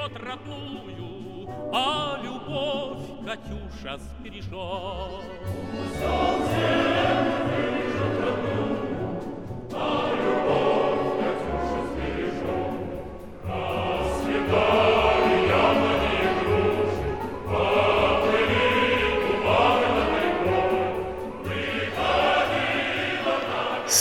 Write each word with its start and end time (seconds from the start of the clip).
бережет 0.00 0.16
родную, 0.16 1.48
а 1.72 2.18
любовь 2.22 3.26
Катюша 3.26 3.98
сбережет. 3.98 4.50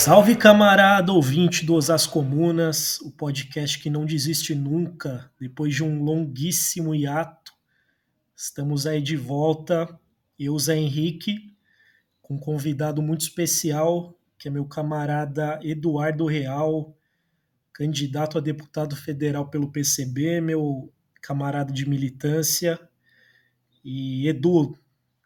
Salve 0.10 0.36
camarada 0.36 1.14
ouvinte 1.14 1.64
do 1.64 1.76
Osas 1.76 2.08
Comunas, 2.08 3.00
o 3.02 3.12
podcast 3.12 3.78
que 3.78 3.92
não 3.92 4.08
desiste 4.08 4.56
nunca, 4.56 5.32
depois 5.40 5.76
de 5.76 5.84
um 5.84 6.04
longuíssimo 6.04 6.96
hiato. 6.96 7.54
Estamos 8.36 8.88
aí 8.88 9.04
de 9.04 9.16
volta, 9.16 9.88
eu, 10.40 10.58
Zé 10.58 10.78
Henrique, 10.78 11.56
com 12.24 12.34
um 12.34 12.40
convidado 12.40 13.04
muito 13.04 13.22
especial, 13.22 14.18
que 14.40 14.48
é 14.48 14.52
meu 14.52 14.66
camarada 14.66 15.60
Eduardo 15.62 16.26
Real, 16.26 16.98
candidato 17.72 18.40
a 18.40 18.42
deputado 18.42 18.96
federal 18.96 19.48
pelo 19.48 19.72
PCB, 19.72 20.42
meu 20.42 20.92
camarada 21.22 21.72
de 21.72 21.88
militância. 21.88 22.80
E 23.86 24.28
Edu, 24.28 24.76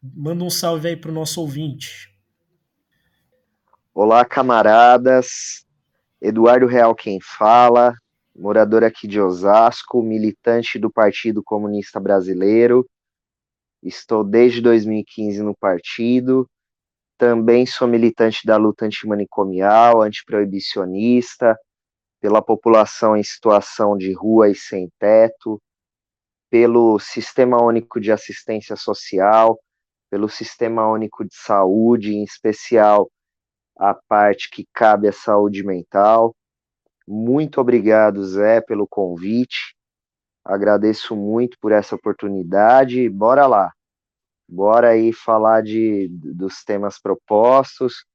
manda 0.03 0.43
um 0.43 0.49
salve 0.49 0.89
aí 0.89 0.97
para 0.97 1.09
o 1.09 1.13
nosso 1.13 1.39
ouvinte. 1.39 2.12
Olá, 3.95 4.25
camaradas. 4.25 5.67
Eduardo 6.19 6.65
Real 6.65 6.95
quem 6.95 7.19
fala, 7.21 7.93
morador 8.35 8.83
aqui 8.83 9.07
de 9.07 9.21
Osasco, 9.21 10.01
militante 10.01 10.79
do 10.79 10.91
Partido 10.91 11.43
Comunista 11.43 11.99
Brasileiro. 11.99 12.89
Estou 13.83 14.23
desde 14.23 14.61
2015 14.61 15.43
no 15.43 15.55
partido. 15.55 16.49
Também 17.19 17.67
sou 17.67 17.87
militante 17.87 18.47
da 18.47 18.57
luta 18.57 18.83
antimanicomial, 18.83 20.01
antiproibicionista, 20.01 21.55
pela 22.19 22.41
população 22.41 23.15
em 23.15 23.23
situação 23.23 23.95
de 23.95 24.11
rua 24.11 24.49
e 24.49 24.55
sem 24.55 24.89
teto, 24.97 25.61
pelo 26.49 26.97
Sistema 26.97 27.61
Único 27.61 28.01
de 28.01 28.11
Assistência 28.11 28.75
Social, 28.75 29.59
pelo 30.09 30.27
Sistema 30.27 30.91
Único 30.91 31.23
de 31.23 31.35
Saúde, 31.35 32.15
em 32.15 32.23
especial 32.23 33.07
a 33.75 33.93
parte 33.93 34.49
que 34.49 34.67
cabe 34.73 35.07
à 35.07 35.11
saúde 35.11 35.63
mental. 35.63 36.35
Muito 37.07 37.59
obrigado, 37.59 38.23
Zé, 38.25 38.61
pelo 38.61 38.87
convite. 38.87 39.75
Agradeço 40.43 41.15
muito 41.15 41.57
por 41.59 41.71
essa 41.71 41.95
oportunidade. 41.95 43.09
Bora 43.09 43.45
lá. 43.45 43.73
Bora 44.47 44.89
aí 44.89 45.13
falar 45.13 45.63
de, 45.63 46.07
dos 46.09 46.63
temas 46.63 46.99
propostos 46.99 48.05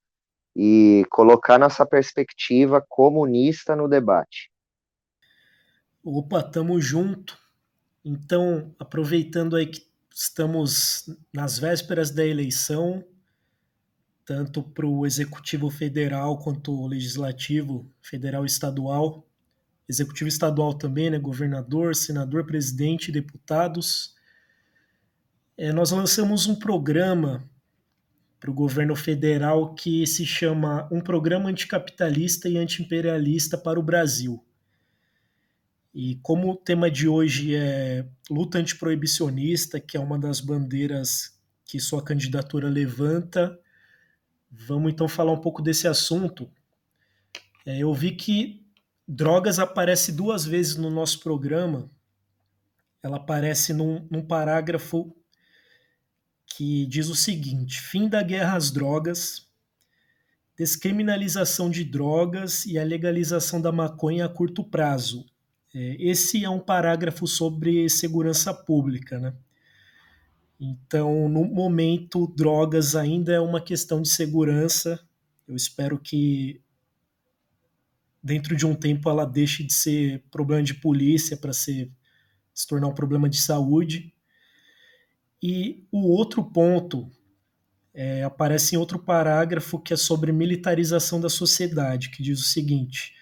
e 0.55 1.05
colocar 1.11 1.59
nossa 1.59 1.87
perspectiva 1.87 2.85
comunista 2.89 3.75
no 3.75 3.89
debate. 3.89 4.51
Opa, 6.03 6.43
tamo 6.43 6.81
junto. 6.81 7.39
Então, 8.05 8.75
aproveitando 8.79 9.57
aí 9.57 9.67
que 9.67 9.87
estamos 10.15 11.05
nas 11.33 11.59
vésperas 11.59 12.11
da 12.11 12.25
eleição, 12.25 13.05
tanto 14.29 14.63
para 14.63 14.87
o 14.87 15.07
executivo 15.07 15.71
federal 15.71 16.37
quanto 16.37 16.71
o 16.71 16.87
legislativo 16.87 17.91
federal 18.03 18.45
e 18.45 18.47
estadual. 18.47 19.27
Executivo 19.89 20.29
estadual 20.29 20.75
também, 20.75 21.09
né? 21.09 21.19
Governador, 21.19 21.97
senador, 21.97 22.45
presidente, 22.45 23.11
deputados. 23.11 24.15
É, 25.57 25.73
nós 25.73 25.93
lançamos 25.93 26.47
um 26.47 26.55
programa 26.55 27.43
para 28.39 28.51
o 28.51 28.55
governo 28.55 28.95
federal 28.95 29.75
que 29.75 30.07
se 30.07 30.27
chama 30.27 30.87
Um 30.93 31.01
Programa 31.01 31.49
Anticapitalista 31.49 32.51
e 32.51 32.59
Antiimperialista 32.59 33.57
para 33.57 33.81
o 33.81 33.83
Brasil. 33.83 34.45
E 35.95 36.17
como 36.17 36.51
o 36.51 36.57
tema 36.57 36.91
de 36.91 37.09
hoje 37.09 37.55
é 37.55 38.07
luta 38.31 38.59
antiproibicionista, 38.59 39.81
que 39.81 39.97
é 39.97 40.01
uma 40.01 40.19
das 40.19 40.39
bandeiras 40.39 41.35
que 41.65 41.81
sua 41.81 42.05
candidatura 42.05 42.69
levanta, 42.69 43.59
Vamos 44.51 44.93
então 44.93 45.09
falar 45.09 45.33
um 45.33 45.41
pouco 45.41 45.63
desse 45.63 45.87
assunto. 45.87 46.51
É, 47.67 47.79
eu 47.79 47.93
vi 47.93 48.13
que 48.13 48.67
drogas 49.07 49.59
aparece 49.59 50.13
duas 50.13 50.45
vezes 50.45 50.77
no 50.77 50.91
nosso 50.91 51.21
programa. 51.21 51.91
Ela 53.03 53.17
aparece 53.17 53.73
num, 53.73 54.07
num 54.11 54.27
parágrafo 54.27 55.15
que 56.47 56.87
diz 56.87 57.09
o 57.09 57.15
seguinte: 57.15 57.81
fim 57.81 58.09
da 58.09 58.23
guerra 58.23 58.57
às 58.57 58.71
drogas, 58.71 59.47
descriminalização 60.57 61.71
de 61.71 61.85
drogas 61.85 62.67
e 62.67 62.79
a 62.79 62.85
legalização 62.85 63.61
da 63.61 63.71
maconha 63.71 64.25
a 64.25 64.29
curto 64.29 64.65
prazo. 64.65 65.27
É, 65.75 65.97
esse 65.99 66.45
é 66.45 66.51
um 66.51 66.59
parágrafo 66.59 67.27
sobre 67.27 67.89
segurança 67.89 68.53
pública, 68.53 69.19
né? 69.19 69.35
Então, 70.61 71.29
no 71.29 71.45
momento, 71.45 72.27
drogas 72.37 72.97
ainda 72.97 73.33
é 73.33 73.41
uma 73.41 73.61
questão 73.61 74.03
de 74.03 74.09
segurança. 74.09 74.99
Eu 75.47 75.55
espero 75.55 75.99
que 75.99 76.61
dentro 78.23 78.57
de 78.57 78.67
um 78.67 78.75
tempo 78.75 79.09
ela 79.09 79.25
deixe 79.25 79.63
de 79.63 79.73
ser 79.73 80.25
problema 80.31 80.63
de 80.63 80.75
polícia 80.75 81.37
para 81.37 81.53
se 81.53 81.93
tornar 82.69 82.89
um 82.89 82.95
problema 82.95 83.29
de 83.29 83.41
saúde. 83.41 84.13
E 85.41 85.87
o 85.93 86.09
outro 86.09 86.43
ponto 86.45 87.09
é, 87.95 88.25
aparece 88.25 88.75
em 88.75 88.79
outro 88.79 88.99
parágrafo 88.99 89.79
que 89.79 89.95
é 89.95 89.97
sobre 89.97 90.33
militarização 90.33 91.21
da 91.21 91.29
sociedade, 91.29 92.11
que 92.11 92.23
diz 92.23 92.41
o 92.41 92.45
seguinte: 92.45 93.15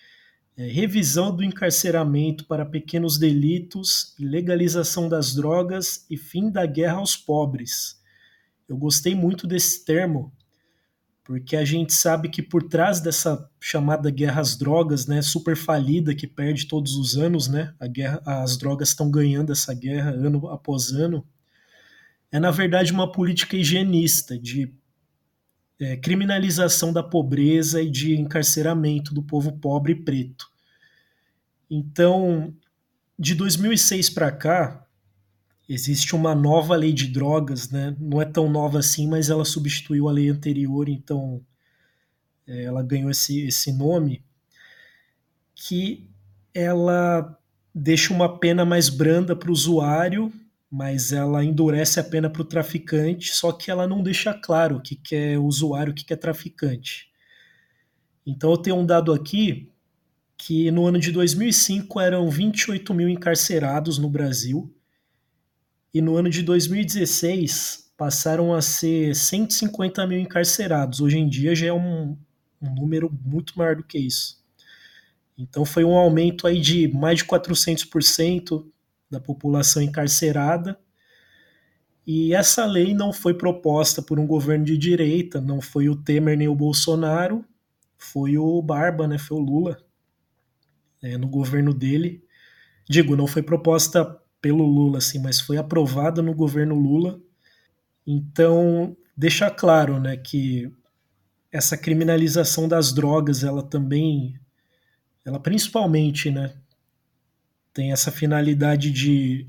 é, 0.56 0.66
revisão 0.66 1.34
do 1.34 1.44
encarceramento 1.44 2.46
para 2.46 2.64
pequenos 2.64 3.18
delitos, 3.18 4.14
legalização 4.18 5.08
das 5.08 5.34
drogas 5.34 6.06
e 6.08 6.16
fim 6.16 6.50
da 6.50 6.64
guerra 6.64 6.96
aos 6.96 7.16
pobres. 7.16 8.00
Eu 8.68 8.76
gostei 8.76 9.14
muito 9.14 9.46
desse 9.46 9.84
termo, 9.84 10.32
porque 11.22 11.56
a 11.56 11.64
gente 11.64 11.92
sabe 11.92 12.28
que 12.30 12.42
por 12.42 12.62
trás 12.62 13.00
dessa 13.00 13.50
chamada 13.60 14.10
guerra 14.10 14.40
às 14.40 14.56
drogas, 14.56 15.06
né, 15.06 15.20
super 15.20 15.56
falida 15.56 16.14
que 16.14 16.26
perde 16.26 16.66
todos 16.66 16.96
os 16.96 17.16
anos, 17.16 17.48
né, 17.48 17.74
a 17.78 17.86
guerra, 17.86 18.22
as 18.24 18.56
drogas 18.56 18.88
estão 18.88 19.10
ganhando 19.10 19.52
essa 19.52 19.74
guerra 19.74 20.10
ano 20.10 20.48
após 20.48 20.90
ano, 20.90 21.26
é 22.32 22.40
na 22.40 22.50
verdade 22.50 22.92
uma 22.92 23.10
política 23.10 23.56
higienista 23.56 24.38
de 24.38 24.72
é, 25.80 25.96
criminalização 25.96 26.92
da 26.92 27.02
pobreza 27.02 27.82
e 27.82 27.90
de 27.90 28.14
encarceramento 28.16 29.12
do 29.12 29.22
povo 29.22 29.52
pobre 29.52 29.92
e 29.92 30.02
preto. 30.02 30.48
Então, 31.70 32.54
de 33.18 33.34
2006 33.34 34.10
para 34.10 34.32
cá, 34.32 34.86
existe 35.68 36.14
uma 36.14 36.34
nova 36.34 36.76
lei 36.76 36.92
de 36.92 37.08
drogas, 37.08 37.70
né? 37.70 37.94
Não 37.98 38.22
é 38.22 38.24
tão 38.24 38.48
nova 38.48 38.78
assim, 38.78 39.06
mas 39.06 39.28
ela 39.28 39.44
substituiu 39.44 40.08
a 40.08 40.12
lei 40.12 40.30
anterior, 40.30 40.88
então 40.88 41.44
é, 42.46 42.64
ela 42.64 42.82
ganhou 42.82 43.10
esse, 43.10 43.46
esse 43.46 43.72
nome, 43.72 44.24
que 45.54 46.08
ela 46.54 47.38
deixa 47.74 48.14
uma 48.14 48.38
pena 48.38 48.64
mais 48.64 48.88
branda 48.88 49.36
para 49.36 49.50
o 49.50 49.52
usuário 49.52 50.32
mas 50.70 51.12
ela 51.12 51.44
endurece 51.44 52.00
a 52.00 52.04
pena 52.04 52.28
para 52.28 52.42
o 52.42 52.44
traficante, 52.44 53.34
só 53.34 53.52
que 53.52 53.70
ela 53.70 53.86
não 53.86 54.02
deixa 54.02 54.34
claro 54.34 54.76
o 54.76 54.82
que, 54.82 54.96
que 54.96 55.14
é 55.14 55.38
usuário, 55.38 55.92
o 55.92 55.94
que, 55.94 56.04
que 56.04 56.12
é 56.12 56.16
traficante. 56.16 57.08
Então 58.26 58.50
eu 58.50 58.58
tenho 58.58 58.76
um 58.76 58.84
dado 58.84 59.12
aqui 59.12 59.70
que 60.36 60.70
no 60.70 60.86
ano 60.86 60.98
de 60.98 61.12
2005 61.12 62.00
eram 62.00 62.28
28 62.28 62.92
mil 62.92 63.08
encarcerados 63.08 63.98
no 63.98 64.10
Brasil 64.10 64.74
e 65.94 66.00
no 66.00 66.16
ano 66.16 66.28
de 66.28 66.42
2016 66.42 67.92
passaram 67.96 68.52
a 68.52 68.60
ser 68.60 69.14
150 69.14 70.06
mil 70.06 70.18
encarcerados. 70.18 71.00
Hoje 71.00 71.18
em 71.18 71.28
dia 71.28 71.54
já 71.54 71.68
é 71.68 71.72
um, 71.72 72.18
um 72.60 72.74
número 72.74 73.10
muito 73.24 73.56
maior 73.56 73.76
do 73.76 73.84
que 73.84 73.98
isso. 73.98 74.44
Então 75.38 75.64
foi 75.64 75.84
um 75.84 75.96
aumento 75.96 76.46
aí 76.46 76.60
de 76.60 76.88
mais 76.88 77.18
de 77.18 77.24
400% 77.24 78.66
da 79.16 79.20
população 79.20 79.82
encarcerada. 79.82 80.78
E 82.06 82.34
essa 82.34 82.64
lei 82.66 82.94
não 82.94 83.12
foi 83.12 83.34
proposta 83.34 84.02
por 84.02 84.20
um 84.20 84.26
governo 84.26 84.64
de 84.64 84.76
direita, 84.76 85.40
não 85.40 85.60
foi 85.60 85.88
o 85.88 85.96
Temer 85.96 86.36
nem 86.36 86.46
o 86.46 86.54
Bolsonaro, 86.54 87.44
foi 87.96 88.36
o 88.38 88.60
Barba, 88.62 89.08
né? 89.08 89.18
Foi 89.18 89.38
o 89.38 89.40
Lula, 89.40 89.78
é, 91.02 91.16
no 91.16 91.26
governo 91.26 91.72
dele. 91.72 92.22
Digo, 92.88 93.16
não 93.16 93.26
foi 93.26 93.42
proposta 93.42 94.04
pelo 94.40 94.64
Lula, 94.64 94.98
assim, 94.98 95.18
mas 95.18 95.40
foi 95.40 95.56
aprovada 95.56 96.22
no 96.22 96.34
governo 96.34 96.74
Lula. 96.74 97.18
Então, 98.06 98.96
deixa 99.16 99.50
claro, 99.50 99.98
né, 99.98 100.16
que 100.16 100.70
essa 101.50 101.76
criminalização 101.76 102.68
das 102.68 102.92
drogas, 102.92 103.42
ela 103.42 103.62
também, 103.62 104.38
ela 105.24 105.40
principalmente, 105.40 106.30
né, 106.30 106.54
tem 107.76 107.92
essa 107.92 108.10
finalidade 108.10 108.90
de 108.90 109.46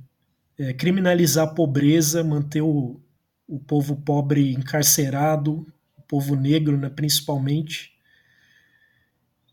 é, 0.59 0.73
criminalizar 0.73 1.47
a 1.47 1.53
pobreza, 1.53 2.25
manter 2.25 2.61
o, 2.61 2.99
o 3.47 3.57
povo 3.57 3.95
pobre 3.95 4.51
encarcerado, 4.51 5.65
o 5.97 6.01
povo 6.01 6.35
negro, 6.35 6.75
né, 6.75 6.89
principalmente. 6.89 7.93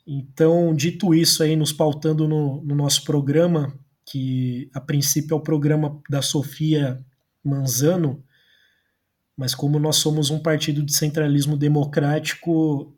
Então, 0.05 0.75
dito 0.75 1.15
isso 1.15 1.45
aí, 1.45 1.55
nos 1.55 1.73
pautando 1.73 2.27
no, 2.27 2.65
no 2.65 2.75
nosso 2.75 3.05
programa, 3.05 3.73
que 4.05 4.69
a 4.75 4.81
princípio 4.81 5.35
é 5.35 5.39
o 5.39 5.41
programa 5.41 6.03
da 6.11 6.21
Sofia 6.21 7.01
Manzano, 7.45 8.25
mas 9.37 9.55
como 9.55 9.79
nós 9.79 9.97
somos 9.97 10.31
um 10.31 10.41
partido 10.41 10.83
de 10.83 10.93
centralismo 10.93 11.57
democrático, 11.57 12.93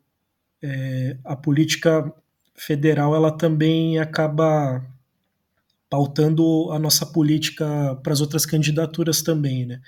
é, 0.62 1.18
a 1.22 1.36
política 1.36 2.10
federal 2.54 3.14
ela 3.14 3.30
também 3.30 3.98
acaba 3.98 4.95
pautando 5.88 6.70
a 6.72 6.78
nossa 6.78 7.06
política 7.06 7.96
para 8.02 8.12
as 8.12 8.20
outras 8.20 8.44
candidaturas 8.44 9.22
também, 9.22 9.66
né? 9.66 9.80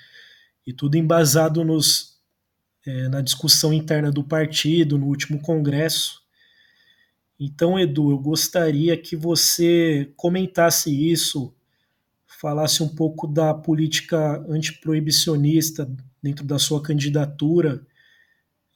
E 0.65 0.73
tudo 0.73 0.95
embasado 0.95 1.63
nos, 1.63 2.19
é, 2.85 3.09
na 3.09 3.21
discussão 3.21 3.73
interna 3.73 4.11
do 4.11 4.23
partido, 4.23 4.97
no 4.97 5.07
último 5.07 5.41
congresso. 5.41 6.21
Então, 7.39 7.79
Edu, 7.79 8.11
eu 8.11 8.17
gostaria 8.17 8.97
que 8.97 9.15
você 9.15 10.11
comentasse 10.15 10.89
isso, 10.89 11.53
falasse 12.27 12.83
um 12.83 12.89
pouco 12.89 13.27
da 13.27 13.53
política 13.53 14.45
antiproibicionista 14.49 15.89
dentro 16.21 16.45
da 16.45 16.59
sua 16.59 16.81
candidatura. 16.81 17.81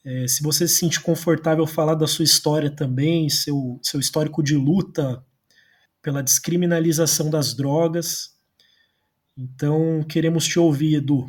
É, 0.03 0.27
se 0.27 0.41
você 0.41 0.67
se 0.67 0.75
sente 0.75 0.99
confortável 0.99 1.65
falar 1.67 1.95
da 1.95 2.07
sua 2.07 2.23
história 2.23 2.69
também, 2.69 3.29
seu, 3.29 3.79
seu 3.81 3.99
histórico 3.99 4.41
de 4.41 4.55
luta 4.55 5.23
pela 6.03 6.21
descriminalização 6.21 7.29
das 7.29 7.55
drogas. 7.55 8.37
Então, 9.35 10.03
queremos 10.03 10.45
te 10.45 10.59
ouvir, 10.59 10.97
Edu. 10.97 11.25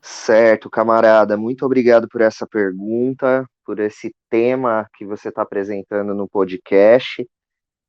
Certo, 0.00 0.70
camarada. 0.70 1.36
Muito 1.36 1.66
obrigado 1.66 2.08
por 2.08 2.22
essa 2.22 2.46
pergunta, 2.46 3.46
por 3.64 3.78
esse 3.78 4.12
tema 4.30 4.88
que 4.96 5.04
você 5.04 5.28
está 5.28 5.42
apresentando 5.42 6.14
no 6.14 6.26
podcast. 6.26 7.28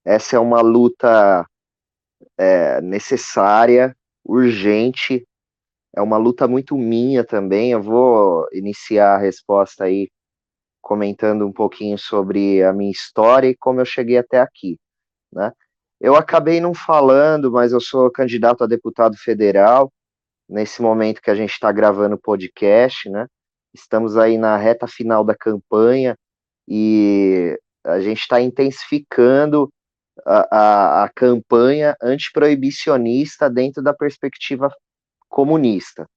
Essa 0.06 0.36
é 0.36 0.40
uma 0.40 0.62
luta 0.62 1.46
é, 2.38 2.82
necessária, 2.82 3.96
urgente. 4.24 5.26
É 5.96 6.02
uma 6.02 6.18
luta 6.18 6.48
muito 6.48 6.78
minha 6.78 7.24
também. 7.24 7.72
Eu 7.72 7.82
vou 7.82 8.48
iniciar 8.52 9.16
a 9.16 9.18
resposta 9.18 9.86
aí 9.86 10.10
comentando 10.82 11.48
um 11.48 11.54
pouquinho 11.54 11.98
sobre 11.98 12.64
a 12.64 12.74
minha 12.74 12.92
história 12.92 13.48
e 13.48 13.56
como 13.56 13.80
eu 13.80 13.86
cheguei 13.86 14.18
até 14.18 14.42
aqui, 14.42 14.78
né? 15.32 15.52
Eu 16.00 16.16
acabei 16.16 16.62
não 16.62 16.74
falando, 16.74 17.52
mas 17.52 17.74
eu 17.74 17.82
sou 17.82 18.10
candidato 18.10 18.64
a 18.64 18.68
deputado 18.68 19.18
federal 19.18 19.92
nesse 20.48 20.82
momento 20.82 21.22
que 21.22 21.30
a 21.30 21.36
gente 21.36 21.52
está 21.52 21.72
gravando 21.72 22.16
o 22.16 22.22
podcast, 22.22 23.10
né? 23.10 23.28
Estamos 23.74 24.18
aí 24.18 24.38
na 24.38 24.56
reta 24.58 24.88
final 24.88 25.24
da 25.24 25.36
campanha 25.36 26.18
e 26.68 27.60
a 27.84 28.00
gente 28.00 28.20
está 28.20 28.40
intensificando 28.42 29.70
a, 30.26 30.58
a, 30.58 31.04
a 31.04 31.10
campanha 31.10 31.96
antiproibicionista 32.02 33.50
dentro 33.50 33.84
da 33.84 33.94
perspectiva 33.94 34.72
comunista, 35.28 36.08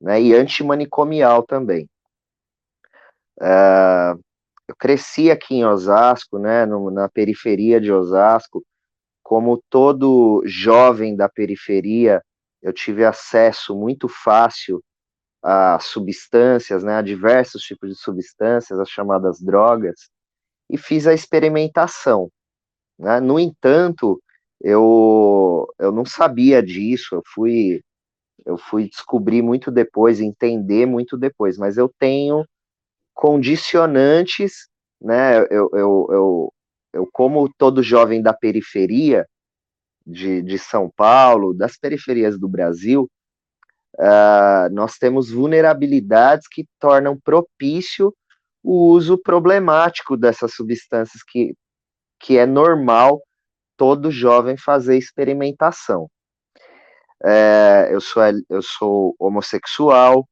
né? 0.00 0.20
E 0.20 0.34
antimanicomial 0.34 1.42
também. 1.42 1.88
Uh, 3.40 4.20
eu 4.68 4.76
cresci 4.78 5.30
aqui 5.30 5.56
em 5.56 5.64
Osasco, 5.64 6.38
né? 6.38 6.66
No, 6.66 6.90
na 6.90 7.08
periferia 7.08 7.80
de 7.80 7.90
Osasco, 7.90 8.62
como 9.24 9.60
todo 9.70 10.42
jovem 10.44 11.16
da 11.16 11.28
periferia 11.28 12.22
eu 12.62 12.72
tive 12.72 13.04
acesso 13.04 13.74
muito 13.74 14.08
fácil 14.08 14.82
a 15.42 15.78
substâncias, 15.78 16.82
né, 16.82 16.96
a 16.96 17.02
diversos 17.02 17.62
tipos 17.62 17.90
de 17.90 17.96
substâncias, 17.96 18.78
as 18.78 18.88
chamadas 18.88 19.38
drogas, 19.40 20.08
e 20.70 20.78
fiz 20.78 21.06
a 21.06 21.12
experimentação. 21.12 22.30
Né? 22.98 23.20
No 23.20 23.38
entanto, 23.38 24.18
eu, 24.62 25.66
eu 25.78 25.92
não 25.92 26.06
sabia 26.06 26.62
disso, 26.62 27.16
eu 27.16 27.22
fui, 27.34 27.82
eu 28.46 28.56
fui 28.56 28.88
descobrir 28.88 29.42
muito 29.42 29.70
depois, 29.70 30.20
entender 30.20 30.86
muito 30.86 31.18
depois, 31.18 31.58
mas 31.58 31.76
eu 31.76 31.92
tenho 31.98 32.46
condicionantes, 33.12 34.68
né, 34.98 35.40
eu, 35.50 35.68
eu, 35.74 36.06
eu, 36.10 36.52
eu 36.94 37.08
como 37.12 37.52
todo 37.58 37.82
jovem 37.82 38.22
da 38.22 38.32
periferia, 38.32 39.26
de, 40.06 40.42
de 40.42 40.58
São 40.58 40.90
Paulo, 40.94 41.54
das 41.54 41.76
periferias 41.76 42.38
do 42.38 42.48
Brasil, 42.48 43.10
uh, 43.98 44.72
nós 44.72 44.96
temos 44.96 45.30
vulnerabilidades 45.30 46.46
que 46.46 46.66
tornam 46.78 47.18
propício 47.18 48.14
o 48.62 48.90
uso 48.90 49.18
problemático 49.18 50.16
dessas 50.16 50.54
substâncias 50.54 51.22
que, 51.22 51.54
que 52.20 52.38
é 52.38 52.46
normal 52.46 53.22
todo 53.76 54.10
jovem 54.10 54.56
fazer 54.56 54.96
experimentação. 54.96 56.08
É, 57.22 57.88
eu, 57.90 58.00
sou, 58.00 58.22
eu 58.50 58.62
sou 58.62 59.14
homossexual, 59.18 60.28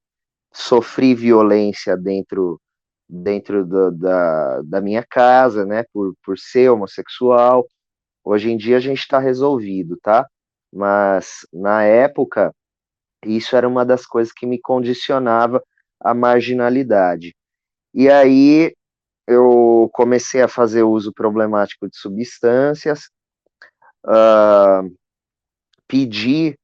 sofri 0.52 1.14
violência 1.14 1.96
dentro 1.96 2.60
dentro 3.12 3.66
do, 3.66 3.90
da, 3.92 4.62
da 4.62 4.80
minha 4.80 5.04
casa, 5.04 5.66
né, 5.66 5.84
por, 5.92 6.14
por 6.24 6.38
ser 6.38 6.70
homossexual, 6.70 7.66
Hoje 8.24 8.50
em 8.50 8.56
dia 8.56 8.76
a 8.76 8.80
gente 8.80 9.00
está 9.00 9.18
resolvido, 9.18 9.98
tá? 10.00 10.26
Mas 10.72 11.46
na 11.52 11.82
época, 11.82 12.54
isso 13.24 13.56
era 13.56 13.68
uma 13.68 13.84
das 13.84 14.06
coisas 14.06 14.32
que 14.32 14.46
me 14.46 14.60
condicionava 14.60 15.62
à 16.00 16.14
marginalidade. 16.14 17.34
E 17.94 18.08
aí 18.08 18.74
eu 19.26 19.90
comecei 19.92 20.40
a 20.42 20.48
fazer 20.48 20.82
uso 20.82 21.12
problemático 21.12 21.88
de 21.88 21.96
substâncias, 21.96 23.10
uh, 24.06 24.88
pedi 25.88 26.56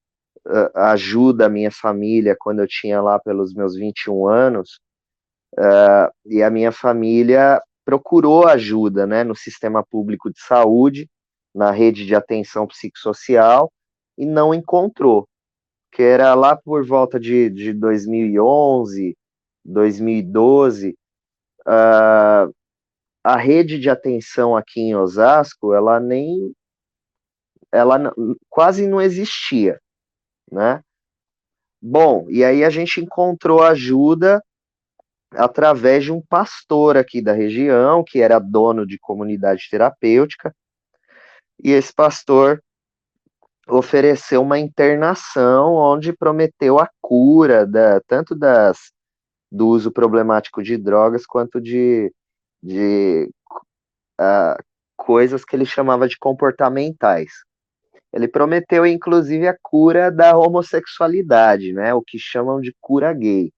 uh, 0.47 0.79
ajuda 0.79 1.47
à 1.47 1.49
minha 1.49 1.71
família 1.71 2.37
quando 2.39 2.61
eu 2.61 2.69
tinha 2.69 3.01
lá 3.03 3.19
pelos 3.19 3.53
meus 3.53 3.77
21 3.77 4.29
anos, 4.29 4.81
uh, 5.55 6.13
e 6.27 6.43
a 6.43 6.51
minha 6.51 6.73
família 6.73 7.61
procurou 7.85 8.47
ajuda 8.47 9.07
né, 9.07 9.25
no 9.25 9.35
sistema 9.35 9.85
público 9.85 10.31
de 10.31 10.41
saúde, 10.41 11.09
na 11.55 11.71
rede 11.71 12.05
de 12.05 12.15
atenção 12.15 12.67
psicossocial 12.67 13.73
e 14.17 14.27
não 14.27 14.53
encontrou, 14.53 15.27
que 15.93 16.03
era 16.03 16.35
lá 16.35 16.57
por 16.57 16.85
volta 16.87 17.19
de, 17.19 17.49
de 17.49 17.73
2011, 17.73 19.17
2012, 19.65 20.97
uh, 21.67 22.53
a 23.25 23.37
rede 23.37 23.79
de 23.79 23.89
atenção 23.91 24.57
aqui 24.57 24.81
em 24.81 24.95
Osasco, 24.95 25.73
ela 25.73 25.99
nem, 26.01 26.53
ela 27.73 28.13
quase 28.49 28.87
não 28.87 29.01
existia, 29.01 29.81
né? 30.51 30.83
Bom, 31.81 32.27
e 32.29 32.45
aí 32.45 32.65
a 32.65 32.71
gente 32.71 33.01
encontrou 33.01 33.63
ajuda 33.63 34.43
através 35.33 36.05
de 36.05 36.13
um 36.13 36.21
pastor 36.21 36.97
aqui 36.97 37.21
da 37.21 37.33
região, 37.33 38.03
que 38.05 38.21
era 38.21 38.39
dono 38.39 38.87
de 38.87 38.99
comunidade 38.99 39.69
terapêutica, 39.71 40.55
e 41.63 41.73
esse 41.73 41.93
pastor 41.93 42.63
ofereceu 43.69 44.43
uma 44.43 44.59
internação 44.59 45.75
onde 45.75 46.13
prometeu 46.13 46.79
a 46.79 46.89
cura 47.01 47.67
da, 47.67 48.01
tanto 48.01 48.35
das, 48.35 48.93
do 49.51 49.69
uso 49.69 49.91
problemático 49.91 50.63
de 50.63 50.77
drogas 50.77 51.27
quanto 51.27 51.61
de, 51.61 52.13
de 52.63 53.29
uh, 54.19 54.63
coisas 54.97 55.45
que 55.45 55.55
ele 55.55 55.67
chamava 55.67 56.09
de 56.09 56.17
comportamentais. 56.19 57.33
Ele 58.13 58.27
prometeu, 58.27 58.87
inclusive, 58.87 59.47
a 59.47 59.57
cura 59.63 60.11
da 60.11 60.37
homossexualidade, 60.37 61.75
né, 61.75 61.93
o 61.93 62.01
que 62.01 62.19
chamam 62.19 62.61
de 62.61 62.75
cura 62.81 63.13
gay. 63.13 63.53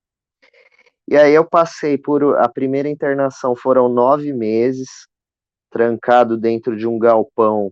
E 1.11 1.17
aí 1.17 1.33
eu 1.33 1.43
passei 1.43 1.97
por 1.97 2.37
a 2.37 2.47
primeira 2.47 2.87
internação 2.87 3.53
foram 3.53 3.89
nove 3.89 4.31
meses, 4.31 4.87
trancado 5.69 6.37
dentro 6.37 6.77
de 6.77 6.87
um 6.87 6.97
galpão 6.97 7.69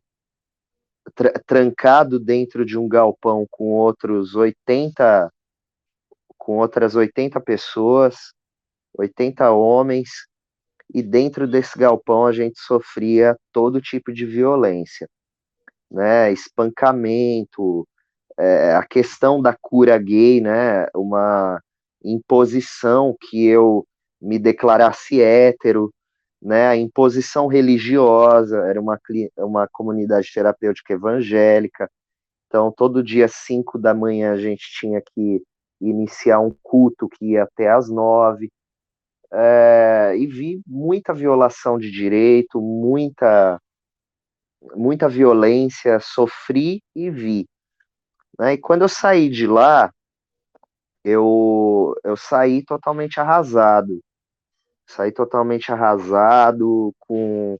tra 1.15 1.31
trancado 1.47 2.19
dentro 2.19 2.65
de 2.65 2.77
um 2.77 2.85
galpão 2.85 3.47
com 3.49 3.71
outros 3.71 4.35
80 4.35 5.31
com 6.37 6.57
outras 6.57 6.95
80 6.97 7.39
pessoas, 7.39 8.33
80 8.97 9.49
homens, 9.51 10.09
e 10.93 11.01
dentro 11.01 11.47
desse 11.47 11.79
galpão 11.79 12.25
a 12.25 12.33
gente 12.33 12.59
sofria 12.59 13.37
todo 13.53 13.81
tipo 13.81 14.11
de 14.11 14.25
violência, 14.25 15.07
né, 15.89 16.29
espancamento, 16.33 17.87
é, 18.37 18.75
a 18.75 18.85
questão 18.85 19.41
da 19.41 19.55
cura 19.61 19.97
gay, 19.97 20.41
né, 20.41 20.87
uma 20.93 21.61
imposição 22.03 23.15
que 23.19 23.45
eu 23.45 23.85
me 24.21 24.37
declarasse 24.37 25.21
hétero, 25.21 25.93
né, 26.41 26.67
a 26.67 26.75
imposição 26.75 27.47
religiosa, 27.47 28.59
era 28.67 28.79
uma, 28.79 28.99
uma 29.37 29.67
comunidade 29.67 30.31
terapêutica 30.33 30.93
evangélica, 30.93 31.89
então 32.47 32.71
todo 32.71 33.03
dia 33.03 33.27
5 33.27 33.77
da 33.77 33.93
manhã 33.93 34.33
a 34.33 34.37
gente 34.37 34.63
tinha 34.79 35.01
que 35.01 35.43
iniciar 35.81 36.39
um 36.39 36.53
culto 36.63 37.07
que 37.09 37.31
ia 37.31 37.43
até 37.43 37.69
às 37.69 37.89
nove, 37.89 38.49
é, 39.31 40.15
e 40.17 40.25
vi 40.25 40.61
muita 40.65 41.13
violação 41.13 41.77
de 41.77 41.91
direito, 41.91 42.59
muita 42.61 43.59
muita 44.75 45.07
violência, 45.07 45.99
sofri 45.99 46.81
e 46.95 47.09
vi. 47.09 47.45
Né? 48.37 48.53
E 48.53 48.57
quando 48.57 48.81
eu 48.81 48.89
saí 48.89 49.29
de 49.29 49.47
lá, 49.47 49.89
eu, 51.03 51.95
eu 52.03 52.17
saí 52.17 52.63
totalmente 52.63 53.19
arrasado. 53.19 53.99
Saí 54.87 55.11
totalmente 55.11 55.71
arrasado, 55.71 56.93
com 56.99 57.57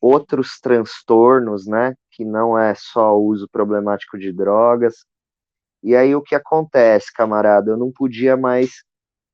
outros 0.00 0.58
transtornos, 0.60 1.66
né? 1.66 1.94
Que 2.10 2.24
não 2.24 2.58
é 2.58 2.74
só 2.74 3.16
o 3.18 3.26
uso 3.26 3.48
problemático 3.50 4.18
de 4.18 4.32
drogas. 4.32 5.04
E 5.82 5.94
aí 5.96 6.14
o 6.14 6.22
que 6.22 6.34
acontece, 6.34 7.12
camarada? 7.12 7.70
Eu 7.70 7.76
não 7.76 7.92
podia 7.92 8.36
mais 8.36 8.82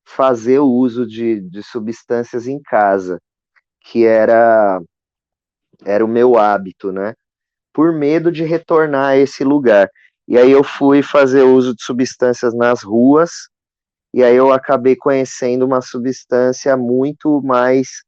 fazer 0.05 0.59
o 0.59 0.67
uso 0.67 1.05
de, 1.07 1.41
de 1.41 1.63
substâncias 1.63 2.47
em 2.47 2.61
casa, 2.61 3.19
que 3.81 4.05
era 4.05 4.81
era 5.85 6.05
o 6.05 6.07
meu 6.07 6.37
hábito, 6.37 6.91
né? 6.91 7.13
Por 7.73 7.93
medo 7.93 8.31
de 8.31 8.43
retornar 8.43 9.11
a 9.11 9.17
esse 9.17 9.43
lugar. 9.43 9.89
E 10.31 10.37
aí 10.37 10.49
eu 10.49 10.63
fui 10.63 11.03
fazer 11.03 11.43
uso 11.43 11.75
de 11.75 11.83
substâncias 11.83 12.53
nas 12.53 12.83
ruas, 12.83 13.49
e 14.13 14.23
aí 14.23 14.33
eu 14.33 14.53
acabei 14.53 14.95
conhecendo 14.95 15.65
uma 15.65 15.81
substância 15.81 16.77
muito 16.77 17.41
mais 17.41 18.01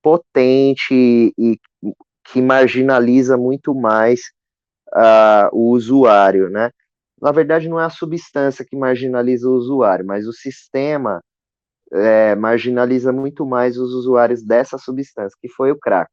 potente 0.00 1.34
e, 1.36 1.58
que 2.26 2.40
marginaliza 2.40 3.36
muito 3.36 3.74
mais 3.74 4.20
uh, 4.92 5.50
o 5.52 5.72
usuário, 5.72 6.48
né? 6.48 6.70
Na 7.20 7.32
verdade, 7.32 7.68
não 7.68 7.80
é 7.80 7.86
a 7.86 7.90
substância 7.90 8.64
que 8.64 8.76
marginaliza 8.76 9.48
o 9.48 9.54
usuário, 9.54 10.06
mas 10.06 10.28
o 10.28 10.32
sistema 10.32 11.20
é, 11.92 12.36
marginaliza 12.36 13.12
muito 13.12 13.44
mais 13.44 13.76
os 13.76 13.92
usuários 13.94 14.44
dessa 14.44 14.78
substância, 14.78 15.36
que 15.42 15.48
foi 15.48 15.72
o 15.72 15.78
crack. 15.78 16.08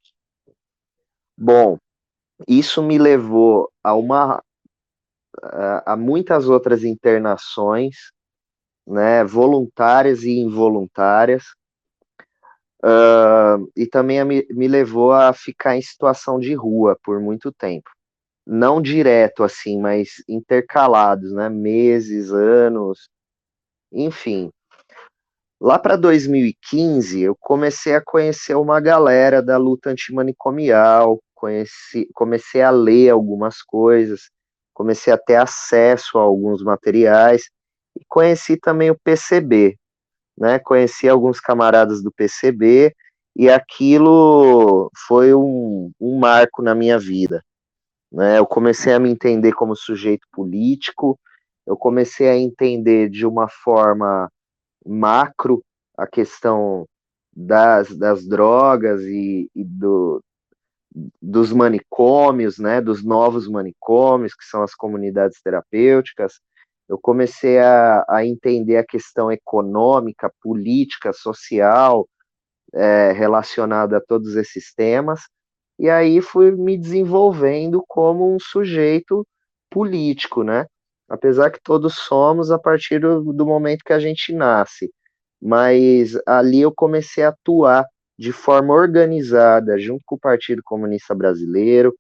Bom, 1.38 1.78
isso 2.48 2.82
me 2.82 2.98
levou 2.98 3.72
a 3.84 3.94
uma 3.94 4.42
a, 5.86 5.96
muitas 5.96 6.48
outras 6.48 6.84
internações, 6.84 7.96
né, 8.86 9.24
voluntárias 9.24 10.24
e 10.24 10.40
involuntárias, 10.40 11.44
uh, 12.84 13.72
e 13.76 13.86
também 13.88 14.24
me, 14.26 14.46
me 14.50 14.68
levou 14.68 15.14
a 15.14 15.34
ficar 15.34 15.78
em 15.78 15.82
situação 15.82 16.40
de 16.40 16.54
rua 16.54 16.98
por 17.04 17.20
muito 17.20 17.52
tempo. 17.52 17.90
Não 18.46 18.82
direto 18.82 19.44
assim, 19.44 19.80
mas 19.80 20.24
intercalados, 20.28 21.32
né, 21.32 21.48
meses, 21.50 22.32
anos, 22.32 23.08
enfim. 23.92 24.50
Lá 25.60 25.78
para 25.78 25.96
2015, 25.96 27.22
eu 27.22 27.36
comecei 27.40 27.94
a 27.94 28.02
conhecer 28.04 28.56
uma 28.56 28.82
galera 28.82 29.44
da 29.44 29.58
luta 29.58 29.92
antimanicomial, 29.92 31.20
conheci, 31.36 32.10
comecei 32.16 32.64
a 32.64 32.72
ler 32.72 33.10
algumas 33.12 33.62
coisas, 33.62 34.32
comecei 34.74 35.12
a 35.12 35.18
ter 35.18 35.36
acesso 35.36 36.18
a 36.18 36.22
alguns 36.22 36.64
materiais 36.64 37.50
e 37.96 38.04
conheci 38.08 38.58
também 38.58 38.90
o 38.90 39.00
PCB, 39.04 39.78
né? 40.38 40.60
Conheci 40.60 41.08
alguns 41.10 41.40
camaradas 41.40 42.02
do 42.02 42.12
PCB 42.12 42.94
e 43.36 43.50
aquilo 43.50 44.90
foi 45.08 45.34
um, 45.34 45.92
um 46.00 46.20
marco 46.20 46.62
na 46.62 46.76
minha 46.76 46.98
vida, 46.98 47.44
né? 48.12 48.40
Eu 48.40 48.46
comecei 48.46 48.94
a 48.94 49.00
me 49.00 49.10
entender 49.10 49.54
como 49.54 49.76
sujeito 49.76 50.28
político, 50.32 51.20
eu 51.66 51.78
comecei 51.78 52.28
a 52.28 52.36
entender 52.36 53.10
de 53.10 53.26
uma 53.26 53.48
forma 53.48 54.30
macro 54.86 55.64
a 55.98 56.08
questão 56.08 56.86
das, 57.34 57.96
das 57.96 58.28
drogas 58.28 59.02
e, 59.04 59.50
e 59.56 59.64
do, 59.64 60.22
dos 61.32 61.54
manicômios, 61.54 62.60
né, 62.60 62.82
dos 62.82 63.04
novos 63.04 63.48
manicômios, 63.48 64.36
que 64.36 64.44
são 64.44 64.62
as 64.64 64.76
comunidades 64.76 65.42
terapêuticas, 65.42 66.34
eu 66.90 67.00
comecei 67.00 67.58
a, 67.58 68.04
a 68.10 68.26
entender 68.26 68.76
a 68.76 68.86
questão 68.86 69.32
econômica, 69.32 70.30
política, 70.42 71.14
social, 71.14 72.06
é, 72.74 73.14
relacionada 73.14 73.98
a 73.98 74.02
todos 74.02 74.36
esses 74.36 74.74
temas, 74.74 75.22
e 75.80 75.90
aí 75.90 76.22
fui 76.22 76.52
me 76.52 76.78
desenvolvendo 76.78 77.82
como 77.88 78.36
um 78.36 78.38
sujeito 78.38 79.26
político, 79.70 80.44
né? 80.44 80.66
Apesar 81.10 81.50
que 81.50 81.62
todos 81.64 81.96
somos 81.96 82.52
a 82.52 82.60
partir 82.60 83.00
do, 83.00 83.32
do 83.32 83.46
momento 83.46 83.86
que 83.86 83.94
a 83.94 84.00
gente 84.00 84.34
nasce, 84.34 84.92
mas 85.42 86.14
ali 86.28 86.62
eu 86.62 86.74
comecei 86.74 87.24
a 87.24 87.30
atuar 87.30 87.86
de 88.22 88.32
forma 88.32 88.76
organizada, 88.76 89.80
junto 89.80 90.04
com 90.06 90.14
o 90.14 90.20
Partido 90.20 90.62
Comunista 90.64 91.16
Brasileiro, 91.16 91.92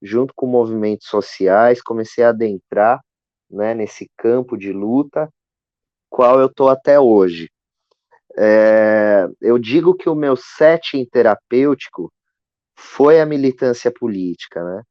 junto 0.00 0.32
com 0.32 0.46
movimentos 0.46 1.08
sociais, 1.08 1.82
comecei 1.82 2.22
a 2.22 2.28
adentrar 2.28 3.00
né, 3.50 3.74
nesse 3.74 4.08
campo 4.16 4.56
de 4.56 4.72
luta, 4.72 5.28
qual 6.08 6.38
eu 6.38 6.46
estou 6.46 6.68
até 6.68 7.00
hoje. 7.00 7.50
É, 8.38 9.26
eu 9.40 9.58
digo 9.58 9.96
que 9.96 10.08
o 10.08 10.14
meu 10.14 10.36
setting 10.36 11.04
terapêutico 11.06 12.12
foi 12.78 13.20
a 13.20 13.26
militância 13.26 13.90
política, 13.90 14.62
né? 14.62 14.82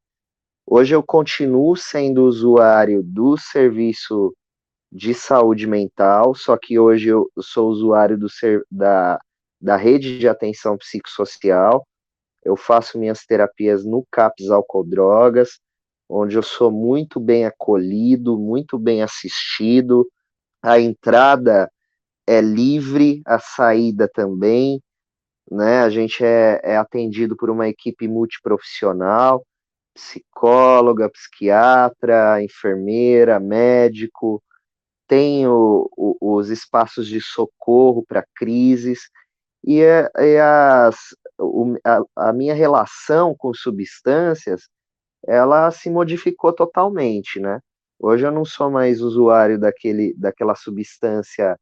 Hoje 0.68 0.94
eu 0.94 1.02
continuo 1.02 1.78
sendo 1.78 2.26
usuário 2.26 3.02
do 3.02 3.38
serviço 3.38 4.36
de 4.92 5.14
saúde 5.14 5.66
mental, 5.66 6.36
só 6.36 6.58
que 6.58 6.78
hoje 6.78 7.08
eu 7.08 7.30
sou 7.40 7.70
usuário 7.70 8.18
do, 8.18 8.28
da, 8.70 9.18
da 9.64 9.78
rede 9.78 10.20
de 10.20 10.28
atenção 10.28 10.78
psicossocial. 10.78 11.88
Eu 12.44 12.58
faço 12.58 13.00
minhas 13.00 13.26
terapias 13.26 13.86
no 13.86 14.06
CAPS 14.12 14.50
Álcool 14.50 14.84
Drogas, 14.84 15.62
onde 16.10 16.36
eu 16.36 16.44
sou 16.44 16.70
muito 16.70 17.18
bem 17.18 17.46
acolhido, 17.46 18.38
muito 18.38 18.78
bem 18.78 19.02
assistido. 19.02 20.06
A 20.62 20.82
entrada 20.82 21.72
é 22.28 22.42
livre, 22.42 23.22
a 23.26 23.40
saída 23.40 24.10
também. 24.14 24.84
Né? 25.50 25.80
A 25.80 25.90
gente 25.90 26.26
é, 26.26 26.60
é 26.62 26.76
atendido 26.76 27.38
por 27.38 27.50
uma 27.50 27.70
equipe 27.70 28.06
multiprofissional, 28.06 29.46
psicóloga, 29.94 31.10
psiquiatra, 31.10 32.44
enfermeira, 32.44 33.40
médico, 33.40 34.44
tem 35.08 35.48
o, 35.48 35.90
o, 35.96 36.36
os 36.36 36.50
espaços 36.50 37.08
de 37.08 37.22
socorro 37.22 38.04
para 38.06 38.26
crises 38.36 39.00
e, 39.64 39.82
é, 39.82 40.10
e 40.18 40.38
as, 40.38 41.16
o, 41.40 41.76
a, 41.86 42.30
a, 42.30 42.34
minha 42.34 42.54
relação 42.54 43.36
com 43.36 43.54
substâncias 43.54 44.70
ela 45.26 45.72
se 45.72 45.90
modificou 45.90 46.54
totalmente, 46.54 47.40
né? 47.40 47.60
Hoje 48.00 48.26
eu 48.26 48.32
não 48.32 48.44
sou 48.44 48.70
mais 48.70 49.02
usuário 49.02 49.58
daquele, 49.58 50.14
daquela 50.18 50.56
substância 50.56 51.58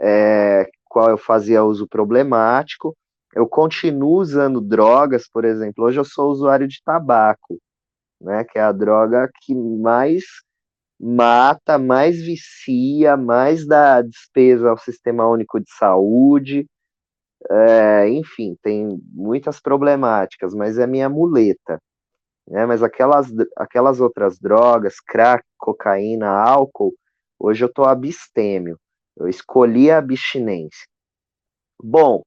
é, 0.00 0.66
qual 0.86 1.10
eu 1.10 1.18
fazia 1.18 1.64
uso 1.64 1.86
problemático. 1.86 2.96
Eu 3.34 3.46
continuo 3.46 4.18
usando 4.18 4.60
drogas, 4.60 5.28
por 5.28 5.44
exemplo. 5.44 5.84
Hoje 5.84 6.00
eu 6.00 6.04
sou 6.04 6.30
usuário 6.30 6.66
de 6.66 6.82
tabaco, 6.82 7.58
né? 8.20 8.44
Que 8.44 8.58
é 8.58 8.62
a 8.62 8.72
droga 8.72 9.30
que 9.42 9.54
mais 9.54 10.24
mata, 10.98 11.78
mais 11.78 12.16
vicia, 12.22 13.16
mais 13.16 13.66
dá 13.66 14.00
despesa 14.00 14.70
ao 14.70 14.78
sistema 14.78 15.28
único 15.28 15.60
de 15.60 15.70
saúde. 15.76 16.66
É, 17.50 18.08
enfim, 18.08 18.56
tem 18.62 19.00
muitas 19.12 19.60
problemáticas, 19.60 20.54
mas 20.54 20.78
é 20.78 20.86
minha 20.86 21.08
muleta. 21.08 21.80
Né? 22.48 22.66
Mas 22.66 22.82
aquelas, 22.82 23.28
aquelas 23.56 24.00
outras 24.00 24.38
drogas, 24.38 25.00
crack, 25.00 25.44
cocaína, 25.58 26.28
álcool, 26.28 26.94
hoje 27.38 27.64
eu 27.64 27.68
estou 27.68 27.84
abstêmio. 27.84 28.78
Eu 29.16 29.28
escolhi 29.28 29.90
a 29.90 29.98
abstinência. 29.98 30.86
Bom, 31.82 32.22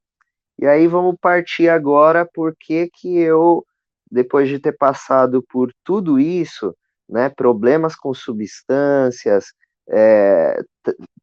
e 0.57 0.65
aí 0.65 0.87
vamos 0.87 1.15
partir 1.21 1.69
agora 1.69 2.27
porque 2.33 2.89
que 2.93 3.17
eu, 3.17 3.65
depois 4.11 4.49
de 4.49 4.59
ter 4.59 4.77
passado 4.77 5.43
por 5.49 5.71
tudo 5.83 6.19
isso, 6.19 6.75
né, 7.07 7.29
problemas 7.29 7.95
com 7.95 8.13
substâncias, 8.13 9.45
é, 9.89 10.61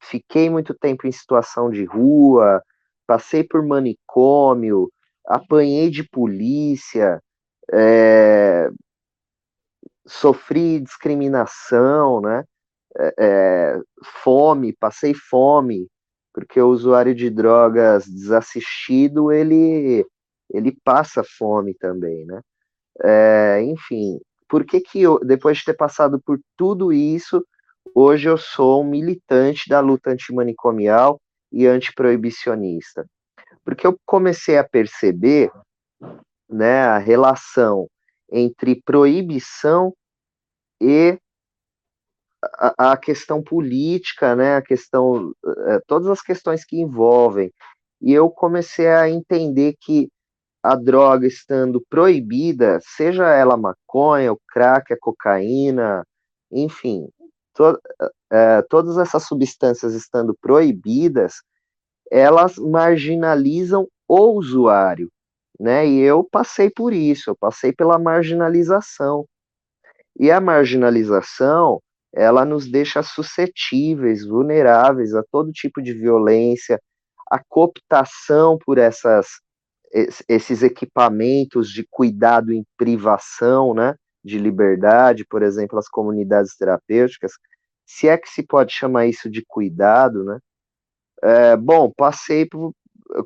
fiquei 0.02 0.50
muito 0.50 0.74
tempo 0.74 1.06
em 1.06 1.12
situação 1.12 1.70
de 1.70 1.84
rua, 1.84 2.62
passei 3.06 3.44
por 3.44 3.64
manicômio, 3.64 4.90
apanhei 5.26 5.90
de 5.90 6.02
polícia, 6.04 7.20
é, 7.72 8.70
sofri 10.06 10.80
discriminação, 10.80 12.20
né? 12.20 12.44
É, 12.98 13.14
é, 13.18 13.80
fome, 14.22 14.72
passei 14.72 15.12
fome, 15.14 15.86
porque 16.32 16.60
o 16.60 16.68
usuário 16.68 17.14
de 17.14 17.28
drogas 17.28 18.06
desassistido, 18.06 19.32
ele, 19.32 20.06
ele 20.50 20.76
passa 20.84 21.22
fome 21.24 21.74
também, 21.74 22.24
né? 22.24 22.40
É, 23.02 23.62
enfim, 23.62 24.18
por 24.48 24.64
que 24.64 24.80
que 24.80 25.02
eu, 25.02 25.18
depois 25.20 25.58
de 25.58 25.64
ter 25.64 25.74
passado 25.74 26.20
por 26.24 26.38
tudo 26.56 26.92
isso, 26.92 27.44
hoje 27.94 28.28
eu 28.28 28.38
sou 28.38 28.82
um 28.82 28.88
militante 28.88 29.68
da 29.68 29.80
luta 29.80 30.10
antimanicomial 30.10 31.20
e 31.56 31.66
antiproibicionista? 31.66 33.06
Porque 33.64 33.86
eu 33.86 33.98
comecei 34.04 34.58
a 34.58 34.68
perceber, 34.68 35.50
né, 36.48 36.82
a 36.82 36.98
relação 36.98 37.88
entre 38.30 38.80
proibição 38.84 39.94
e 40.80 41.18
a, 42.58 42.92
a 42.92 42.96
questão 42.96 43.42
política, 43.42 44.36
né, 44.36 44.56
a 44.56 44.62
questão, 44.62 45.32
é, 45.68 45.80
todas 45.86 46.08
as 46.08 46.20
questões 46.20 46.64
que 46.64 46.78
envolvem. 46.78 47.50
E 48.00 48.12
eu 48.12 48.30
comecei 48.30 48.88
a 48.88 49.08
entender 49.08 49.74
que 49.80 50.08
a 50.62 50.74
droga 50.74 51.26
estando 51.26 51.82
proibida, 51.88 52.78
seja 52.82 53.28
ela 53.28 53.56
maconha, 53.56 54.32
o 54.32 54.40
crack, 54.48 54.92
a 54.92 54.98
cocaína, 55.00 56.04
enfim, 56.50 57.08
to, 57.56 57.80
é, 58.30 58.62
todas 58.62 58.98
essas 58.98 59.24
substâncias 59.24 59.94
estando 59.94 60.36
proibidas, 60.40 61.36
elas 62.10 62.56
marginalizam 62.56 63.88
o 64.06 64.32
usuário, 64.38 65.10
né? 65.58 65.86
E 65.86 66.00
eu 66.00 66.22
passei 66.22 66.70
por 66.70 66.92
isso, 66.92 67.30
eu 67.30 67.36
passei 67.36 67.72
pela 67.72 67.98
marginalização. 67.98 69.26
E 70.18 70.30
a 70.30 70.40
marginalização, 70.40 71.80
ela 72.14 72.44
nos 72.44 72.70
deixa 72.70 73.02
suscetíveis, 73.02 74.24
vulneráveis 74.24 75.14
a 75.14 75.22
todo 75.30 75.52
tipo 75.52 75.82
de 75.82 75.92
violência, 75.92 76.80
a 77.30 77.40
cooptação 77.48 78.58
por 78.58 78.78
essas 78.78 79.26
esses 80.28 80.62
equipamentos 80.62 81.70
de 81.70 81.86
cuidado 81.88 82.52
em 82.52 82.64
privação, 82.76 83.72
né, 83.72 83.94
de 84.26 84.38
liberdade, 84.38 85.24
por 85.24 85.42
exemplo, 85.42 85.78
as 85.78 85.88
comunidades 85.88 86.56
terapêuticas, 86.56 87.32
se 87.86 88.08
é 88.08 88.18
que 88.18 88.28
se 88.28 88.42
pode 88.42 88.72
chamar 88.72 89.06
isso 89.06 89.30
de 89.30 89.44
cuidado, 89.46 90.24
né? 90.24 90.38
É, 91.22 91.56
bom, 91.56 91.90
passei 91.96 92.44
por, 92.44 92.72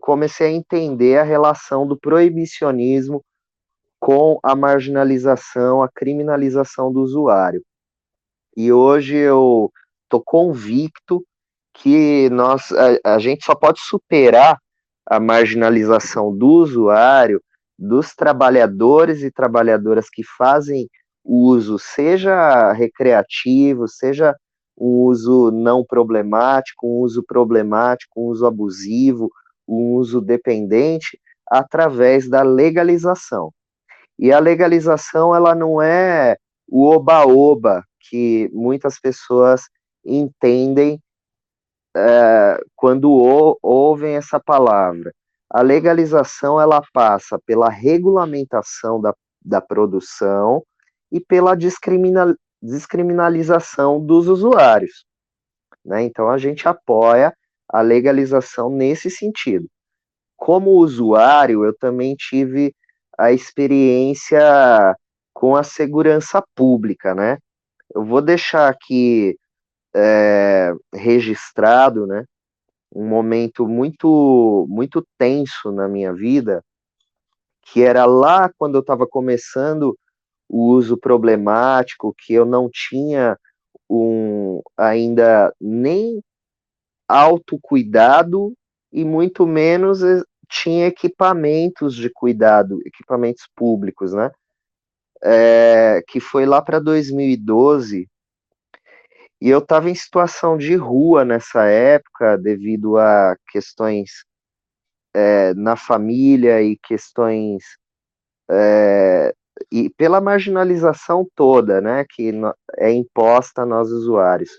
comecei 0.01 0.49
a 0.49 0.53
entender 0.53 1.19
a 1.19 1.25
relação 1.25 1.87
do 1.87 1.99
proibicionismo 1.99 3.25
com 3.99 4.39
a 4.43 4.55
marginalização, 4.55 5.83
a 5.83 5.89
criminalização 5.89 6.93
do 6.93 7.01
usuário. 7.01 7.63
E 8.57 8.73
hoje 8.73 9.17
eu 9.17 9.73
tô 10.09 10.21
convicto 10.21 11.25
que 11.73 12.29
nós 12.31 12.71
a, 12.73 13.15
a 13.15 13.19
gente 13.19 13.45
só 13.45 13.55
pode 13.55 13.81
superar 13.81 14.59
a 15.07 15.19
marginalização 15.19 16.37
do 16.37 16.47
usuário, 16.49 17.43
dos 17.81 18.15
trabalhadores 18.15 19.23
e 19.23 19.31
trabalhadoras 19.31 20.11
que 20.11 20.23
fazem 20.23 20.87
uso, 21.25 21.79
seja 21.79 22.73
recreativo, 22.73 23.89
seja 23.89 24.37
um 24.77 25.05
uso 25.05 25.51
não 25.51 25.83
problemático, 25.83 26.87
um 26.87 27.01
uso 27.01 27.25
problemático, 27.27 28.21
um 28.21 28.27
uso 28.27 28.47
abusivo, 28.47 29.31
um 29.67 29.95
uso 29.95 30.21
dependente, 30.21 31.19
através 31.47 32.29
da 32.29 32.43
legalização. 32.43 33.51
E 34.19 34.31
a 34.31 34.39
legalização, 34.39 35.35
ela 35.35 35.55
não 35.55 35.81
é 35.81 36.37
o 36.69 36.87
oba-oba 36.87 37.83
que 38.11 38.51
muitas 38.53 39.01
pessoas 39.01 39.63
entendem 40.05 41.01
é, 41.97 42.61
quando 42.77 43.11
ou, 43.11 43.59
ouvem 43.63 44.17
essa 44.17 44.39
palavra. 44.39 45.13
A 45.51 45.63
legalização 45.63 46.61
ela 46.61 46.81
passa 46.93 47.39
pela 47.45 47.69
regulamentação 47.69 49.01
da, 49.01 49.13
da 49.45 49.61
produção 49.61 50.63
e 51.11 51.21
pela 51.21 51.57
discrimina, 51.57 52.37
descriminalização 52.63 54.05
dos 54.05 54.29
usuários. 54.29 55.05
Né? 55.85 56.03
Então 56.03 56.31
a 56.31 56.39
gente 56.39 56.69
apoia 56.69 57.35
a 57.69 57.81
legalização 57.81 58.71
nesse 58.71 59.11
sentido. 59.11 59.67
Como 60.37 60.71
usuário, 60.71 61.65
eu 61.65 61.77
também 61.77 62.15
tive 62.15 62.75
a 63.19 63.33
experiência 63.33 64.97
com 65.35 65.57
a 65.57 65.63
segurança 65.63 66.43
pública, 66.55 67.15
né? 67.15 67.39
Eu 67.95 68.05
vou 68.05 68.23
deixar 68.23 68.69
aqui 68.69 69.37
é, 69.95 70.73
registrado, 70.95 72.07
né? 72.07 72.25
Um 72.93 73.07
momento 73.07 73.67
muito, 73.69 74.67
muito 74.69 75.07
tenso 75.19 75.71
na 75.73 75.89
minha 75.89 76.13
vida, 76.13 76.63
que 77.63 77.83
era 77.83 78.05
lá 78.07 78.51
quando 78.59 78.75
eu 78.77 78.81
estava 78.81 79.07
começando 79.07 79.97
o 80.49 80.67
uso 80.73 80.97
problemático, 80.99 82.15
que 82.19 82.35
eu 82.35 82.45
não 82.45 82.69
tinha 82.73 83.39
um 83.89 84.61
ainda 84.77 85.55
nem 85.61 86.21
autocuidado 87.09 88.53
e 88.93 89.05
muito 89.05 89.47
menos 89.47 90.01
tinha 90.49 90.87
equipamentos 90.87 91.95
de 91.95 92.11
cuidado, 92.11 92.81
equipamentos 92.85 93.45
públicos, 93.55 94.13
né? 94.13 94.31
É, 95.23 96.03
que 96.09 96.19
foi 96.19 96.47
lá 96.47 96.63
para 96.63 96.79
2012, 96.81 98.09
e 99.41 99.49
eu 99.49 99.61
estava 99.61 99.89
em 99.89 99.95
situação 99.95 100.59
de 100.59 100.75
rua 100.77 101.25
nessa 101.25 101.65
época, 101.65 102.37
devido 102.37 102.99
a 102.99 103.37
questões 103.51 104.25
é, 105.15 105.55
na 105.55 105.77
família 105.77 106.63
e 106.63 106.77
questões. 106.77 107.65
É, 108.51 109.35
e 109.73 109.89
pela 109.91 110.21
marginalização 110.21 111.27
toda, 111.35 111.81
né, 111.81 112.05
que 112.09 112.33
é 112.77 112.93
imposta 112.93 113.63
a 113.63 113.67
nós 113.67 113.91
usuários. 113.91 114.51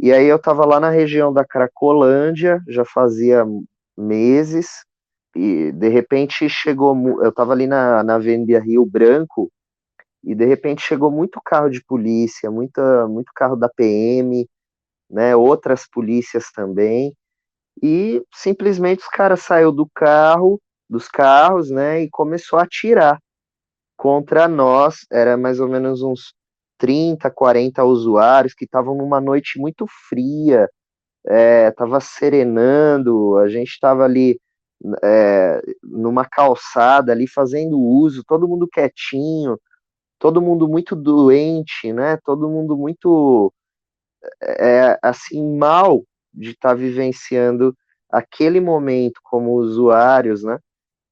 E 0.00 0.12
aí 0.12 0.26
eu 0.26 0.36
estava 0.36 0.64
lá 0.64 0.80
na 0.80 0.90
região 0.90 1.32
da 1.32 1.44
Cracolândia, 1.44 2.62
já 2.68 2.84
fazia 2.84 3.44
meses, 3.96 4.84
e 5.34 5.72
de 5.72 5.88
repente 5.88 6.48
chegou, 6.48 6.96
eu 7.22 7.30
estava 7.30 7.52
ali 7.52 7.66
na, 7.66 8.02
na 8.02 8.16
Avenida 8.16 8.58
Rio 8.58 8.84
Branco, 8.84 9.50
e 10.24 10.34
de 10.34 10.44
repente 10.46 10.82
chegou 10.82 11.10
muito 11.10 11.40
carro 11.44 11.68
de 11.68 11.82
polícia, 11.84 12.50
muita, 12.50 13.06
muito 13.08 13.32
carro 13.34 13.56
da 13.56 13.68
PM, 13.68 14.48
né, 15.10 15.34
outras 15.36 15.86
polícias 15.88 16.50
também, 16.52 17.14
e 17.82 18.22
simplesmente 18.34 19.00
os 19.00 19.08
caras 19.08 19.40
saiu 19.40 19.72
do 19.72 19.88
carro, 19.94 20.60
dos 20.88 21.08
carros, 21.08 21.70
né, 21.70 22.02
e 22.02 22.10
começou 22.10 22.58
a 22.58 22.62
atirar 22.62 23.18
contra 23.96 24.48
nós, 24.48 25.06
era 25.10 25.36
mais 25.36 25.60
ou 25.60 25.68
menos 25.68 26.02
uns 26.02 26.34
30, 26.78 27.30
40 27.30 27.84
usuários 27.84 28.54
que 28.54 28.64
estavam 28.64 28.96
numa 28.96 29.20
noite 29.20 29.58
muito 29.58 29.86
fria, 30.08 30.68
estava 31.24 31.98
é, 31.98 32.00
serenando, 32.00 33.36
a 33.38 33.48
gente 33.48 33.68
estava 33.68 34.04
ali 34.04 34.40
é, 35.02 35.62
numa 35.82 36.24
calçada 36.24 37.12
ali 37.12 37.28
fazendo 37.28 37.78
uso, 37.78 38.24
todo 38.24 38.48
mundo 38.48 38.66
quietinho, 38.66 39.56
todo 40.22 40.40
mundo 40.40 40.68
muito 40.68 40.94
doente, 40.94 41.92
né? 41.92 42.16
Todo 42.24 42.48
mundo 42.48 42.76
muito 42.76 43.52
é, 44.40 44.96
assim 45.02 45.56
mal 45.58 46.04
de 46.32 46.50
estar 46.50 46.68
tá 46.68 46.74
vivenciando 46.76 47.76
aquele 48.08 48.60
momento 48.60 49.20
como 49.24 49.54
usuários, 49.54 50.44
né? 50.44 50.60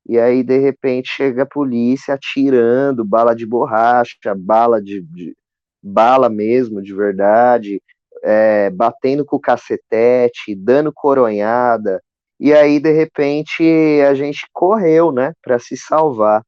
E 0.09 0.17
aí 0.17 0.45
de 0.45 0.59
repente 0.59 1.09
chega 1.09 1.43
a 1.43 1.47
polícia 1.47 2.15
atirando 2.15 3.05
bala 3.05 3.35
de 3.35 3.45
borracha, 3.45 4.33
bala 4.37 4.81
de, 4.81 5.03
de 5.03 5.37
bala 5.83 6.29
mesmo 6.29 6.81
de 6.81 6.95
verdade, 6.95 7.83
é, 8.23 8.71
batendo 8.71 9.25
com 9.25 9.35
o 9.37 9.41
cacetete, 9.41 10.55
dando 10.55 10.93
coronhada. 10.93 12.01
E 12.39 12.53
aí 12.55 12.79
de 12.79 12.93
repente 12.93 13.65
a 14.09 14.15
gente 14.15 14.47
correu, 14.53 15.11
né, 15.11 15.33
para 15.43 15.59
se 15.59 15.77
salvar. 15.77 16.45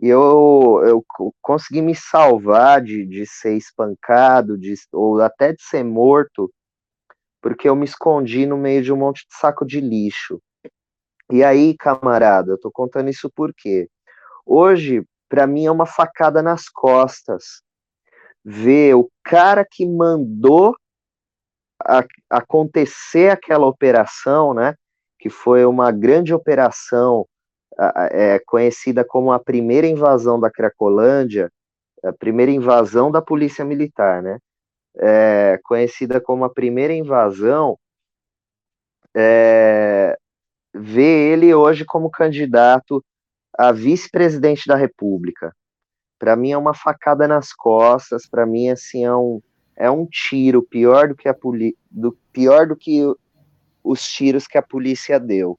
E 0.00 0.08
eu, 0.08 0.80
eu 0.84 1.04
consegui 1.40 1.80
me 1.80 1.94
salvar 1.94 2.82
de, 2.82 3.06
de 3.06 3.26
ser 3.26 3.56
espancado, 3.56 4.58
de, 4.58 4.74
ou 4.92 5.20
até 5.20 5.52
de 5.52 5.62
ser 5.62 5.84
morto, 5.84 6.52
porque 7.40 7.68
eu 7.68 7.76
me 7.76 7.84
escondi 7.84 8.46
no 8.46 8.56
meio 8.56 8.82
de 8.82 8.92
um 8.92 8.96
monte 8.96 9.26
de 9.28 9.36
saco 9.36 9.64
de 9.64 9.80
lixo. 9.80 10.40
E 11.30 11.42
aí, 11.44 11.76
camarada, 11.76 12.52
eu 12.52 12.58
tô 12.58 12.70
contando 12.70 13.08
isso 13.08 13.30
porque 13.34 13.88
hoje, 14.44 15.02
para 15.28 15.46
mim, 15.46 15.66
é 15.66 15.70
uma 15.70 15.86
facada 15.86 16.42
nas 16.42 16.68
costas 16.68 17.62
ver 18.44 18.94
o 18.94 19.10
cara 19.22 19.64
que 19.68 19.86
mandou 19.86 20.76
a, 21.82 22.04
acontecer 22.28 23.30
aquela 23.30 23.66
operação, 23.66 24.52
né? 24.52 24.74
Que 25.18 25.30
foi 25.30 25.64
uma 25.64 25.90
grande 25.90 26.34
operação 26.34 27.26
é 27.78 28.38
conhecida 28.46 29.04
como 29.04 29.32
a 29.32 29.38
primeira 29.38 29.86
invasão 29.86 30.38
da 30.38 30.50
Cracolândia, 30.50 31.50
a 32.02 32.12
primeira 32.12 32.52
invasão 32.52 33.10
da 33.10 33.22
polícia 33.22 33.64
militar, 33.64 34.22
né? 34.22 34.38
É 34.96 35.58
conhecida 35.64 36.20
como 36.20 36.44
a 36.44 36.50
primeira 36.50 36.92
invasão, 36.92 37.76
é, 39.14 40.16
vê 40.72 41.32
ele 41.32 41.54
hoje 41.54 41.84
como 41.84 42.10
candidato 42.10 43.04
a 43.56 43.70
vice-presidente 43.70 44.66
da 44.66 44.74
República. 44.74 45.54
Para 46.18 46.34
mim 46.36 46.50
é 46.50 46.58
uma 46.58 46.74
facada 46.74 47.28
nas 47.28 47.52
costas, 47.52 48.26
para 48.26 48.44
mim 48.44 48.68
assim 48.68 49.04
é 49.04 49.14
um, 49.14 49.40
é 49.76 49.90
um 49.90 50.06
tiro 50.06 50.62
pior 50.62 51.08
do 51.08 51.14
que 51.14 51.28
a 51.28 51.36
do 51.90 52.16
pior 52.32 52.66
do 52.66 52.76
que 52.76 53.02
os 53.82 54.02
tiros 54.02 54.46
que 54.46 54.58
a 54.58 54.62
polícia 54.62 55.20
deu. 55.20 55.58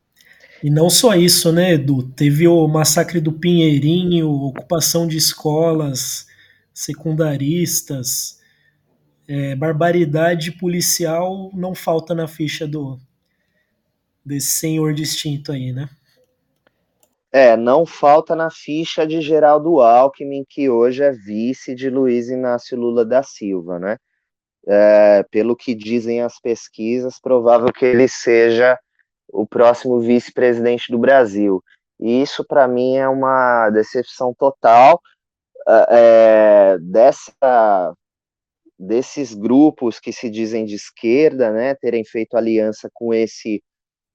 E 0.64 0.70
não 0.70 0.90
só 0.90 1.16
isso, 1.16 1.52
né, 1.52 1.74
Edu? 1.74 2.04
Teve 2.04 2.48
o 2.48 2.68
massacre 2.68 3.20
do 3.20 3.32
Pinheirinho, 3.32 4.30
ocupação 4.30 5.08
de 5.08 5.18
escolas 5.18 6.28
secundaristas, 6.74 8.40
é, 9.28 9.56
barbaridade 9.56 10.52
policial 10.52 11.50
não 11.54 11.74
falta 11.74 12.14
na 12.14 12.28
ficha 12.28 12.68
do 12.68 13.00
desse 14.24 14.54
senhor 14.54 14.94
distinto 14.94 15.52
aí, 15.52 15.72
né? 15.72 15.88
É, 17.32 17.56
não 17.56 17.86
falta 17.86 18.36
na 18.36 18.50
ficha 18.50 19.06
de 19.06 19.22
Geraldo 19.22 19.82
Alckmin, 19.82 20.44
que 20.48 20.70
hoje 20.70 21.04
é 21.04 21.12
vice 21.12 21.76
de 21.76 21.90
Luiz 21.90 22.30
Inácio 22.30 22.78
Lula 22.78 23.06
da 23.06 23.22
Silva, 23.22 23.78
né? 23.78 23.98
É, 24.68 25.24
pelo 25.30 25.56
que 25.56 25.76
dizem 25.76 26.22
as 26.22 26.40
pesquisas, 26.40 27.20
provável 27.20 27.72
que 27.72 27.86
ele 27.86 28.08
seja 28.08 28.80
o 29.36 29.46
próximo 29.46 30.00
vice-presidente 30.00 30.92
do 30.92 30.98
Brasil. 30.98 31.64
E 32.00 32.22
isso, 32.22 32.44
para 32.46 32.68
mim, 32.68 32.96
é 32.96 33.08
uma 33.08 33.70
decepção 33.70 34.34
total 34.34 35.02
é, 35.90 36.78
dessa, 36.80 37.94
desses 38.78 39.34
grupos 39.34 40.00
que 40.00 40.12
se 40.12 40.30
dizem 40.30 40.66
de 40.66 40.76
esquerda, 40.76 41.52
né, 41.52 41.76
terem 41.76 42.04
feito 42.06 42.36
aliança 42.36 42.90
com 42.94 43.14
esse 43.14 43.64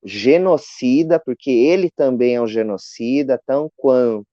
genocida, 0.02 1.20
porque 1.20 1.50
ele 1.50 1.90
também 1.90 2.36
é 2.36 2.40
um 2.40 2.46
genocida, 2.46 3.40
tão 3.46 3.70
quanto, 3.76 4.26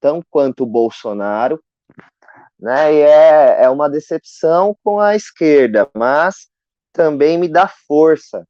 tão 0.00 0.22
quanto 0.30 0.64
o 0.64 0.66
Bolsonaro, 0.66 1.62
né, 2.58 2.92
e 2.92 3.00
é, 3.00 3.64
é 3.64 3.70
uma 3.70 3.88
decepção 3.88 4.76
com 4.82 5.00
a 5.00 5.16
esquerda, 5.16 5.88
mas 5.94 6.48
também 6.92 7.38
me 7.38 7.48
dá 7.48 7.68
força, 7.86 8.44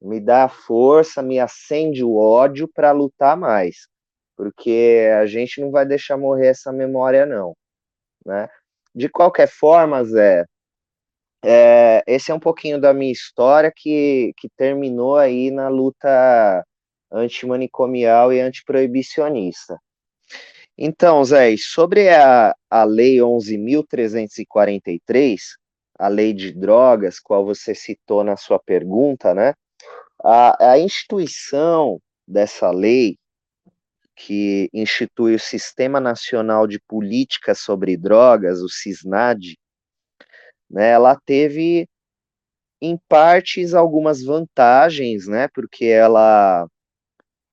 me 0.00 0.20
dá 0.20 0.48
força, 0.48 1.22
me 1.22 1.38
acende 1.38 2.04
o 2.04 2.16
ódio 2.16 2.68
para 2.68 2.92
lutar 2.92 3.36
mais, 3.36 3.88
porque 4.36 5.08
a 5.20 5.26
gente 5.26 5.60
não 5.60 5.70
vai 5.70 5.86
deixar 5.86 6.16
morrer 6.16 6.48
essa 6.48 6.72
memória, 6.72 7.26
não, 7.26 7.54
né. 8.24 8.48
De 8.94 9.08
qualquer 9.08 9.48
forma, 9.48 10.02
Zé, 10.04 10.44
é, 11.44 12.02
esse 12.06 12.30
é 12.30 12.34
um 12.34 12.40
pouquinho 12.40 12.80
da 12.80 12.92
minha 12.92 13.12
história 13.12 13.72
que, 13.74 14.32
que 14.36 14.48
terminou 14.56 15.16
aí 15.16 15.50
na 15.50 15.68
luta 15.68 16.64
antimanicomial 17.10 18.32
e 18.32 18.40
antiproibicionista. 18.40 19.78
Então, 20.76 21.24
Zé, 21.24 21.54
sobre 21.58 22.08
a, 22.08 22.54
a 22.70 22.84
Lei 22.84 23.18
11.343, 23.18 25.40
a 25.98 26.08
lei 26.08 26.32
de 26.32 26.52
drogas, 26.52 27.20
qual 27.20 27.44
você 27.44 27.74
citou 27.74 28.24
na 28.24 28.36
sua 28.36 28.58
pergunta, 28.58 29.34
né? 29.34 29.54
A, 30.22 30.72
a 30.72 30.78
instituição 30.78 32.00
dessa 32.26 32.70
lei, 32.70 33.16
que 34.14 34.68
institui 34.72 35.34
o 35.34 35.40
Sistema 35.40 35.98
Nacional 35.98 36.66
de 36.66 36.78
Política 36.80 37.54
sobre 37.54 37.96
Drogas, 37.96 38.60
o 38.60 38.68
SISNAD, 38.68 39.58
né, 40.70 40.90
ela 40.90 41.18
teve 41.24 41.88
em 42.80 42.98
partes 43.08 43.74
algumas 43.74 44.22
vantagens, 44.22 45.26
né, 45.26 45.48
porque 45.54 45.86
ela 45.86 46.66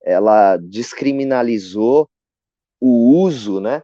ela 0.04 0.56
descriminalizou 0.58 2.10
o 2.80 3.20
uso, 3.22 3.60
né, 3.60 3.82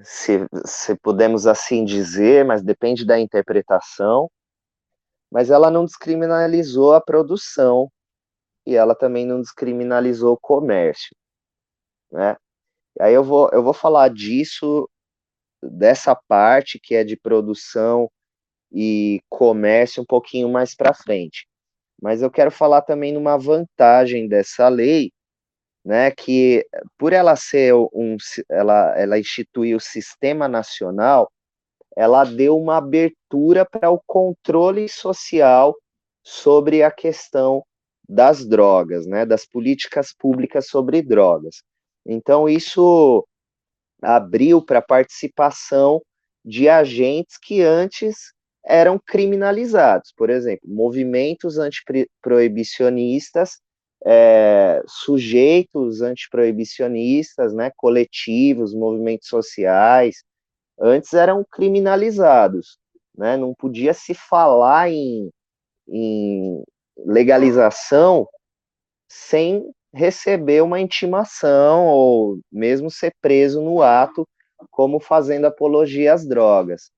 se, 0.00 0.46
se 0.64 0.94
podemos 0.96 1.46
assim 1.46 1.84
dizer, 1.84 2.44
mas 2.44 2.62
depende 2.62 3.04
da 3.04 3.18
interpretação, 3.18 4.30
mas 5.34 5.50
ela 5.50 5.68
não 5.68 5.84
descriminalizou 5.84 6.94
a 6.94 7.00
produção 7.00 7.90
e 8.64 8.76
ela 8.76 8.94
também 8.94 9.26
não 9.26 9.40
descriminalizou 9.40 10.34
o 10.34 10.40
comércio, 10.40 11.10
né? 12.12 12.36
Aí 13.00 13.12
eu 13.12 13.24
vou, 13.24 13.50
eu 13.52 13.60
vou 13.60 13.74
falar 13.74 14.10
disso, 14.10 14.88
dessa 15.60 16.14
parte 16.14 16.78
que 16.78 16.94
é 16.94 17.02
de 17.02 17.16
produção 17.16 18.08
e 18.70 19.20
comércio 19.28 20.04
um 20.04 20.06
pouquinho 20.06 20.48
mais 20.48 20.76
para 20.76 20.94
frente. 20.94 21.48
Mas 22.00 22.22
eu 22.22 22.30
quero 22.30 22.52
falar 22.52 22.82
também 22.82 23.12
numa 23.12 23.36
vantagem 23.36 24.28
dessa 24.28 24.68
lei, 24.68 25.10
né, 25.84 26.12
que 26.12 26.64
por 26.96 27.12
ela 27.12 27.34
ser 27.34 27.74
um, 27.74 28.16
ela, 28.48 28.96
ela 28.96 29.18
institui 29.18 29.74
o 29.74 29.80
sistema 29.80 30.46
nacional, 30.46 31.28
ela 31.96 32.24
deu 32.24 32.58
uma 32.58 32.78
abertura 32.78 33.64
para 33.64 33.90
o 33.90 34.00
controle 34.06 34.88
social 34.88 35.74
sobre 36.22 36.82
a 36.82 36.90
questão 36.90 37.64
das 38.08 38.46
drogas, 38.46 39.06
né, 39.06 39.24
das 39.24 39.46
políticas 39.46 40.12
públicas 40.12 40.66
sobre 40.66 41.00
drogas. 41.02 41.62
Então 42.06 42.48
isso 42.48 43.26
abriu 44.02 44.62
para 44.62 44.82
participação 44.82 46.02
de 46.44 46.68
agentes 46.68 47.38
que 47.38 47.62
antes 47.62 48.32
eram 48.66 48.98
criminalizados. 48.98 50.12
Por 50.16 50.30
exemplo, 50.30 50.68
movimentos 50.68 51.58
antiproibicionistas, 51.58 53.58
é, 54.06 54.82
sujeitos 54.86 56.02
antiproibicionistas, 56.02 57.54
né, 57.54 57.70
coletivos, 57.76 58.74
movimentos 58.74 59.28
sociais, 59.28 60.22
antes 60.78 61.12
eram 61.12 61.44
criminalizados. 61.50 62.78
Né, 63.16 63.36
não 63.36 63.54
podia 63.54 63.94
se 63.94 64.12
falar 64.12 64.90
em, 64.90 65.30
em 65.88 66.64
legalização 66.98 68.26
sem 69.08 69.64
receber 69.94 70.62
uma 70.62 70.80
intimação 70.80 71.86
ou 71.86 72.40
mesmo 72.50 72.90
ser 72.90 73.12
preso 73.20 73.62
no 73.62 73.82
ato 73.82 74.26
como 74.70 74.98
fazendo 74.98 75.46
apologia 75.46 76.12
às 76.12 76.26
drogas. 76.26 76.90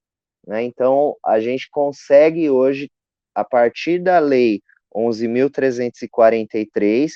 Né? 0.47 0.63
Então, 0.63 1.15
a 1.25 1.41
gente 1.41 1.69
consegue 1.71 2.49
hoje, 2.49 2.91
a 3.35 3.45
partir 3.45 3.99
da 3.99 4.19
Lei 4.19 4.63
11.343, 4.95 7.11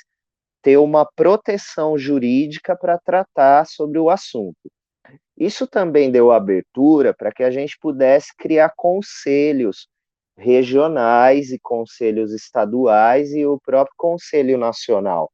ter 0.62 0.76
uma 0.76 1.06
proteção 1.06 1.96
jurídica 1.96 2.76
para 2.76 2.98
tratar 2.98 3.66
sobre 3.66 3.98
o 3.98 4.10
assunto. 4.10 4.70
Isso 5.40 5.66
também 5.66 6.12
deu 6.12 6.30
abertura 6.30 7.14
para 7.14 7.32
que 7.32 7.42
a 7.42 7.50
gente 7.50 7.78
pudesse 7.80 8.36
criar 8.36 8.74
conselhos 8.76 9.88
regionais 10.36 11.50
e 11.50 11.58
conselhos 11.58 12.32
estaduais 12.32 13.32
e 13.32 13.46
o 13.46 13.58
próprio 13.58 13.94
Conselho 13.96 14.58
Nacional, 14.58 15.32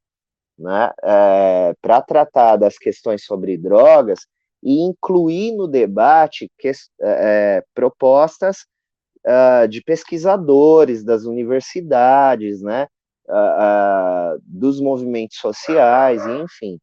né, 0.56 0.92
é, 1.02 1.74
para 1.82 2.00
tratar 2.00 2.56
das 2.56 2.78
questões 2.78 3.24
sobre 3.24 3.56
drogas 3.56 4.20
e 4.62 4.80
incluir 4.80 5.56
no 5.56 5.66
debate 5.66 6.48
que, 6.56 6.70
é, 7.00 7.64
propostas 7.74 8.64
uh, 9.26 9.66
de 9.68 9.82
pesquisadores 9.82 11.04
das 11.04 11.24
universidades, 11.24 12.62
né, 12.62 12.86
uh, 13.28 14.36
uh, 14.36 14.40
dos 14.42 14.80
movimentos 14.80 15.38
sociais, 15.38 16.24
enfim, 16.26 16.78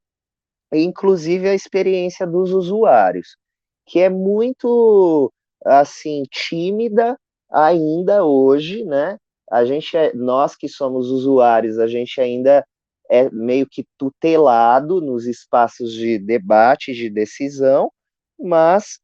inclusive 0.74 1.48
a 1.48 1.54
experiência 1.54 2.26
dos 2.26 2.52
usuários, 2.52 3.38
que 3.86 4.00
é 4.00 4.10
muito 4.10 5.32
assim 5.66 6.24
tímida 6.32 7.18
ainda 7.52 8.26
hoje, 8.26 8.84
né? 8.84 9.18
A 9.52 9.66
gente, 9.66 9.96
é, 9.96 10.14
nós 10.14 10.56
que 10.56 10.68
somos 10.68 11.10
usuários, 11.10 11.78
a 11.78 11.88
gente 11.88 12.20
ainda 12.20 12.66
é 13.10 13.30
meio 13.30 13.68
que 13.70 13.86
tutelado 13.98 15.02
nos 15.02 15.28
espaços 15.28 15.94
de 15.94 16.18
debate, 16.18 16.94
de 16.94 17.10
decisão, 17.10 17.92
mas 18.40 19.00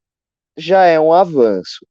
já 0.57 0.85
é 0.85 0.99
um 0.99 1.13
avanço. 1.13 1.85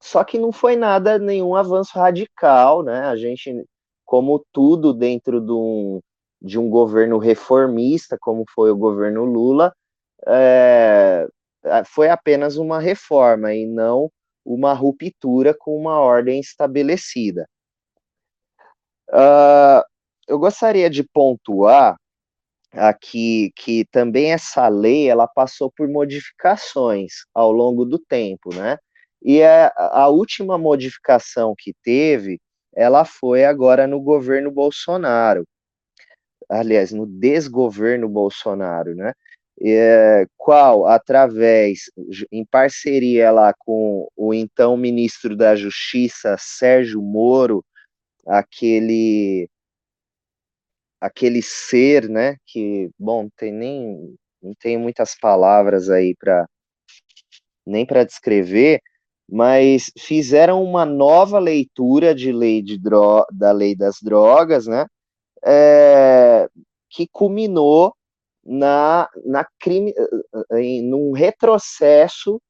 Só 0.00 0.22
que 0.22 0.38
não 0.38 0.52
foi 0.52 0.76
nada, 0.76 1.18
nenhum 1.18 1.54
avanço 1.56 1.98
radical, 1.98 2.82
né? 2.82 3.00
A 3.06 3.16
gente, 3.16 3.64
como 4.04 4.44
tudo 4.52 4.92
dentro 4.92 5.40
de 5.40 5.52
um, 5.52 6.00
de 6.44 6.58
um 6.58 6.68
governo 6.68 7.16
reformista, 7.16 8.18
como 8.20 8.44
foi 8.54 8.70
o 8.70 8.76
governo 8.76 9.24
Lula, 9.24 9.74
é, 10.26 11.26
foi 11.86 12.10
apenas 12.10 12.58
uma 12.58 12.78
reforma 12.78 13.54
e 13.54 13.64
não 13.64 14.10
uma 14.44 14.74
ruptura 14.74 15.56
com 15.58 15.74
uma 15.74 15.98
ordem 15.98 16.38
estabelecida. 16.38 17.48
Uh, 19.08 19.80
eu 20.28 20.38
gostaria 20.38 20.90
de 20.90 21.02
pontuar 21.02 21.96
aqui 22.72 23.50
que 23.56 23.86
também 23.86 24.32
essa 24.32 24.68
lei 24.68 25.08
ela 25.08 25.26
passou 25.26 25.72
por 25.74 25.88
modificações 25.88 27.24
ao 27.32 27.52
longo 27.52 27.86
do 27.86 27.98
tempo, 27.98 28.54
né? 28.54 28.76
E 29.22 29.42
a, 29.42 29.72
a 29.76 30.08
última 30.08 30.58
modificação 30.58 31.54
que 31.56 31.72
teve, 31.82 32.38
ela 32.74 33.06
foi 33.06 33.46
agora 33.46 33.86
no 33.86 33.98
governo 34.00 34.50
Bolsonaro, 34.50 35.44
aliás, 36.50 36.92
no 36.92 37.06
desgoverno 37.06 38.08
Bolsonaro, 38.08 38.94
né? 38.94 39.12
é, 39.62 40.26
qual, 40.36 40.86
através, 40.86 41.90
em 42.30 42.44
parceria 42.44 43.30
lá 43.30 43.54
com 43.58 44.08
o 44.16 44.34
então 44.34 44.76
ministro 44.76 45.36
da 45.36 45.54
Justiça, 45.54 46.36
Sérgio 46.38 47.00
Moro, 47.02 47.64
aquele 48.26 49.48
aquele 51.00 51.42
ser, 51.42 52.08
né, 52.08 52.36
que, 52.46 52.90
bom, 52.98 53.28
tem 53.36 53.52
nem 53.52 54.14
não 54.42 54.54
tem 54.60 54.78
muitas 54.78 55.14
palavras 55.18 55.90
aí 55.90 56.14
para 56.16 56.46
nem 57.66 57.86
para 57.86 58.04
descrever, 58.04 58.80
mas 59.28 59.90
fizeram 59.98 60.62
uma 60.62 60.84
nova 60.84 61.38
leitura 61.38 62.14
de 62.14 62.32
lei 62.32 62.62
de 62.62 62.78
dro 62.78 63.24
da 63.32 63.52
lei 63.52 63.74
das 63.76 63.96
drogas, 64.02 64.66
né, 64.66 64.86
é, 65.44 66.48
que 66.90 67.06
culminou 67.08 67.94
na, 68.44 69.08
na 69.24 69.46
crime, 69.60 69.94
em 70.52 70.82
num 70.82 71.12
retrocesso 71.12 72.40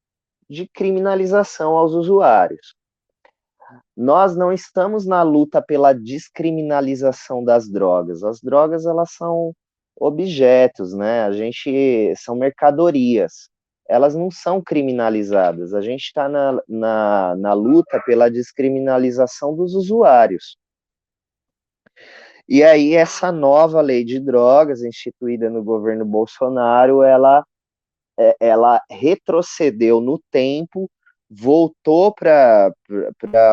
de 0.49 0.67
criminalização 0.67 1.75
aos 1.77 1.93
usuários. 1.93 2.75
Nós 3.95 4.35
não 4.35 4.51
estamos 4.51 5.05
na 5.05 5.23
luta 5.23 5.61
pela 5.61 5.93
descriminalização 5.93 7.43
das 7.43 7.67
drogas. 7.69 8.23
As 8.23 8.39
drogas 8.41 8.85
elas 8.85 9.11
são 9.13 9.53
objetos, 9.97 10.93
né? 10.93 11.23
A 11.23 11.31
gente 11.31 12.13
são 12.17 12.35
mercadorias. 12.35 13.49
Elas 13.87 14.15
não 14.15 14.29
são 14.29 14.61
criminalizadas. 14.61 15.73
A 15.73 15.81
gente 15.81 16.03
está 16.05 16.27
na, 16.27 16.59
na, 16.67 17.35
na 17.37 17.53
luta 17.53 18.01
pela 18.05 18.29
descriminalização 18.29 19.55
dos 19.55 19.73
usuários. 19.73 20.57
E 22.47 22.63
aí 22.63 22.93
essa 22.93 23.31
nova 23.31 23.81
lei 23.81 24.03
de 24.03 24.19
drogas 24.19 24.83
instituída 24.83 25.49
no 25.49 25.63
governo 25.63 26.05
Bolsonaro, 26.05 27.01
ela 27.01 27.43
é, 28.17 28.35
ela 28.39 28.81
retrocedeu 28.89 29.99
no 29.99 30.19
tempo, 30.31 30.89
voltou 31.29 32.13
para 32.13 32.73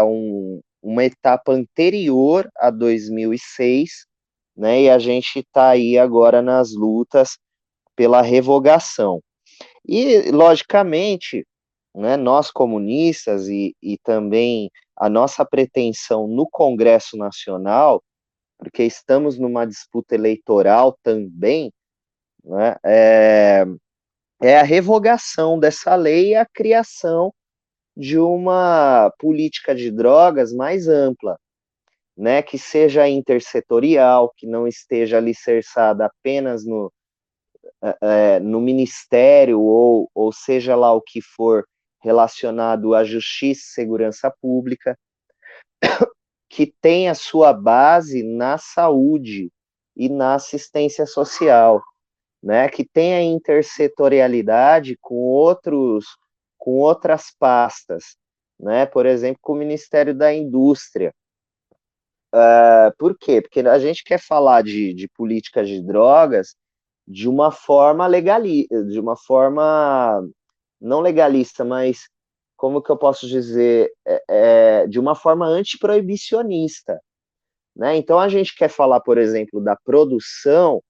um, 0.04 0.60
uma 0.82 1.04
etapa 1.04 1.52
anterior 1.52 2.48
a 2.56 2.70
2006, 2.70 4.06
né? 4.56 4.82
E 4.82 4.90
a 4.90 4.98
gente 4.98 5.40
está 5.40 5.70
aí 5.70 5.98
agora 5.98 6.42
nas 6.42 6.72
lutas 6.74 7.38
pela 7.96 8.22
revogação. 8.22 9.20
E, 9.86 10.30
logicamente, 10.30 11.46
né, 11.94 12.16
nós 12.16 12.50
comunistas 12.50 13.48
e, 13.48 13.74
e 13.82 13.98
também 13.98 14.70
a 14.96 15.08
nossa 15.08 15.44
pretensão 15.44 16.26
no 16.28 16.48
Congresso 16.48 17.16
Nacional 17.16 18.02
porque 18.62 18.84
estamos 18.84 19.36
numa 19.38 19.66
disputa 19.66 20.14
eleitoral 20.14 20.96
também, 21.02 21.72
né, 22.44 22.76
é, 22.84 23.64
é 24.40 24.56
a 24.56 24.62
revogação 24.62 25.58
dessa 25.58 25.96
lei 25.96 26.30
e 26.30 26.34
a 26.36 26.46
criação 26.46 27.34
de 27.96 28.18
uma 28.18 29.12
política 29.18 29.74
de 29.74 29.90
drogas 29.90 30.52
mais 30.52 30.86
ampla, 30.86 31.36
né, 32.16 32.40
que 32.40 32.56
seja 32.56 33.08
intersetorial, 33.08 34.32
que 34.36 34.46
não 34.46 34.68
esteja 34.68 35.16
alicerçada 35.16 36.06
apenas 36.06 36.64
no, 36.64 36.92
é, 38.00 38.38
no 38.38 38.60
ministério 38.60 39.60
ou, 39.60 40.08
ou 40.14 40.32
seja 40.32 40.76
lá 40.76 40.92
o 40.92 41.02
que 41.02 41.20
for 41.20 41.64
relacionado 42.00 42.94
à 42.94 43.02
justiça 43.02 43.62
e 43.62 43.74
segurança 43.74 44.32
pública, 44.40 44.96
que 46.52 46.66
tem 46.82 47.08
a 47.08 47.14
sua 47.14 47.50
base 47.54 48.22
na 48.22 48.58
saúde 48.58 49.50
e 49.96 50.06
na 50.10 50.34
assistência 50.34 51.06
social, 51.06 51.82
né, 52.42 52.68
que 52.68 52.84
tem 52.84 53.14
a 53.14 53.22
intersetorialidade 53.22 54.98
com 55.00 55.14
outros 55.14 56.04
com 56.58 56.72
outras 56.72 57.34
pastas, 57.38 58.16
né, 58.60 58.84
por 58.84 59.06
exemplo, 59.06 59.38
com 59.40 59.54
o 59.54 59.56
Ministério 59.56 60.14
da 60.14 60.32
Indústria. 60.32 61.14
Uh, 62.34 62.94
por 62.98 63.16
quê? 63.18 63.40
Porque 63.40 63.60
a 63.60 63.78
gente 63.78 64.04
quer 64.04 64.20
falar 64.20 64.62
de, 64.62 64.92
de 64.92 65.08
políticas 65.08 65.66
de 65.66 65.82
drogas 65.82 66.54
de 67.08 67.30
uma 67.30 67.50
forma 67.50 68.06
legalista, 68.06 68.84
de 68.84 69.00
uma 69.00 69.16
forma 69.16 70.22
não 70.78 71.00
legalista, 71.00 71.64
mas 71.64 72.10
como 72.62 72.80
que 72.80 72.90
eu 72.90 72.96
posso 72.96 73.26
dizer, 73.26 73.92
é, 74.06 74.22
é, 74.30 74.86
de 74.86 75.00
uma 75.00 75.16
forma 75.16 75.44
antiproibicionista. 75.44 77.02
Né? 77.74 77.96
Então, 77.96 78.20
a 78.20 78.28
gente 78.28 78.54
quer 78.54 78.68
falar, 78.68 79.00
por 79.00 79.18
exemplo, 79.18 79.60
da 79.60 79.74
produção 79.74 80.80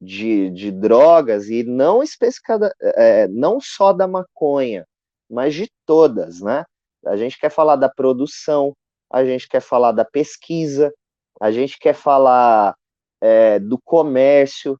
de, 0.00 0.50
de 0.50 0.72
drogas 0.72 1.48
e 1.48 1.62
não 1.62 2.02
especificada, 2.02 2.74
é, 2.80 3.28
não 3.28 3.60
só 3.60 3.92
da 3.92 4.08
maconha, 4.08 4.84
mas 5.30 5.54
de 5.54 5.70
todas, 5.86 6.40
né? 6.40 6.64
A 7.06 7.16
gente 7.16 7.38
quer 7.38 7.50
falar 7.50 7.76
da 7.76 7.88
produção, 7.88 8.72
a 9.08 9.24
gente 9.24 9.48
quer 9.48 9.60
falar 9.60 9.92
da 9.92 10.04
pesquisa, 10.04 10.92
a 11.40 11.52
gente 11.52 11.78
quer 11.78 11.94
falar 11.94 12.74
é, 13.20 13.60
do 13.60 13.78
comércio, 13.80 14.76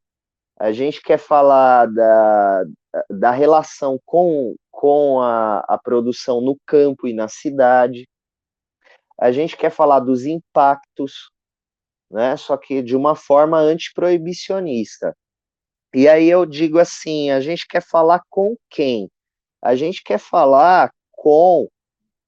a 0.58 0.72
gente 0.72 1.00
quer 1.00 1.18
falar 1.18 1.86
da, 1.86 2.64
da 3.08 3.30
relação 3.30 3.96
com, 4.04 4.56
com 4.72 5.20
a, 5.20 5.60
a 5.68 5.78
produção 5.78 6.40
no 6.40 6.58
campo 6.66 7.06
e 7.06 7.12
na 7.12 7.28
cidade. 7.28 8.08
A 9.20 9.30
gente 9.30 9.56
quer 9.56 9.70
falar 9.70 10.00
dos 10.00 10.26
impactos, 10.26 11.30
né? 12.10 12.36
Só 12.36 12.56
que 12.56 12.82
de 12.82 12.96
uma 12.96 13.14
forma 13.14 13.58
antiproibicionista. 13.58 15.14
E 15.94 16.08
aí 16.08 16.28
eu 16.28 16.46
digo 16.46 16.78
assim, 16.78 17.30
a 17.30 17.40
gente 17.40 17.68
quer 17.68 17.82
falar 17.82 18.22
com 18.30 18.56
quem? 18.70 19.10
A 19.62 19.76
gente 19.76 20.02
quer 20.02 20.18
falar 20.18 20.90
com 21.12 21.68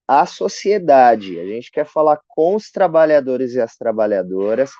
a 0.06 0.26
sociedade, 0.26 1.40
a 1.40 1.46
gente 1.46 1.70
quer 1.70 1.86
falar 1.86 2.20
com 2.28 2.54
os 2.54 2.70
trabalhadores 2.70 3.54
e 3.54 3.60
as 3.60 3.74
trabalhadoras 3.74 4.70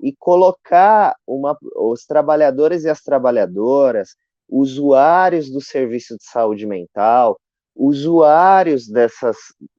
e 0.00 0.14
colocar 0.18 1.14
uma, 1.26 1.56
os 1.76 2.06
trabalhadores 2.06 2.84
e 2.84 2.88
as 2.88 3.02
trabalhadoras 3.02 4.16
usuários 4.50 5.48
do 5.50 5.60
serviço 5.60 6.16
de 6.16 6.24
saúde 6.24 6.66
mental, 6.66 7.38
usuários 7.74 8.88
dessas, 8.88 9.36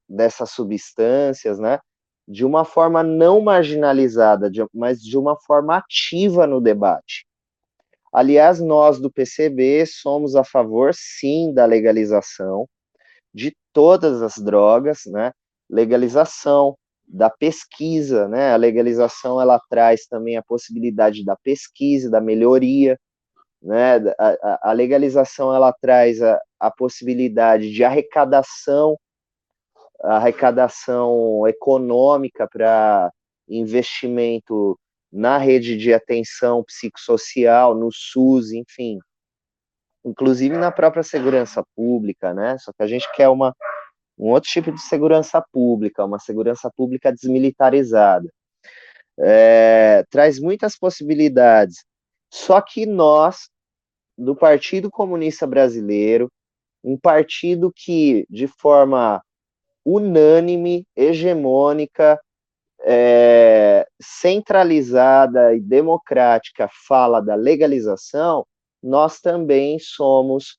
dessas 0.08 0.52
substâncias, 0.52 1.60
né, 1.60 1.80
de 2.28 2.46
uma 2.46 2.64
forma 2.64 3.04
não 3.04 3.42
marginalizada, 3.42 4.50
de, 4.50 4.66
mas 4.74 5.02
de 5.02 5.18
uma 5.18 5.36
forma 5.42 5.78
ativa 5.78 6.48
no 6.48 6.62
debate. 6.62 7.26
Aliás, 8.14 8.60
nós 8.62 9.00
do 9.00 9.12
PCB 9.12 9.86
somos 9.86 10.36
a 10.36 10.44
favor, 10.44 10.94
sim, 10.94 11.54
da 11.54 11.66
legalização 11.66 12.68
de 13.34 13.56
todas 13.74 14.22
as 14.22 14.36
drogas, 14.36 15.02
né, 15.06 15.32
legalização 15.70 16.76
da 17.06 17.30
pesquisa, 17.30 18.28
né, 18.28 18.54
a 18.54 18.56
legalização 18.56 19.42
ela 19.42 19.60
traz 19.70 20.06
também 20.06 20.38
a 20.38 20.44
possibilidade 20.44 21.26
da 21.26 21.36
pesquisa, 21.36 22.10
da 22.10 22.22
melhoria, 22.22 22.98
né? 23.62 23.97
A, 24.17 24.69
a 24.69 24.71
legalização 24.74 25.54
ela 25.54 25.74
traz 25.74 26.21
a, 26.21 26.39
a 26.60 26.71
possibilidade 26.71 27.71
de 27.71 27.84
arrecadação, 27.84 28.97
arrecadação 30.04 31.47
econômica 31.47 32.47
para 32.52 33.12
investimento 33.47 34.78
na 35.12 35.38
rede 35.38 35.78
de 35.78 35.93
atenção 35.93 36.63
psicossocial, 36.63 37.76
no 37.76 37.91
SUS, 37.91 38.52
enfim, 38.54 38.97
inclusive 40.06 40.58
na 40.58 40.71
própria 40.71 41.04
segurança 41.04 41.63
pública, 41.76 42.34
né? 42.34 42.58
Só 42.60 42.71
que 42.71 42.82
a 42.82 42.88
gente 42.88 43.12
quer 43.13 43.28
uma, 43.28 43.54
um 44.17 44.30
outro 44.30 44.50
tipo 44.50 44.71
de 44.71 44.82
segurança 44.82 45.43
pública, 45.52 46.06
uma 46.06 46.19
segurança 46.19 46.71
pública 46.76 47.12
desmilitarizada. 47.12 48.32
É, 49.19 50.04
traz 50.10 50.39
muitas 50.39 50.78
possibilidades. 50.78 51.84
Só 52.32 52.62
que 52.62 52.86
nós, 52.86 53.50
do 54.22 54.36
Partido 54.36 54.92
Comunista 54.92 55.48
Brasileiro, 55.48 56.32
um 56.84 56.96
partido 56.96 57.72
que, 57.76 58.26
de 58.30 58.48
forma 58.48 59.22
unânime, 59.84 60.86
hegemônica, 60.96 62.20
é, 62.84 63.88
centralizada 64.00 65.56
e 65.56 65.60
democrática, 65.60 66.70
fala 66.88 67.20
da 67.20 67.34
legalização, 67.34 68.46
nós 68.82 69.20
também 69.20 69.80
somos 69.80 70.58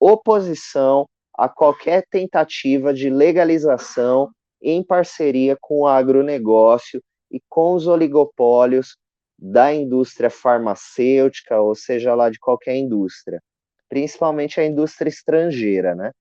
oposição 0.00 1.06
a 1.34 1.48
qualquer 1.48 2.04
tentativa 2.10 2.92
de 2.92 3.08
legalização 3.08 4.30
em 4.60 4.82
parceria 4.82 5.56
com 5.60 5.80
o 5.80 5.86
agronegócio 5.86 7.00
e 7.30 7.40
com 7.48 7.74
os 7.74 7.86
oligopólios 7.86 8.96
da 9.44 9.74
indústria 9.74 10.30
farmacêutica, 10.30 11.60
ou 11.60 11.74
seja 11.74 12.14
lá 12.14 12.30
de 12.30 12.38
qualquer 12.38 12.76
indústria, 12.76 13.42
principalmente 13.88 14.60
a 14.60 14.64
indústria 14.64 15.08
estrangeira, 15.08 15.96
né? 15.96 16.12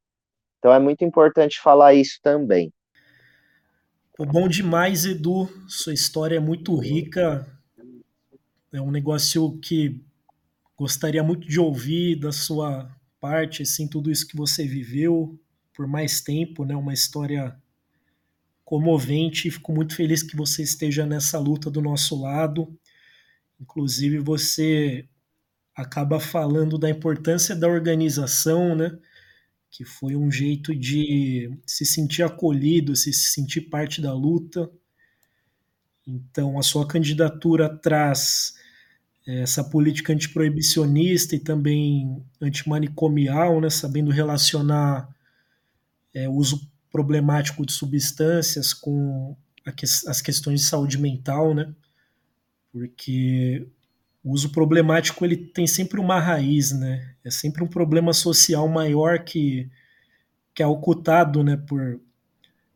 Então 0.58 0.74
é 0.74 0.80
muito 0.80 1.06
importante 1.06 1.62
falar 1.62 1.94
isso 1.94 2.20
também. 2.24 2.74
Bom 4.18 4.48
demais, 4.48 5.06
Edu. 5.06 5.48
Sua 5.68 5.94
história 5.94 6.38
é 6.38 6.40
muito 6.40 6.76
rica. 6.76 7.46
É 8.74 8.82
um 8.82 8.90
negócio 8.90 9.60
que 9.60 10.04
gostaria 10.76 11.24
muito 11.24 11.48
de 11.48 11.60
ouvir 11.60 12.16
da 12.16 12.32
sua 12.32 12.90
parte, 13.20 13.62
assim, 13.62 13.88
tudo 13.88 14.12
isso 14.12 14.28
que 14.28 14.36
você 14.36 14.66
viveu 14.66 15.40
por 15.76 15.86
mais 15.86 16.22
tempo, 16.22 16.66
né? 16.66 16.76
Uma 16.76 16.94
história 16.94 17.56
comovente. 18.66 19.52
Fico 19.52 19.72
muito 19.72 19.96
feliz 19.96 20.24
que 20.24 20.36
você 20.36 20.64
esteja 20.64 21.06
nessa 21.06 21.38
luta 21.38 21.70
do 21.70 21.82
nosso 21.82 22.20
lado. 22.20 22.68
Inclusive, 23.62 24.18
você 24.18 25.08
acaba 25.76 26.20
falando 26.20 26.80
da 26.80 26.90
importância 26.90 27.56
da 27.56 27.68
organização, 27.68 28.76
né? 28.76 28.98
Que 29.70 29.86
foi 29.86 30.16
um 30.16 30.32
jeito 30.32 30.76
de 30.76 31.50
se 31.66 31.86
sentir 31.86 32.24
acolhido, 32.24 32.96
se 32.96 33.14
sentir 33.14 33.62
parte 33.62 34.02
da 34.02 34.14
luta. 34.14 34.70
Então, 36.06 36.58
a 36.58 36.64
sua 36.64 36.88
candidatura 36.88 37.70
traz 37.70 38.56
é, 39.28 39.42
essa 39.42 39.64
política 39.64 40.12
antiproibicionista 40.12 41.36
e 41.36 41.40
também 41.40 42.26
antimanicomial, 42.42 43.62
né, 43.62 43.70
sabendo 43.70 44.10
relacionar 44.10 45.08
é, 46.14 46.28
o 46.28 46.34
uso 46.34 46.68
problemático 46.92 47.66
de 47.66 47.72
substâncias 47.72 48.74
com 48.74 49.38
que, 49.78 49.86
as 49.86 50.22
questões 50.22 50.62
de 50.62 50.68
saúde 50.68 50.98
mental, 50.98 51.54
né? 51.54 51.74
Porque 52.72 53.68
o 54.24 54.32
uso 54.32 54.52
problemático 54.52 55.26
ele 55.26 55.36
tem 55.36 55.66
sempre 55.66 56.00
uma 56.00 56.20
raiz, 56.20 56.72
né? 56.72 57.16
É 57.24 57.32
sempre 57.32 57.64
um 57.64 57.68
problema 57.68 58.14
social 58.14 58.68
maior 58.68 59.24
que, 59.24 59.70
que 60.54 60.62
é 60.62 60.68
ocultado, 60.68 61.44
né? 61.44 61.58
Por, 61.58 62.00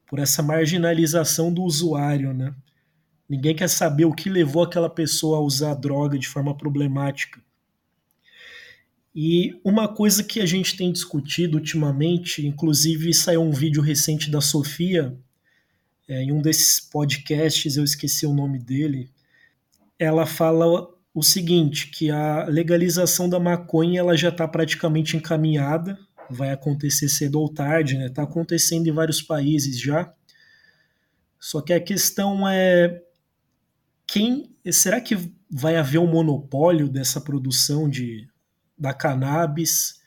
por 0.08 0.20
essa 0.20 0.42
marginalização 0.42 1.54
do 1.54 1.64
usuário, 1.64 2.34
né? 2.34 2.54
Ninguém 3.28 3.56
quer 3.56 3.70
saber 3.70 4.06
o 4.06 4.14
que 4.14 4.30
levou 4.30 4.64
aquela 4.64 4.90
pessoa 4.90 5.38
a 5.38 5.42
usar 5.42 5.72
a 5.72 5.76
droga 5.76 6.18
de 6.18 6.28
forma 6.28 6.56
problemática. 6.56 7.42
E 9.16 9.60
uma 9.64 9.88
coisa 9.88 10.24
que 10.24 10.42
a 10.42 10.46
gente 10.46 10.76
tem 10.76 10.92
discutido 10.92 11.58
ultimamente, 11.58 12.46
inclusive 12.46 13.14
saiu 13.14 13.42
um 13.42 13.52
vídeo 13.52 13.82
recente 13.82 14.30
da 14.30 14.42
Sofia, 14.42 15.18
é, 16.08 16.22
em 16.22 16.32
um 16.32 16.42
desses 16.42 16.80
podcasts, 16.80 17.78
eu 17.78 17.84
esqueci 17.84 18.26
o 18.26 18.34
nome 18.34 18.60
dele, 18.60 19.10
ela 20.00 20.26
fala 20.26 20.88
o 21.14 21.24
seguinte, 21.24 21.90
que 21.92 22.12
a 22.12 22.46
legalização 22.46 23.30
da 23.30 23.40
maconha 23.40 24.02
ela 24.02 24.18
já 24.18 24.30
está 24.30 24.48
praticamente 24.48 25.16
encaminhada, 25.16 25.98
vai 26.30 26.52
acontecer 26.52 27.08
cedo 27.08 27.40
ou 27.40 27.48
tarde, 27.48 27.94
está 27.94 28.04
né? 28.04 28.10
Tá 28.10 28.24
acontecendo 28.24 28.88
em 28.88 28.92
vários 28.92 29.22
países 29.22 29.80
já. 29.80 30.12
Só 31.40 31.62
que 31.62 31.72
a 31.72 31.80
questão 31.80 32.48
é 32.48 33.02
quem 34.08 34.56
será 34.72 35.00
que 35.00 35.18
vai 35.50 35.78
haver 35.78 36.00
um 36.00 36.08
monopólio 36.08 36.90
dessa 36.90 37.22
produção 37.22 37.90
de 37.90 38.28
da 38.78 38.94
cannabis? 38.94 40.02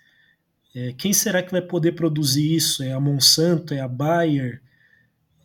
É, 0.74 0.92
quem 0.92 1.12
será 1.12 1.42
que 1.42 1.52
vai 1.52 1.62
poder 1.62 1.92
produzir 1.92 2.54
isso? 2.54 2.82
É 2.82 2.92
a 2.92 3.00
Monsanto? 3.00 3.72
É 3.72 3.80
a 3.80 3.88
Bayer? 3.88 4.62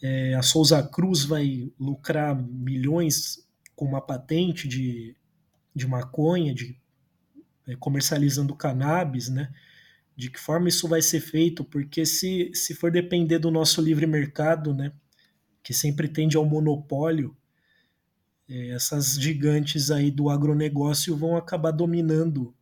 É, 0.01 0.34
a 0.34 0.41
Souza 0.41 0.84
Cruz 0.84 1.23
vai 1.23 1.71
lucrar 1.79 2.36
milhões 2.36 3.47
com 3.84 3.89
uma 3.89 4.00
patente 4.02 4.65
de, 4.65 5.13
de 5.76 5.86
maconha, 5.86 6.54
de 6.56 6.80
é, 7.67 7.76
comercializando 7.76 8.56
cannabis, 8.56 9.28
né? 9.28 9.54
De 10.15 10.30
que 10.30 10.39
forma 10.39 10.69
isso 10.69 10.88
vai 10.88 11.02
ser 11.02 11.19
feito? 11.19 11.65
Porque 11.65 12.06
se, 12.06 12.50
se 12.54 12.74
for 12.74 12.89
depender 12.89 13.39
do 13.39 13.52
nosso 13.52 13.82
livre 13.82 14.08
mercado, 14.08 14.74
né? 14.74 14.93
Que 15.62 15.74
sempre 15.74 16.08
tende 16.08 16.38
ao 16.38 16.46
monopólio, 16.46 17.36
é, 18.48 18.69
essas 18.69 19.15
gigantes 19.15 19.91
aí 19.91 20.10
do 20.10 20.30
agronegócio 20.30 21.17
vão 21.17 21.36
acabar 21.36 21.72
dominando 21.72 22.56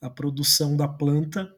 a 0.00 0.08
produção 0.08 0.74
da 0.74 0.88
planta. 0.88 1.54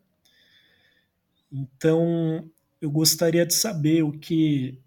Então, 1.52 2.50
eu 2.80 2.90
gostaria 2.90 3.46
de 3.46 3.54
saber 3.54 4.02
o 4.02 4.10
que 4.10 4.82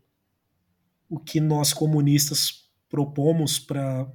o 1.09 1.19
que 1.19 1.39
nós 1.39 1.73
comunistas 1.73 2.58
propomos 2.89 3.59
para 3.59 4.07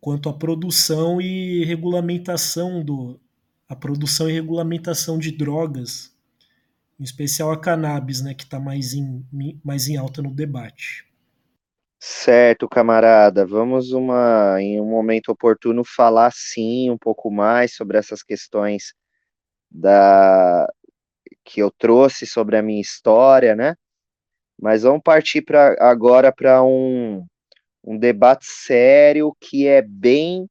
quanto 0.00 0.28
à 0.28 0.32
produção 0.32 1.20
e 1.20 1.64
regulamentação 1.64 2.82
do 2.82 3.20
a 3.68 3.74
produção 3.74 4.28
e 4.28 4.32
regulamentação 4.32 5.18
de 5.18 5.32
drogas, 5.32 6.14
em 7.00 7.04
especial 7.04 7.50
a 7.50 7.58
cannabis, 7.58 8.20
né, 8.20 8.34
que 8.34 8.44
está 8.44 8.60
mais 8.60 8.92
em, 8.92 9.24
mais 9.64 9.88
em 9.88 9.96
alta 9.96 10.20
no 10.20 10.34
debate. 10.34 11.06
Certo, 11.98 12.68
camarada. 12.68 13.46
Vamos 13.46 13.92
uma, 13.92 14.60
em 14.60 14.78
um 14.78 14.84
momento 14.84 15.30
oportuno 15.30 15.82
falar 15.82 16.30
sim 16.34 16.90
um 16.90 16.98
pouco 16.98 17.30
mais 17.30 17.74
sobre 17.74 17.96
essas 17.96 18.22
questões 18.22 18.92
da 19.70 20.70
que 21.42 21.60
eu 21.60 21.70
trouxe 21.70 22.26
sobre 22.26 22.56
a 22.58 22.62
minha 22.62 22.80
história, 22.80 23.56
né? 23.56 23.74
Mas 24.60 24.82
vamos 24.82 25.02
partir 25.02 25.42
para 25.42 25.76
agora 25.80 26.32
para 26.32 26.62
um, 26.62 27.26
um 27.84 27.98
debate 27.98 28.46
sério 28.46 29.36
que 29.38 29.66
é 29.66 29.82
bem 29.82 30.48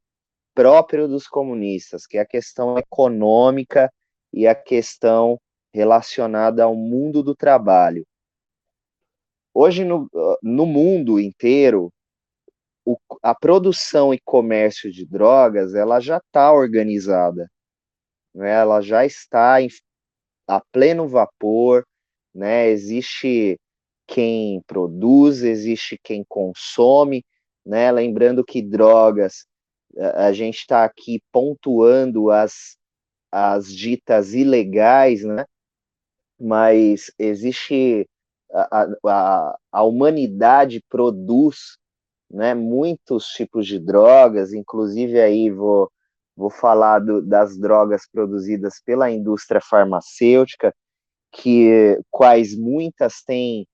próprio 0.54 1.08
dos 1.08 1.28
comunistas, 1.28 2.06
que 2.06 2.18
é 2.18 2.22
a 2.22 2.26
questão 2.26 2.78
econômica 2.78 3.92
e 4.32 4.46
a 4.46 4.54
questão 4.54 5.40
relacionada 5.74 6.64
ao 6.64 6.76
mundo 6.76 7.24
do 7.24 7.36
trabalho. 7.36 8.06
Hoje, 9.54 9.84
no, 9.84 10.08
no 10.42 10.66
mundo 10.66 11.20
inteiro, 11.20 11.92
o, 12.86 12.98
a 13.22 13.34
produção 13.34 14.14
e 14.14 14.20
comércio 14.24 14.92
de 14.92 15.06
drogas 15.06 15.74
ela 15.74 16.00
já 16.00 16.18
está 16.18 16.52
organizada, 16.52 17.50
né? 18.34 18.52
ela 18.52 18.82
já 18.82 19.06
está 19.06 19.62
em, 19.62 19.70
a 20.48 20.62
pleno 20.72 21.08
vapor, 21.08 21.84
né? 22.34 22.68
existe 22.68 23.58
quem 24.08 24.62
produz, 24.68 25.44
existe 25.44 26.00
quem 26.04 26.24
consome, 26.28 27.26
né? 27.66 27.92
lembrando 27.92 28.44
que 28.44 28.62
drogas, 28.62 29.46
a, 29.98 30.32
gente 30.34 30.60
está 30.60 30.84
aqui 30.84 31.22
pontuando 31.32 32.32
as, 32.32 32.78
as 33.32 33.72
ditas 33.74 34.34
ilegais, 34.34 35.24
né? 35.24 35.46
mas 36.40 37.12
existe 37.18 38.08
a, 38.52 38.88
a, 39.06 39.58
a 39.72 39.84
humanidade 39.84 40.84
produz 40.90 41.78
né, 42.30 42.54
muitos 42.54 43.28
tipos 43.28 43.68
de 43.68 43.80
drogas, 43.80 44.54
inclusive 44.54 45.20
aí 45.22 45.50
vou, 45.50 45.90
vou 46.36 46.50
falar 46.50 47.00
do, 47.00 47.22
das 47.22 47.58
drogas 47.58 48.08
produzidas 48.12 48.82
pela 48.84 49.10
indústria 49.12 49.62
farmacêutica, 49.62 50.74
que 51.32 52.00
quais 52.12 52.56
muitas 52.56 53.22
têm 53.24 53.68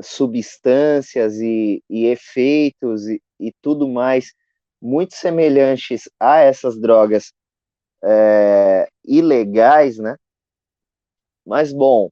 substâncias 0.00 1.36
e, 1.40 1.82
e 1.88 2.06
efeitos 2.06 3.06
e, 3.08 3.20
e, 3.38 3.52
tudo 3.60 3.88
mais 3.88 4.32
muito 4.80 5.14
semelhantes 5.14 6.08
a 6.18 6.38
essas 6.38 6.78
drogas 6.80 7.32
é, 8.02 8.88
ilegais, 9.04 9.98
né? 9.98 10.16
Mas 11.44 11.72
bom, 11.72 12.10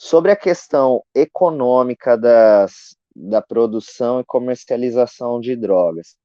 Sobre 0.00 0.30
a 0.30 0.36
questão 0.36 1.02
econômica 1.12 2.16
das, 2.16 2.96
da 3.14 3.42
produção 3.42 4.20
e 4.20 4.24
comercialização 4.24 5.40
de 5.40 5.56
drogas. 5.56 6.16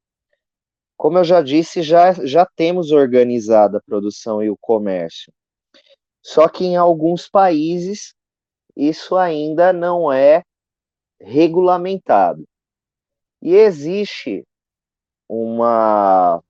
Como 0.95 1.17
eu 1.17 1.23
já 1.23 1.41
disse, 1.41 1.81
já, 1.81 2.13
já 2.13 2.45
temos 2.45 2.91
organizado 2.91 3.75
a 3.75 3.81
produção 3.81 4.43
e 4.43 4.49
o 4.49 4.57
comércio. 4.61 5.33
Só 6.21 6.47
que 6.47 6.63
em 6.63 6.75
alguns 6.75 7.27
países 7.27 8.13
isso 8.75 9.15
ainda 9.15 9.71
não 9.71 10.11
é 10.11 10.43
regulamentado. 11.19 12.43
E 13.41 13.55
existe 13.55 14.43
uma, 15.27 16.41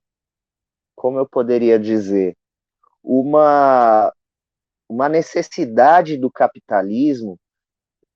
como 0.96 1.18
eu 1.18 1.28
poderia 1.28 1.78
dizer, 1.78 2.36
uma 3.02 4.12
uma 4.88 5.08
necessidade 5.08 6.16
do 6.16 6.30
capitalismo 6.30 7.38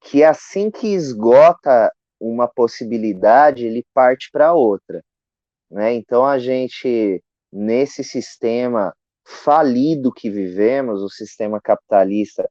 que 0.00 0.22
assim 0.22 0.70
que 0.70 0.88
esgota 0.88 1.90
uma 2.20 2.48
possibilidade, 2.48 3.66
ele 3.66 3.84
parte 3.94 4.30
para 4.30 4.52
outra. 4.52 5.02
Né? 5.70 5.94
Então 5.94 6.24
a 6.24 6.38
gente, 6.38 7.22
nesse 7.52 8.02
sistema 8.04 8.94
falido 9.24 10.12
que 10.12 10.30
vivemos, 10.30 11.02
o 11.02 11.08
sistema 11.08 11.60
capitalista, 11.60 12.48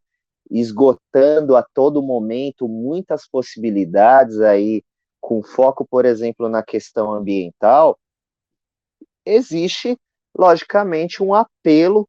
esgotando 0.50 1.56
a 1.56 1.64
todo 1.74 2.02
momento 2.02 2.68
muitas 2.68 3.28
possibilidades 3.28 4.40
aí, 4.42 4.84
com 5.20 5.44
foco, 5.44 5.86
por 5.86 6.06
exemplo, 6.06 6.48
na 6.48 6.64
questão 6.64 7.14
ambiental, 7.14 7.98
existe, 9.26 9.98
logicamente, 10.38 11.22
um 11.22 11.34
apelo 11.34 12.08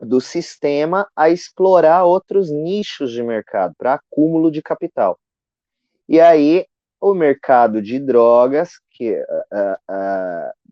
do 0.00 0.20
sistema 0.20 1.08
a 1.16 1.30
explorar 1.30 2.04
outros 2.04 2.50
nichos 2.50 3.12
de 3.12 3.22
mercado 3.22 3.74
para 3.78 3.94
acúmulo 3.94 4.50
de 4.50 4.60
capital. 4.60 5.18
E 6.08 6.20
aí 6.20 6.66
o 7.00 7.14
mercado 7.14 7.80
de 7.80 7.98
drogas, 7.98 8.80
que, 8.90 9.12
uh, 9.12 9.74
uh, 9.90 10.65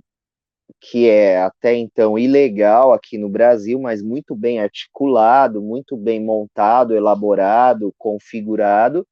que 0.91 1.09
é 1.09 1.41
até 1.41 1.75
então 1.75 2.19
ilegal 2.19 2.93
aqui 2.93 3.17
no 3.17 3.29
Brasil, 3.29 3.81
mas 3.81 4.03
muito 4.03 4.35
bem 4.37 4.61
articulado, 4.61 5.63
muito 5.63 5.97
bem 5.97 6.23
montado, 6.23 6.95
elaborado, 6.95 7.95
configurado, 7.97 9.07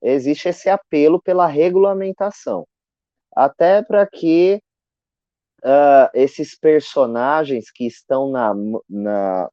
existe 0.00 0.48
esse 0.48 0.68
apelo 0.68 1.20
pela 1.20 1.48
regulamentação. 1.48 2.64
Até 3.34 3.82
para 3.82 4.06
que 4.06 4.62
uh, 5.64 6.08
esses 6.14 6.56
personagens 6.56 7.72
que 7.72 7.86
estão 7.86 8.30
na, 8.30 8.54
na, 8.88 9.50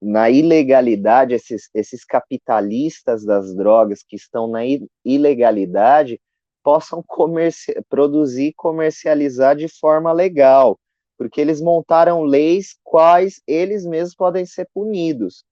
na 0.00 0.30
ilegalidade, 0.30 1.34
esses, 1.34 1.68
esses 1.74 2.06
capitalistas 2.06 3.22
das 3.22 3.54
drogas 3.54 4.02
que 4.02 4.16
estão 4.16 4.48
na 4.48 4.62
ilegalidade, 5.04 6.18
possam 6.64 7.02
comerci 7.06 7.74
produzir 7.90 8.46
e 8.46 8.54
comercializar 8.54 9.54
de 9.54 9.68
forma 9.68 10.10
legal, 10.12 10.80
porque 11.18 11.40
eles 11.40 11.60
montaram 11.60 12.22
leis 12.22 12.76
quais 12.82 13.40
eles 13.46 13.84
mesmos 13.84 14.16
podem 14.16 14.46
ser 14.46 14.66
punidos. 14.72 15.44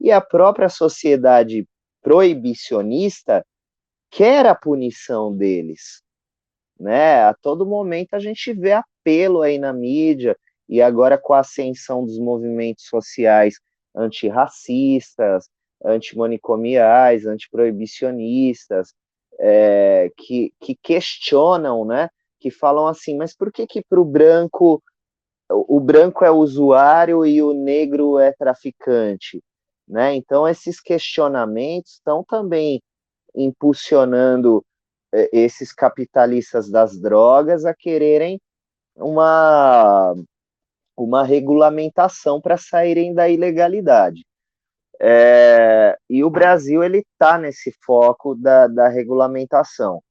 E 0.00 0.12
a 0.12 0.20
própria 0.20 0.68
sociedade 0.68 1.68
proibicionista 2.00 3.44
quer 4.10 4.46
a 4.46 4.54
punição 4.54 5.36
deles. 5.36 6.02
Né? 6.78 7.24
A 7.24 7.34
todo 7.34 7.66
momento 7.66 8.14
a 8.14 8.18
gente 8.18 8.54
vê 8.54 8.72
apelo 8.72 9.42
aí 9.42 9.58
na 9.58 9.72
mídia, 9.72 10.36
e 10.68 10.80
agora 10.80 11.18
com 11.18 11.34
a 11.34 11.40
ascensão 11.40 12.04
dos 12.06 12.16
movimentos 12.16 12.84
sociais 12.84 13.56
antirracistas, 13.94 15.50
antimanicomiais, 15.84 17.26
antiproibicionistas, 17.26 18.94
é, 19.40 20.10
que, 20.16 20.52
que 20.60 20.76
questionam, 20.76 21.84
né? 21.84 22.10
Que 22.38 22.50
falam 22.50 22.86
assim, 22.86 23.16
mas 23.16 23.34
por 23.34 23.50
que 23.50 23.66
que 23.66 23.82
para 23.82 24.00
o 24.00 24.04
branco 24.04 24.82
o 25.52 25.80
branco 25.80 26.24
é 26.24 26.30
usuário 26.30 27.26
e 27.26 27.42
o 27.42 27.52
negro 27.52 28.18
é 28.18 28.32
traficante, 28.32 29.42
né? 29.88 30.14
Então 30.14 30.46
esses 30.46 30.80
questionamentos 30.80 31.94
estão 31.94 32.22
também 32.22 32.80
impulsionando 33.34 34.64
é, 35.12 35.28
esses 35.32 35.72
capitalistas 35.72 36.70
das 36.70 37.00
drogas 37.00 37.64
a 37.64 37.74
quererem 37.74 38.40
uma 38.96 40.14
uma 40.96 41.24
regulamentação 41.24 42.40
para 42.40 42.58
saírem 42.58 43.14
da 43.14 43.28
ilegalidade. 43.28 44.22
É, 45.02 45.98
e 46.10 46.22
o 46.22 46.28
Brasil 46.28 46.84
ele 46.84 46.98
está 46.98 47.38
nesse 47.38 47.74
foco 47.82 48.34
da, 48.34 48.66
da 48.66 48.86
regulamentação. 48.88 50.02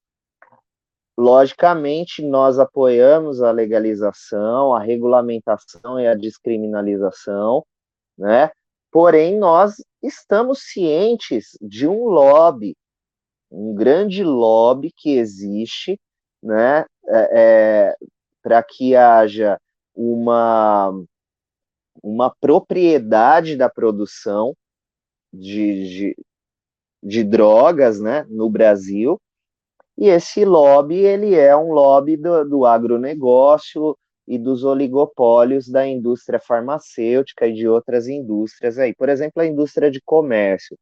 Logicamente, 1.15 2.25
nós 2.25 2.57
apoiamos 2.57 3.43
a 3.43 3.51
legalização, 3.51 4.73
a 4.73 4.79
regulamentação 4.79 5.99
e 5.99 6.07
a 6.07 6.15
descriminalização, 6.15 7.63
né? 8.17 8.49
Porém, 8.91 9.37
nós 9.37 9.75
estamos 10.01 10.63
cientes 10.63 11.57
de 11.61 11.85
um 11.87 12.05
lobby, 12.05 12.75
um 13.51 13.75
grande 13.75 14.23
lobby 14.23 14.91
que 14.95 15.17
existe, 15.17 15.99
né? 16.41 16.85
É, 17.07 17.29
é, 17.91 17.95
Para 18.41 18.63
que 18.63 18.95
haja 18.95 19.59
uma, 19.93 20.91
uma 22.01 22.33
propriedade 22.39 23.55
da 23.55 23.69
produção 23.69 24.55
de, 25.31 25.89
de, 25.89 26.17
de 27.03 27.23
drogas 27.23 27.99
né, 27.99 28.25
no 28.29 28.49
Brasil, 28.49 29.19
e 29.97 30.07
esse 30.07 30.45
lobby 30.45 30.99
ele 30.99 31.35
é 31.35 31.55
um 31.55 31.71
lobby 31.71 32.15
do, 32.15 32.45
do 32.45 32.65
agronegócio 32.65 33.97
e 34.27 34.37
dos 34.37 34.63
oligopólios 34.63 35.67
da 35.67 35.87
indústria 35.87 36.39
farmacêutica 36.39 37.47
e 37.47 37.53
de 37.53 37.67
outras 37.67 38.07
indústrias 38.07 38.77
aí, 38.77 38.93
por 38.95 39.09
exemplo, 39.09 39.41
a 39.41 39.45
indústria 39.45 39.91
de 39.91 39.99
comércio, 40.01 40.77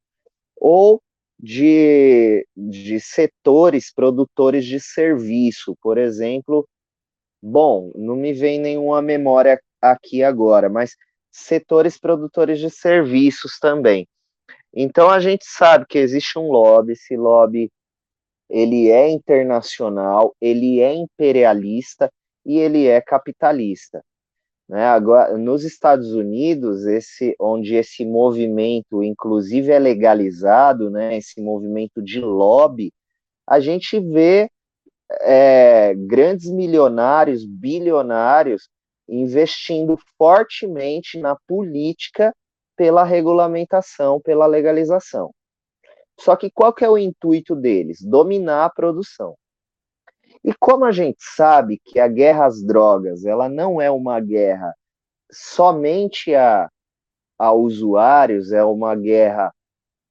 ou 0.56 1.02
de, 1.40 2.46
de 2.56 3.00
setores 3.00 3.92
produtores 3.94 4.66
de 4.66 4.80
serviço, 4.80 5.76
por 5.82 5.98
exemplo, 5.98 6.68
bom, 7.42 7.92
não 7.96 8.16
me 8.16 8.34
vem 8.34 8.60
nenhuma 8.60 9.02
memória 9.02 9.60
aqui 9.82 10.24
agora, 10.24 10.70
mas 10.70 10.96
setores 11.32 12.00
produtores 12.00 12.60
de 12.60 12.70
serviços 12.70 13.60
também. 13.60 14.08
Então 14.74 15.10
a 15.10 15.20
gente 15.20 15.46
sabe 15.46 15.86
que 15.88 15.98
existe 15.98 16.38
um 16.38 16.50
lobby, 16.52 16.94
esse 16.94 17.16
lobby 17.16 17.72
ele 18.50 18.90
é 18.90 19.10
internacional, 19.10 20.36
ele 20.40 20.80
é 20.80 20.94
imperialista 20.94 22.12
e 22.46 22.58
ele 22.58 22.88
é 22.88 23.02
capitalista. 23.02 24.04
Né? 24.68 24.86
Agora, 24.86 25.38
nos 25.38 25.64
Estados 25.64 26.14
Unidos, 26.14 26.86
esse, 26.86 27.36
onde 27.40 27.76
esse 27.76 28.06
movimento, 28.06 29.02
inclusive, 29.02 29.72
é 29.72 29.80
legalizado, 29.80 30.90
né? 30.90 31.18
esse 31.18 31.42
movimento 31.42 32.02
de 32.02 32.20
lobby, 32.20 32.94
a 33.46 33.60
gente 33.60 34.00
vê 34.00 34.50
é, 35.22 35.94
grandes 35.96 36.50
milionários, 36.50 37.46
bilionários, 37.46 38.70
investindo 39.08 39.98
fortemente 40.18 41.18
na 41.18 41.38
política 41.48 42.34
pela 42.78 43.04
regulamentação, 43.04 44.22
pela 44.22 44.46
legalização. 44.46 45.34
Só 46.20 46.36
que 46.36 46.50
qual 46.50 46.72
que 46.72 46.86
é 46.86 46.90
o 46.90 46.98
intuito 46.98 47.56
deles? 47.56 48.02
Dominar 48.02 48.66
a 48.66 48.70
produção. 48.70 49.36
E 50.44 50.54
como 50.54 50.86
a 50.86 50.92
gente 50.92 51.18
sabe 51.20 51.82
que 51.84 52.00
a 52.00 52.08
guerra 52.08 52.46
às 52.46 52.64
drogas, 52.64 53.26
ela 53.26 53.50
não 53.50 53.82
é 53.82 53.92
uma 53.92 54.20
guerra 54.20 54.74
somente 55.32 56.34
a, 56.34 56.70
a 57.38 57.52
usuários, 57.52 58.52
é 58.52 58.64
uma 58.64 58.96
guerra 58.96 59.54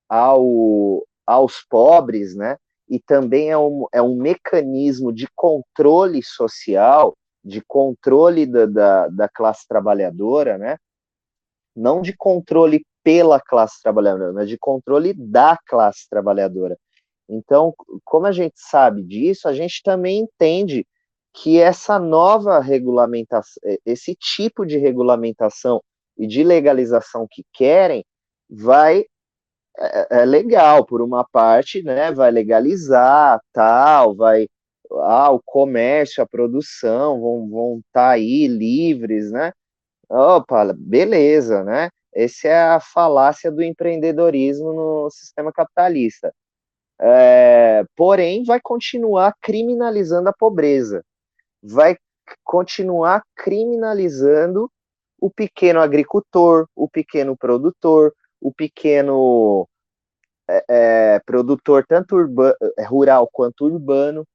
ao, 0.08 1.04
aos 1.26 1.62
pobres, 1.68 2.36
né? 2.36 2.56
E 2.88 3.00
também 3.00 3.50
é 3.50 3.58
um, 3.58 3.86
é 3.92 4.02
um 4.02 4.16
mecanismo 4.16 5.12
de 5.12 5.26
controle 5.34 6.22
social, 6.22 7.14
de 7.44 7.62
controle 7.66 8.46
da, 8.46 8.66
da, 8.66 9.08
da 9.08 9.28
classe 9.28 9.66
trabalhadora, 9.66 10.58
né? 10.58 10.76
Não 11.76 12.00
de 12.00 12.16
controle 12.16 12.84
pela 13.04 13.40
classe 13.40 13.80
trabalhadora, 13.82 14.32
mas 14.32 14.48
de 14.48 14.58
controle 14.58 15.14
da 15.14 15.56
classe 15.66 16.08
trabalhadora. 16.08 16.76
Então, 17.28 17.74
como 18.04 18.26
a 18.26 18.32
gente 18.32 18.54
sabe 18.56 19.02
disso, 19.02 19.48
a 19.48 19.52
gente 19.52 19.82
também 19.82 20.20
entende 20.20 20.86
que 21.34 21.60
essa 21.60 21.98
nova 21.98 22.58
regulamentação, 22.60 23.60
esse 23.84 24.14
tipo 24.14 24.64
de 24.64 24.78
regulamentação 24.78 25.82
e 26.16 26.26
de 26.26 26.42
legalização 26.42 27.26
que 27.30 27.44
querem, 27.52 28.04
vai 28.48 29.04
é, 29.78 30.22
é 30.22 30.24
legal 30.24 30.86
por 30.86 31.02
uma 31.02 31.24
parte, 31.24 31.82
né? 31.82 32.10
Vai 32.12 32.30
legalizar, 32.30 33.40
tal, 33.52 34.14
vai 34.14 34.48
ah, 35.02 35.30
o 35.30 35.40
comércio, 35.44 36.22
a 36.22 36.26
produção 36.26 37.20
vão 37.20 37.48
vão 37.50 37.78
estar 37.78 38.08
tá 38.08 38.10
aí 38.10 38.46
livres, 38.46 39.30
né? 39.30 39.52
Opa, 40.08 40.72
beleza, 40.76 41.64
né? 41.64 41.90
Essa 42.14 42.48
é 42.48 42.62
a 42.74 42.80
falácia 42.80 43.50
do 43.50 43.62
empreendedorismo 43.62 44.72
no 44.72 45.10
sistema 45.10 45.52
capitalista. 45.52 46.32
É, 47.00 47.84
porém, 47.94 48.44
vai 48.44 48.60
continuar 48.60 49.34
criminalizando 49.42 50.28
a 50.28 50.32
pobreza, 50.32 51.04
vai 51.62 51.96
continuar 52.44 53.22
criminalizando 53.34 54.70
o 55.20 55.30
pequeno 55.30 55.80
agricultor, 55.80 56.66
o 56.74 56.88
pequeno 56.88 57.36
produtor, 57.36 58.14
o 58.40 58.52
pequeno 58.52 59.68
é, 60.48 60.64
é, 60.68 61.20
produtor, 61.26 61.84
tanto 61.86 62.16
é, 62.78 62.84
rural 62.84 63.28
quanto 63.30 63.66
urbano. 63.66 64.26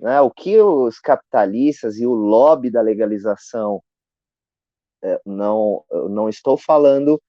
Né? 0.00 0.20
O 0.20 0.30
que 0.30 0.60
os 0.60 0.98
capitalistas 0.98 1.98
e 1.98 2.06
o 2.06 2.12
lobby 2.14 2.70
da 2.70 2.80
legalização 2.80 3.82
não, 5.24 5.84
não 6.08 6.28
estou 6.28 6.56
falando 6.56 7.20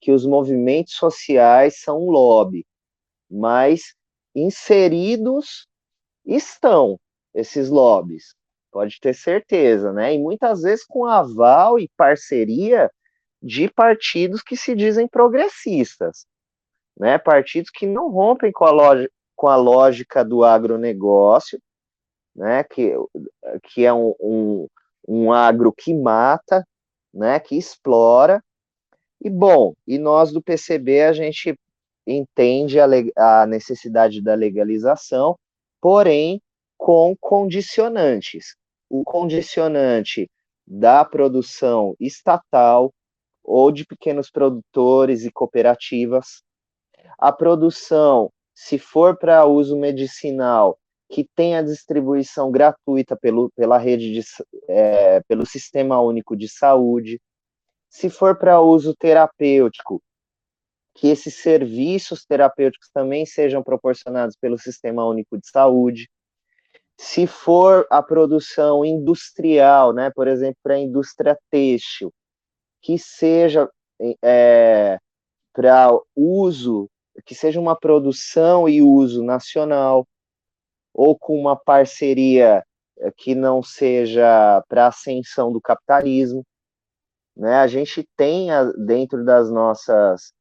que 0.00 0.10
os 0.10 0.26
movimentos 0.26 0.94
sociais 0.94 1.80
são 1.80 2.06
um 2.06 2.10
lobby, 2.10 2.66
mas 3.30 3.94
inseridos 4.34 5.66
estão 6.26 6.98
esses 7.34 7.70
lobbies, 7.70 8.34
pode 8.70 8.98
ter 9.00 9.14
certeza, 9.14 9.92
né? 9.92 10.14
E 10.14 10.18
muitas 10.18 10.62
vezes 10.62 10.84
com 10.84 11.06
aval 11.06 11.78
e 11.78 11.88
parceria 11.96 12.90
de 13.40 13.70
partidos 13.70 14.42
que 14.42 14.56
se 14.56 14.74
dizem 14.74 15.06
progressistas, 15.08 16.26
né? 16.98 17.18
Partidos 17.18 17.70
que 17.70 17.86
não 17.86 18.10
rompem 18.10 18.52
com 18.52 18.64
a, 18.64 18.70
lógica, 18.70 19.12
com 19.36 19.48
a 19.48 19.56
lógica 19.56 20.24
do 20.24 20.44
agronegócio, 20.44 21.60
né? 22.34 22.64
Que, 22.64 22.94
que 23.64 23.84
é 23.84 23.92
um, 23.92 24.14
um, 24.20 24.68
um 25.06 25.32
agro 25.32 25.72
que 25.72 25.94
mata, 25.94 26.66
né, 27.12 27.38
que 27.40 27.56
explora. 27.56 28.42
E 29.20 29.30
bom, 29.30 29.74
e 29.86 29.98
nós 29.98 30.32
do 30.32 30.42
PCB 30.42 31.02
a 31.02 31.12
gente 31.12 31.54
entende 32.06 32.78
a, 32.80 32.86
a 33.16 33.46
necessidade 33.46 34.20
da 34.20 34.34
legalização, 34.34 35.38
porém 35.80 36.40
com 36.76 37.16
condicionantes. 37.20 38.56
O 38.90 39.04
condicionante 39.04 40.28
da 40.66 41.04
produção 41.04 41.94
estatal 41.98 42.92
ou 43.42 43.72
de 43.72 43.84
pequenos 43.84 44.30
produtores 44.30 45.24
e 45.24 45.32
cooperativas. 45.32 46.42
A 47.18 47.32
produção, 47.32 48.30
se 48.54 48.78
for 48.78 49.16
para 49.16 49.46
uso 49.46 49.76
medicinal, 49.76 50.78
que 51.12 51.28
tenha 51.36 51.62
distribuição 51.62 52.50
gratuita 52.50 53.14
pelo, 53.14 53.50
pela 53.50 53.76
rede 53.76 54.10
de, 54.14 54.24
é, 54.66 55.20
pelo 55.28 55.44
Sistema 55.44 56.00
Único 56.00 56.34
de 56.34 56.48
Saúde. 56.48 57.20
Se 57.90 58.08
for 58.08 58.38
para 58.38 58.62
uso 58.62 58.96
terapêutico, 58.98 60.02
que 60.94 61.08
esses 61.08 61.34
serviços 61.34 62.24
terapêuticos 62.24 62.88
também 62.88 63.26
sejam 63.26 63.62
proporcionados 63.62 64.34
pelo 64.40 64.58
Sistema 64.58 65.04
Único 65.06 65.36
de 65.36 65.46
Saúde. 65.50 66.08
Se 66.98 67.26
for 67.26 67.86
a 67.90 68.02
produção 68.02 68.82
industrial, 68.82 69.92
né, 69.92 70.10
por 70.14 70.26
exemplo, 70.26 70.56
para 70.62 70.74
a 70.76 70.80
indústria 70.80 71.38
têxtil, 71.50 72.10
que 72.80 72.98
seja 72.98 73.68
é, 74.24 74.98
para 75.52 75.90
uso, 76.16 76.88
que 77.26 77.34
seja 77.34 77.60
uma 77.60 77.76
produção 77.76 78.66
e 78.66 78.80
uso 78.80 79.22
nacional, 79.22 80.06
ou 80.94 81.16
com 81.18 81.38
uma 81.38 81.56
parceria 81.56 82.64
é, 82.98 83.10
que 83.16 83.34
não 83.34 83.62
seja 83.62 84.62
para 84.68 84.88
ascensão 84.88 85.52
do 85.52 85.60
capitalismo. 85.60 86.44
Né? 87.36 87.56
A 87.56 87.66
gente 87.66 88.06
tem 88.16 88.48
dentro 88.86 89.24
das 89.24 89.50
nossas 89.50 90.32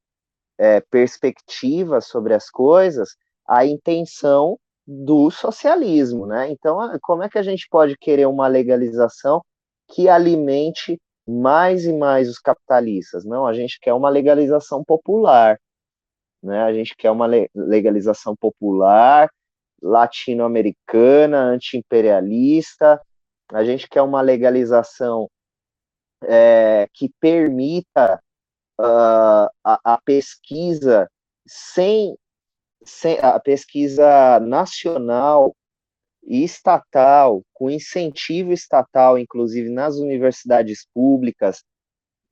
é, 0.58 0.82
perspectivas 0.82 2.08
sobre 2.08 2.34
as 2.34 2.50
coisas 2.50 3.16
a 3.48 3.66
intenção 3.66 4.58
do 4.88 5.30
socialismo, 5.30 6.26
né? 6.26 6.50
Então, 6.52 6.78
como 7.02 7.24
é 7.24 7.30
que 7.30 7.38
a 7.38 7.44
gente 7.44 7.68
pode 7.70 7.98
querer 7.98 8.28
uma 8.28 8.48
legalização 8.48 9.42
que 9.90 10.08
alimente 10.10 11.00
mais 11.28 11.86
e 11.86 11.94
mais 11.94 12.30
os 12.30 12.40
capitalistas? 12.40 13.26
Não, 13.26 13.46
a 13.46 13.54
gente 13.54 13.80
quer 13.80 13.94
uma 13.94 14.10
legalização 14.10 14.84
popular, 14.84 15.60
né? 16.44 16.64
A 16.64 16.74
gente 16.74 16.96
quer 16.96 17.12
uma 17.12 17.28
legalização 17.54 18.36
popular, 18.36 19.30
latino-americana, 19.82 21.40
anti-imperialista. 21.40 23.02
A 23.52 23.64
gente 23.64 23.88
quer 23.90 24.02
uma 24.02 24.22
legalização 24.22 25.30
é, 26.24 26.88
que 26.94 27.10
permita 27.20 28.22
uh, 28.80 29.50
a, 29.64 29.80
a, 29.84 30.02
pesquisa 30.04 31.10
sem, 31.48 32.16
sem 32.84 33.18
a 33.20 33.40
pesquisa 33.40 34.40
nacional 34.40 35.56
e 36.24 36.44
estatal, 36.44 37.44
com 37.54 37.70
incentivo 37.70 38.54
estatal, 38.54 39.18
inclusive 39.18 39.70
nas 39.70 39.96
universidades 39.96 40.88
públicas, 40.94 41.64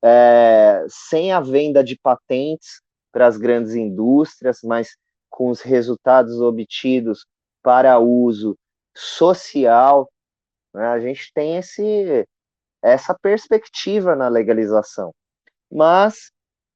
é, 0.03 0.85
sem 0.87 1.31
a 1.31 1.39
venda 1.41 1.83
de 1.83 1.97
patentes 1.97 2.81
para 3.11 3.27
as 3.27 3.37
grandes 3.37 3.73
indústrias, 3.73 4.59
mas 4.63 4.95
com 5.29 5.49
os 5.49 5.61
resultados 5.61 6.39
obtidos 6.39 7.25
para 7.61 7.99
uso 7.99 8.57
social. 8.95 10.09
Né? 10.73 10.85
A 10.87 10.99
gente 10.99 11.31
tem 11.33 11.57
esse, 11.57 12.27
essa 12.83 13.13
perspectiva 13.13 14.15
na 14.15 14.27
legalização. 14.27 15.13
Mas 15.71 16.31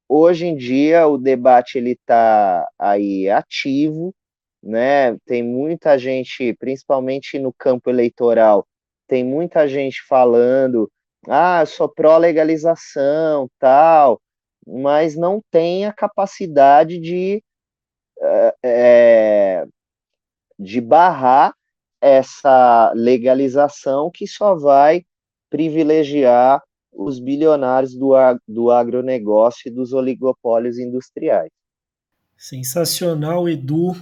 Hoje 0.08 0.46
em 0.46 0.54
dia 0.54 1.06
o 1.06 1.16
debate 1.16 1.78
ele 1.78 1.92
está 1.92 2.68
aí 2.78 3.28
ativo, 3.30 4.14
né? 4.62 5.16
Tem 5.26 5.42
muita 5.42 5.98
gente, 5.98 6.54
principalmente 6.54 7.38
no 7.38 7.52
campo 7.52 7.90
eleitoral, 7.90 8.66
tem 9.08 9.24
muita 9.24 9.66
gente 9.66 10.02
falando, 10.06 10.90
ah, 11.28 11.60
eu 11.62 11.66
sou 11.66 11.88
pró 11.88 12.18
legalização, 12.18 13.48
tal, 13.58 14.20
mas 14.66 15.16
não 15.16 15.40
tem 15.50 15.86
a 15.86 15.92
capacidade 15.92 16.98
de 16.98 17.42
é, 18.62 19.66
de 20.58 20.80
barrar 20.80 21.54
essa 22.00 22.92
legalização 22.94 24.10
que 24.12 24.26
só 24.26 24.54
vai 24.54 25.02
privilegiar 25.48 26.60
os 26.92 27.18
bilionários 27.18 27.94
do, 27.94 28.12
do 28.46 28.70
agronegócio 28.70 29.68
e 29.68 29.74
dos 29.74 29.92
oligopólios 29.92 30.78
industriais. 30.78 31.50
Sensacional, 32.36 33.48
Edu. 33.48 33.94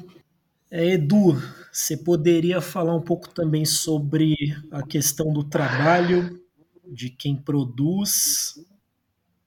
É, 0.70 0.94
Edu, 0.94 1.34
você 1.72 1.96
poderia 1.96 2.60
falar 2.60 2.94
um 2.94 3.00
pouco 3.00 3.28
também 3.28 3.64
sobre 3.64 4.34
a 4.70 4.82
questão 4.82 5.32
do 5.32 5.44
trabalho, 5.44 6.40
de 6.84 7.08
quem 7.10 7.36
produz 7.36 8.54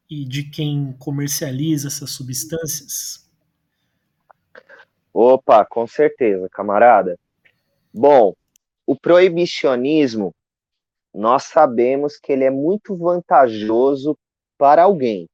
e 0.09 0.23
de 0.23 0.43
quem 0.43 0.93
comercializa 0.97 1.87
essas 1.87 2.11
substâncias? 2.11 3.24
Opa, 5.17 5.63
com 5.63 5.87
certeza, 5.87 6.49
camarada. 6.49 7.17
Bom, 7.93 8.35
o 8.85 8.99
proibicionismo 8.99 10.35
nós 11.13 11.45
sabemos 11.45 12.17
que 12.17 12.33
ele 12.33 12.43
é 12.43 12.49
muito 12.49 12.97
vantajoso 12.97 14.17
para 14.57 14.83
alguém, 14.83 15.25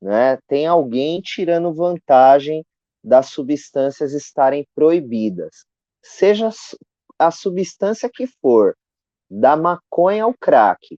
né? 0.00 0.38
Tem 0.46 0.64
alguém 0.64 1.20
tirando 1.20 1.74
vantagem 1.74 2.64
das 3.02 3.30
substâncias 3.30 4.12
estarem 4.12 4.64
proibidas, 4.76 5.64
seja 6.00 6.48
a 7.18 7.32
substância 7.32 8.08
que 8.08 8.28
for, 8.28 8.76
da 9.28 9.56
maconha 9.56 10.22
ao 10.22 10.34
crack. 10.34 10.96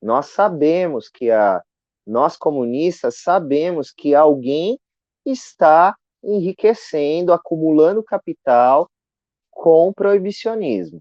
Nós 0.00 0.26
sabemos 0.26 1.08
que 1.08 1.32
a 1.32 1.60
nós 2.06 2.36
comunistas 2.36 3.22
sabemos 3.22 3.90
que 3.90 4.14
alguém 4.14 4.78
está 5.26 5.96
enriquecendo, 6.24 7.32
acumulando 7.32 8.02
capital 8.02 8.88
com 9.50 9.88
o 9.88 9.94
proibicionismo. 9.94 11.00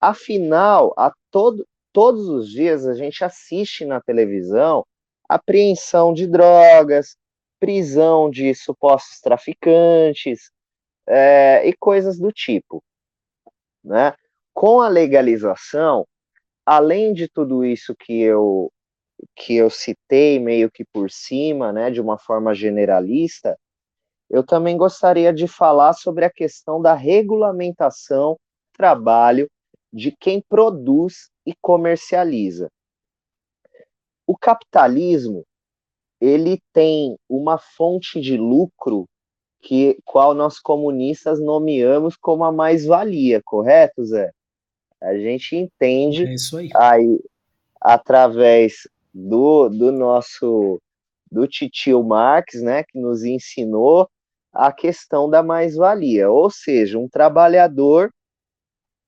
Afinal, 0.00 0.94
a 0.96 1.12
todo, 1.30 1.66
todos 1.92 2.28
os 2.28 2.50
dias 2.50 2.86
a 2.86 2.94
gente 2.94 3.24
assiste 3.24 3.84
na 3.84 4.00
televisão 4.00 4.84
apreensão 5.28 6.14
de 6.14 6.26
drogas, 6.26 7.16
prisão 7.60 8.30
de 8.30 8.54
supostos 8.54 9.20
traficantes 9.20 10.50
é, 11.06 11.68
e 11.68 11.74
coisas 11.76 12.18
do 12.18 12.32
tipo. 12.32 12.82
Né? 13.84 14.14
Com 14.54 14.80
a 14.80 14.88
legalização, 14.88 16.06
além 16.64 17.12
de 17.12 17.28
tudo 17.28 17.64
isso 17.64 17.94
que 17.94 18.20
eu 18.20 18.70
que 19.34 19.56
eu 19.56 19.68
citei 19.68 20.38
meio 20.38 20.70
que 20.70 20.84
por 20.84 21.10
cima, 21.10 21.72
né, 21.72 21.90
de 21.90 22.00
uma 22.00 22.16
forma 22.16 22.54
generalista, 22.54 23.58
eu 24.30 24.44
também 24.44 24.76
gostaria 24.76 25.32
de 25.32 25.48
falar 25.48 25.94
sobre 25.94 26.24
a 26.24 26.30
questão 26.30 26.80
da 26.80 26.94
regulamentação 26.94 28.38
trabalho 28.72 29.50
de 29.92 30.12
quem 30.12 30.42
produz 30.48 31.30
e 31.46 31.54
comercializa. 31.60 32.70
O 34.26 34.36
capitalismo 34.36 35.44
ele 36.20 36.60
tem 36.72 37.16
uma 37.28 37.58
fonte 37.58 38.20
de 38.20 38.36
lucro 38.36 39.08
que 39.60 39.98
qual 40.04 40.34
nós 40.34 40.58
comunistas 40.60 41.40
nomeamos 41.40 42.16
como 42.16 42.44
a 42.44 42.52
mais-valia, 42.52 43.40
correto, 43.42 44.04
Zé? 44.04 44.30
A 45.00 45.16
gente 45.16 45.56
entende 45.56 46.24
é 46.24 46.56
aí. 46.56 46.70
aí 46.74 47.20
através 47.80 48.88
do, 49.12 49.68
do 49.68 49.90
nosso 49.90 50.80
do 51.30 51.46
titio 51.46 52.02
Marx, 52.02 52.62
né, 52.62 52.82
que 52.84 52.98
nos 52.98 53.22
ensinou 53.22 54.08
a 54.52 54.72
questão 54.72 55.28
da 55.28 55.42
mais-valia, 55.42 56.30
ou 56.30 56.50
seja, 56.50 56.98
um 56.98 57.08
trabalhador 57.08 58.10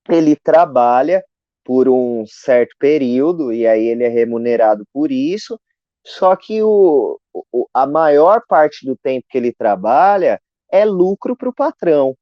ele 0.08 0.36
trabalha 0.36 1.22
por 1.64 1.88
um 1.88 2.24
certo 2.26 2.74
período 2.78 3.52
e 3.52 3.66
aí 3.66 3.86
ele 3.86 4.04
é 4.04 4.08
remunerado 4.08 4.84
por 4.92 5.12
isso. 5.12 5.58
Só 6.04 6.34
que 6.34 6.62
o, 6.62 7.18
o 7.52 7.68
a 7.72 7.86
maior 7.86 8.42
parte 8.48 8.86
do 8.86 8.96
tempo 8.96 9.26
que 9.28 9.38
ele 9.38 9.52
trabalha 9.52 10.40
é 10.70 10.84
lucro 10.84 11.36
para 11.36 11.48
o 11.48 11.54
patrão, 11.54 12.16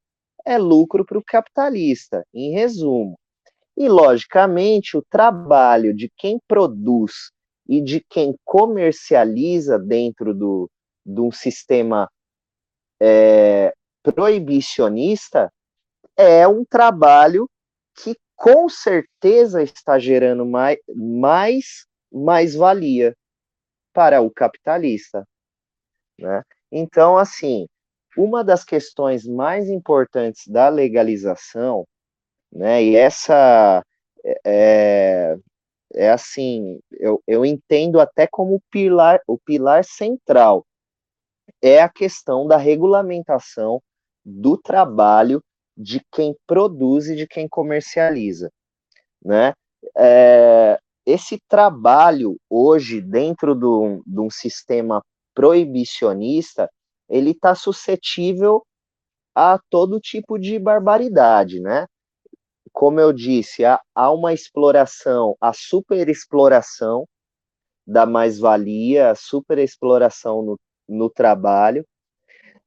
é 0.44 0.58
lucro 0.58 1.04
para 1.04 1.18
o 1.18 1.24
capitalista, 1.24 2.24
em 2.34 2.52
resumo. 2.52 3.18
E, 3.76 3.88
logicamente, 3.88 4.96
o 4.96 5.04
trabalho 5.08 5.94
de 5.94 6.10
quem 6.16 6.40
produz 6.48 7.30
e 7.68 7.80
de 7.80 8.04
quem 8.08 8.34
comercializa 8.44 9.78
dentro 9.78 10.34
do, 10.34 10.68
de 11.06 11.20
um 11.20 11.30
sistema 11.30 12.08
é, 13.00 13.72
proibicionista 14.02 15.52
é 16.16 16.46
um 16.48 16.64
trabalho 16.64 17.48
que 18.02 18.16
com 18.36 18.68
certeza 18.68 19.62
está 19.62 19.98
gerando 19.98 20.46
mais, 20.46 20.78
mais, 20.94 21.86
mais 22.12 22.54
valia 22.54 23.14
para 23.92 24.20
o 24.20 24.30
capitalista. 24.30 25.26
Né? 26.18 26.42
Então, 26.70 27.16
assim, 27.16 27.66
uma 28.16 28.44
das 28.44 28.64
questões 28.64 29.26
mais 29.26 29.68
importantes 29.68 30.46
da 30.46 30.68
legalização, 30.68 31.86
né, 32.50 32.82
e 32.82 32.96
essa 32.96 33.82
é, 34.44 35.36
é 35.94 36.10
assim, 36.10 36.80
eu, 36.92 37.22
eu 37.26 37.44
entendo 37.44 38.00
até 38.00 38.26
como 38.26 38.62
pilar, 38.70 39.20
o 39.26 39.38
pilar 39.38 39.84
central 39.84 40.64
é 41.62 41.80
a 41.80 41.88
questão 41.88 42.46
da 42.46 42.56
regulamentação 42.56 43.82
do 44.24 44.56
trabalho 44.56 45.42
de 45.76 46.00
quem 46.12 46.36
produz 46.46 47.08
e 47.08 47.16
de 47.16 47.26
quem 47.26 47.48
comercializa, 47.48 48.50
né? 49.24 49.52
É, 49.96 50.78
esse 51.06 51.38
trabalho 51.48 52.36
hoje 52.50 53.00
dentro 53.00 53.54
do, 53.54 54.02
de 54.06 54.20
um 54.20 54.28
sistema 54.28 55.02
proibicionista, 55.34 56.68
ele 57.08 57.30
está 57.30 57.54
suscetível 57.54 58.62
a 59.34 59.58
todo 59.70 60.00
tipo 60.00 60.36
de 60.38 60.58
barbaridade, 60.58 61.60
né? 61.60 61.86
Como 62.72 63.00
eu 63.00 63.12
disse, 63.12 63.64
há, 63.64 63.80
há 63.94 64.10
uma 64.10 64.32
exploração, 64.34 65.36
a 65.40 65.52
superexploração 65.52 67.06
da 67.86 68.04
mais-valia, 68.04 69.10
a 69.10 69.14
superexploração 69.14 70.42
no, 70.42 70.58
no 70.88 71.10
trabalho. 71.10 71.86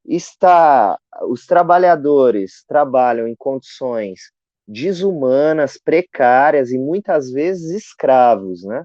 Está, 0.06 0.98
os 1.24 1.46
trabalhadores 1.46 2.64
trabalham 2.68 3.28
em 3.28 3.36
condições 3.36 4.32
desumanas, 4.68 5.78
precárias 5.78 6.72
e 6.72 6.78
muitas 6.78 7.30
vezes 7.32 7.72
escravos, 7.72 8.64
né? 8.64 8.84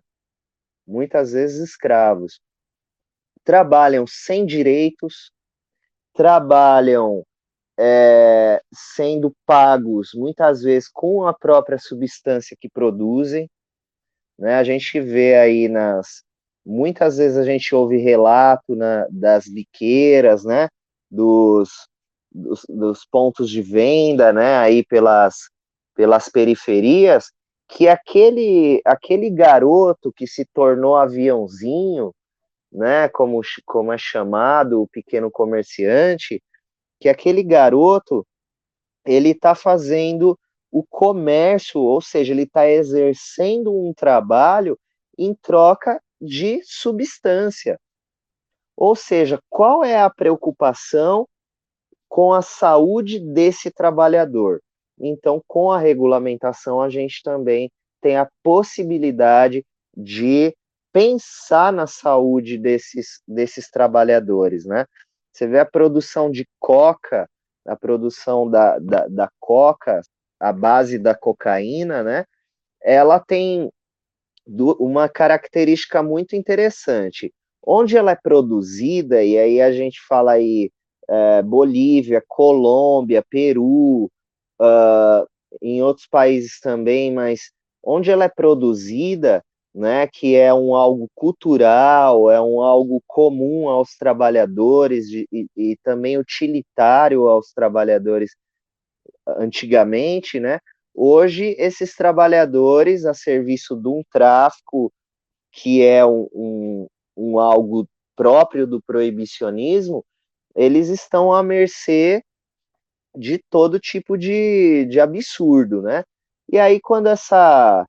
Muitas 0.86 1.32
vezes 1.32 1.70
escravos. 1.70 2.40
Trabalham 3.44 4.04
sem 4.06 4.44
direitos, 4.44 5.30
trabalham 6.12 7.24
é, 7.78 8.60
sendo 8.72 9.34
pagos 9.44 10.10
muitas 10.14 10.62
vezes 10.62 10.88
com 10.88 11.26
a 11.26 11.34
própria 11.34 11.78
substância 11.78 12.56
que 12.58 12.68
produzem. 12.68 13.48
Né? 14.38 14.54
A 14.56 14.64
gente 14.64 15.00
vê 15.00 15.36
aí 15.36 15.68
nas. 15.68 16.24
Muitas 16.68 17.18
vezes 17.18 17.38
a 17.38 17.44
gente 17.44 17.72
ouve 17.72 17.96
relato 17.96 18.74
na, 18.74 19.06
das 19.08 19.46
biqueiras, 19.46 20.44
né? 20.44 20.68
Dos, 21.08 21.70
dos, 22.32 22.66
dos, 22.68 23.06
pontos 23.06 23.48
de 23.48 23.62
venda, 23.62 24.32
né? 24.32 24.56
Aí 24.56 24.84
pelas, 24.84 25.48
pelas 25.94 26.28
periferias, 26.28 27.30
que 27.68 27.86
aquele, 27.86 28.82
aquele 28.84 29.30
garoto 29.30 30.12
que 30.12 30.26
se 30.26 30.44
tornou 30.44 30.96
aviãozinho, 30.96 32.12
né? 32.72 33.08
Como, 33.10 33.40
como 33.64 33.92
é 33.92 33.98
chamado, 33.98 34.82
o 34.82 34.88
pequeno 34.88 35.30
comerciante, 35.30 36.42
que 37.00 37.08
aquele 37.08 37.44
garoto 37.44 38.26
ele 39.04 39.30
está 39.30 39.54
fazendo 39.54 40.36
o 40.72 40.82
comércio, 40.82 41.80
ou 41.80 42.00
seja, 42.00 42.32
ele 42.32 42.42
está 42.42 42.68
exercendo 42.68 43.72
um 43.72 43.94
trabalho 43.94 44.76
em 45.16 45.32
troca 45.32 46.00
de 46.20 46.60
substância. 46.64 47.78
Ou 48.76 48.94
seja, 48.94 49.38
qual 49.48 49.84
é 49.84 49.98
a 49.98 50.10
preocupação 50.10 51.26
com 52.08 52.32
a 52.32 52.42
saúde 52.42 53.18
desse 53.18 53.70
trabalhador? 53.70 54.60
Então, 54.98 55.42
com 55.46 55.70
a 55.70 55.78
regulamentação, 55.78 56.80
a 56.80 56.88
gente 56.88 57.22
também 57.22 57.70
tem 58.00 58.16
a 58.16 58.28
possibilidade 58.42 59.64
de 59.96 60.54
pensar 60.92 61.72
na 61.72 61.86
saúde 61.86 62.56
desses, 62.58 63.20
desses 63.26 63.68
trabalhadores, 63.70 64.64
né? 64.64 64.86
Você 65.32 65.46
vê 65.46 65.58
a 65.58 65.66
produção 65.66 66.30
de 66.30 66.48
coca, 66.58 67.28
a 67.66 67.76
produção 67.76 68.48
da, 68.48 68.78
da, 68.78 69.06
da 69.06 69.30
coca, 69.38 70.00
a 70.40 70.52
base 70.52 70.98
da 70.98 71.14
cocaína, 71.14 72.02
né? 72.02 72.24
Ela 72.82 73.20
tem 73.20 73.70
uma 74.46 75.08
característica 75.08 76.02
muito 76.02 76.36
interessante. 76.36 77.32
Onde 77.62 77.96
ela 77.96 78.12
é 78.12 78.16
produzida, 78.16 79.24
e 79.24 79.36
aí 79.36 79.60
a 79.60 79.72
gente 79.72 79.98
fala 80.06 80.32
aí 80.32 80.70
é, 81.08 81.42
Bolívia, 81.42 82.22
Colômbia, 82.26 83.24
Peru, 83.28 84.10
uh, 84.60 85.26
em 85.62 85.82
outros 85.82 86.06
países 86.06 86.60
também, 86.60 87.12
mas 87.12 87.50
onde 87.82 88.10
ela 88.10 88.24
é 88.24 88.28
produzida, 88.28 89.42
né, 89.74 90.06
que 90.06 90.34
é 90.34 90.52
um 90.54 90.74
algo 90.74 91.08
cultural, 91.14 92.30
é 92.30 92.40
um 92.40 92.62
algo 92.62 93.02
comum 93.06 93.68
aos 93.68 93.96
trabalhadores 93.96 95.06
de, 95.08 95.28
e, 95.30 95.46
e, 95.56 95.76
também 95.82 96.18
utilitário 96.18 97.28
aos 97.28 97.52
trabalhadores 97.52 98.34
antigamente, 99.26 100.40
né? 100.40 100.58
Hoje 100.98 101.54
esses 101.58 101.94
trabalhadores 101.94 103.04
a 103.04 103.12
serviço 103.12 103.76
de 103.76 103.86
um 103.86 104.02
tráfico 104.10 104.90
que 105.52 105.84
é 105.84 106.04
um, 106.06 106.26
um, 106.32 106.86
um 107.14 107.38
algo 107.38 107.86
próprio 108.16 108.66
do 108.66 108.80
proibicionismo, 108.80 110.02
eles 110.54 110.88
estão 110.88 111.34
à 111.34 111.42
mercê 111.42 112.22
de 113.14 113.38
todo 113.50 113.78
tipo 113.78 114.16
de, 114.16 114.86
de 114.86 114.98
absurdo, 114.98 115.82
né? 115.82 116.02
E 116.50 116.58
aí 116.58 116.80
quando 116.80 117.08
essa 117.08 117.86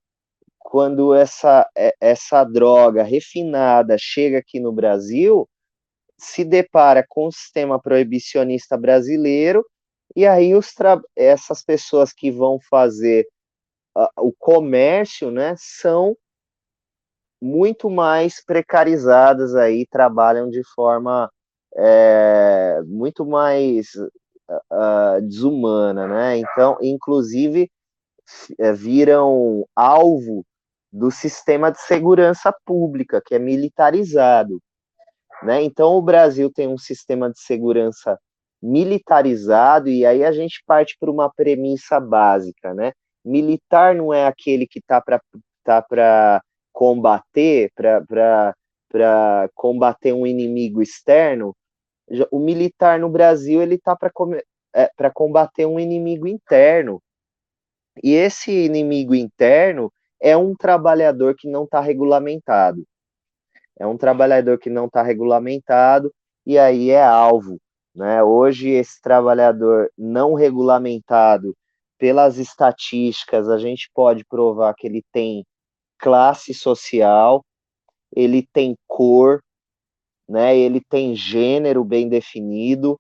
quando 0.59 1.13
essa, 1.13 1.65
é, 1.77 1.95
essa 2.01 2.43
droga 2.43 3.01
refinada 3.01 3.95
chega 3.97 4.39
aqui 4.39 4.59
no 4.59 4.73
Brasil, 4.73 5.47
se 6.17 6.43
depara 6.43 7.05
com 7.07 7.27
o 7.27 7.31
sistema 7.31 7.81
proibicionista 7.81 8.75
brasileiro, 8.77 9.65
e 10.15 10.25
aí 10.25 10.55
os 10.55 10.73
essas 11.15 11.63
pessoas 11.63 12.11
que 12.13 12.31
vão 12.31 12.59
fazer 12.69 13.27
uh, 13.95 14.07
o 14.17 14.33
comércio, 14.33 15.31
né, 15.31 15.55
são 15.57 16.15
muito 17.41 17.89
mais 17.89 18.43
precarizadas 18.43 19.55
aí, 19.55 19.85
trabalham 19.85 20.49
de 20.49 20.63
forma 20.73 21.31
é, 21.75 22.81
muito 22.85 23.23
mais 23.25 23.93
uh, 23.95 25.21
desumana, 25.21 26.07
né? 26.07 26.37
Então, 26.37 26.77
inclusive, 26.81 27.69
viram 28.73 29.67
alvo 29.75 30.43
do 30.91 31.11
sistema 31.11 31.71
de 31.71 31.79
segurança 31.79 32.53
pública, 32.65 33.21
que 33.23 33.35
é 33.35 33.39
militarizado. 33.39 34.59
Né? 35.43 35.61
Então, 35.61 35.93
o 35.93 36.01
Brasil 36.01 36.51
tem 36.51 36.67
um 36.67 36.77
sistema 36.77 37.29
de 37.31 37.39
segurança 37.39 38.19
militarizado, 38.61 39.89
e 39.89 40.05
aí 40.05 40.23
a 40.23 40.31
gente 40.31 40.63
parte 40.65 40.97
para 40.99 41.11
uma 41.11 41.31
premissa 41.31 41.99
básica. 41.99 42.73
Né? 42.73 42.91
Militar 43.23 43.95
não 43.95 44.13
é 44.13 44.25
aquele 44.25 44.67
que 44.67 44.79
está 44.79 45.01
para 45.01 45.21
tá 45.63 46.41
combater, 46.71 47.71
para 47.75 49.49
combater 49.53 50.13
um 50.13 50.25
inimigo 50.25 50.81
externo. 50.81 51.55
O 52.31 52.39
militar 52.39 52.99
no 52.99 53.09
Brasil 53.09 53.61
ele 53.61 53.75
está 53.75 53.95
para 53.95 54.11
é, 54.73 54.89
combater 55.13 55.65
um 55.65 55.79
inimigo 55.79 56.27
interno. 56.27 57.01
E 58.03 58.13
esse 58.13 58.51
inimigo 58.51 59.15
interno 59.15 59.91
é 60.21 60.37
um 60.37 60.55
trabalhador 60.55 61.35
que 61.35 61.49
não 61.49 61.63
está 61.63 61.79
regulamentado. 61.79 62.83
É 63.79 63.85
um 63.85 63.97
trabalhador 63.97 64.57
que 64.57 64.69
não 64.69 64.85
está 64.85 65.03
regulamentado 65.03 66.11
e 66.45 66.57
aí 66.57 66.89
é 66.89 67.03
alvo. 67.03 67.59
Né? 67.97 68.23
Hoje, 68.23 68.69
esse 68.69 69.01
trabalhador 69.01 69.91
não 69.97 70.35
regulamentado, 70.35 71.57
pelas 71.97 72.37
estatísticas, 72.37 73.49
a 73.49 73.57
gente 73.57 73.89
pode 73.91 74.23
provar 74.23 74.75
que 74.75 74.85
ele 74.85 75.03
tem 75.11 75.43
classe 75.97 76.53
social, 76.53 77.43
ele 78.15 78.47
tem 78.53 78.77
cor, 78.85 79.41
né? 80.29 80.55
ele 80.55 80.79
tem 80.79 81.15
gênero 81.15 81.83
bem 81.83 82.07
definido, 82.07 82.99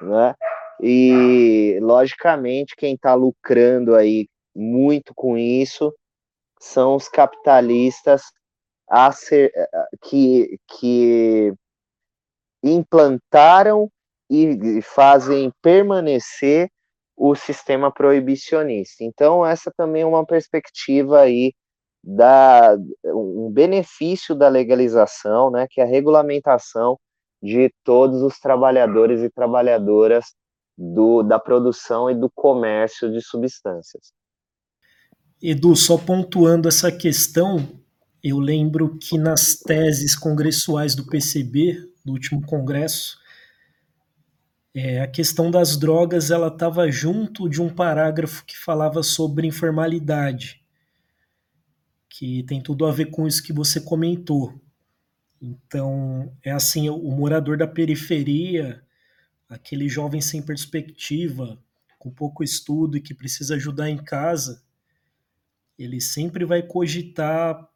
né? 0.00 0.32
e 0.80 1.76
logicamente 1.82 2.76
quem 2.76 2.94
está 2.94 3.14
lucrando 3.14 3.96
aí 3.96 4.28
muito 4.54 5.12
com 5.12 5.36
isso 5.36 5.92
são 6.60 6.94
os 6.94 7.08
capitalistas 7.08 8.22
ser, 9.12 9.52
que, 10.04 10.56
que 10.68 11.52
implantaram 12.62 13.90
e 14.30 14.80
fazem 14.82 15.52
permanecer 15.62 16.68
o 17.16 17.34
sistema 17.34 17.92
proibicionista. 17.92 19.04
Então, 19.04 19.46
essa 19.46 19.72
também 19.76 20.02
é 20.02 20.06
uma 20.06 20.26
perspectiva 20.26 21.20
aí 21.20 21.52
da 22.02 22.76
um 23.06 23.50
benefício 23.50 24.34
da 24.34 24.48
legalização, 24.48 25.50
né, 25.50 25.66
que 25.70 25.80
é 25.80 25.84
a 25.84 25.86
regulamentação 25.86 26.98
de 27.42 27.72
todos 27.82 28.22
os 28.22 28.38
trabalhadores 28.38 29.22
e 29.22 29.30
trabalhadoras 29.30 30.26
do, 30.76 31.22
da 31.22 31.38
produção 31.38 32.10
e 32.10 32.14
do 32.14 32.30
comércio 32.30 33.10
de 33.10 33.22
substâncias. 33.22 34.12
Edu, 35.42 35.76
só 35.76 35.96
pontuando 35.98 36.68
essa 36.68 36.90
questão, 36.90 37.58
eu 38.22 38.38
lembro 38.38 38.98
que 38.98 39.18
nas 39.18 39.56
teses 39.56 40.16
congressuais 40.16 40.94
do 40.94 41.06
PCB, 41.06 41.76
do 42.04 42.12
último 42.12 42.44
congresso, 42.46 43.18
é, 44.74 45.00
a 45.00 45.06
questão 45.06 45.50
das 45.50 45.76
drogas 45.76 46.32
ela 46.32 46.48
estava 46.48 46.90
junto 46.90 47.48
de 47.48 47.62
um 47.62 47.72
parágrafo 47.72 48.44
que 48.44 48.58
falava 48.58 49.04
sobre 49.04 49.46
informalidade, 49.46 50.64
que 52.08 52.42
tem 52.42 52.60
tudo 52.60 52.84
a 52.84 52.90
ver 52.90 53.06
com 53.06 53.26
isso 53.26 53.42
que 53.42 53.52
você 53.52 53.80
comentou. 53.80 54.60
Então, 55.40 56.36
é 56.42 56.50
assim, 56.50 56.88
o 56.88 57.10
morador 57.10 57.56
da 57.56 57.68
periferia, 57.68 58.82
aquele 59.48 59.88
jovem 59.88 60.20
sem 60.20 60.42
perspectiva, 60.42 61.62
com 61.98 62.10
pouco 62.10 62.42
estudo 62.42 62.96
e 62.96 63.00
que 63.00 63.14
precisa 63.14 63.54
ajudar 63.54 63.88
em 63.88 64.02
casa, 64.02 64.64
ele 65.78 66.00
sempre 66.00 66.44
vai 66.44 66.62
cogitar 66.62 67.68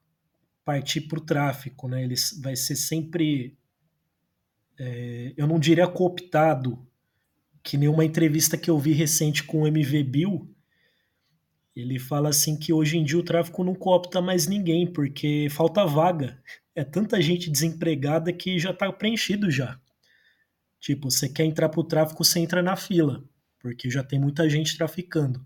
partir 0.65 1.03
para 1.03 1.19
o 1.19 1.25
tráfico, 1.25 1.89
né? 1.89 2.03
Ele 2.03 2.15
vai 2.41 2.55
ser 2.57 2.77
sempre, 2.77 3.57
é, 4.79 5.33
eu 5.37 5.47
não 5.47 5.59
diria 5.59 5.87
cooptado, 5.87 6.88
que 7.69 7.77
nem 7.77 7.87
uma 7.87 8.03
entrevista 8.03 8.57
que 8.57 8.71
eu 8.71 8.79
vi 8.79 8.93
recente 8.93 9.45
com 9.45 9.61
o 9.61 9.67
MV 9.67 10.03
Bill, 10.03 10.57
ele 11.77 11.99
fala 11.99 12.31
assim 12.31 12.57
que 12.57 12.73
hoje 12.73 12.97
em 12.97 13.05
dia 13.05 13.19
o 13.19 13.23
tráfico 13.23 13.63
não 13.63 13.75
coopta 13.75 14.23
mais 14.23 14.47
ninguém, 14.47 14.91
porque 14.91 15.49
falta 15.51 15.85
vaga. 15.85 16.43
É 16.75 16.83
tanta 16.83 17.21
gente 17.21 17.51
desempregada 17.51 18.33
que 18.33 18.59
já 18.59 18.71
está 18.71 18.91
preenchido 18.91 19.51
já. 19.51 19.79
Tipo, 20.81 21.11
você 21.11 21.29
quer 21.29 21.45
entrar 21.45 21.69
pro 21.69 21.85
tráfico, 21.85 22.25
você 22.25 22.41
entra 22.41 22.63
na 22.63 22.75
fila, 22.75 23.23
porque 23.59 23.91
já 23.91 24.03
tem 24.03 24.19
muita 24.19 24.49
gente 24.49 24.75
traficando. 24.75 25.45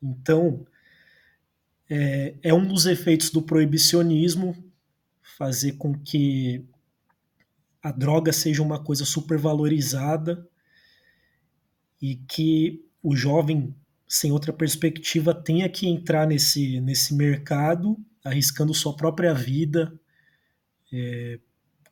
Então, 0.00 0.64
é, 1.90 2.36
é 2.40 2.54
um 2.54 2.64
dos 2.64 2.86
efeitos 2.86 3.30
do 3.30 3.42
proibicionismo 3.42 4.54
fazer 5.20 5.72
com 5.72 5.92
que 5.92 6.64
a 7.82 7.90
droga 7.90 8.32
seja 8.32 8.62
uma 8.62 8.78
coisa 8.80 9.04
supervalorizada 9.04 10.48
e 12.04 12.16
que 12.16 12.84
o 13.02 13.16
jovem 13.16 13.74
sem 14.06 14.30
outra 14.30 14.52
perspectiva 14.52 15.32
tenha 15.32 15.66
que 15.70 15.88
entrar 15.88 16.26
nesse, 16.26 16.78
nesse 16.82 17.14
mercado 17.14 17.96
arriscando 18.22 18.74
sua 18.74 18.94
própria 18.94 19.32
vida, 19.32 19.90
é, 20.92 21.40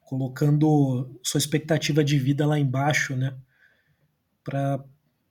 colocando 0.03 1.19
sua 1.23 1.39
expectativa 1.39 2.05
de 2.05 2.19
vida 2.19 2.45
lá 2.45 2.59
embaixo, 2.59 3.17
né? 3.17 3.35
Para 4.45 4.85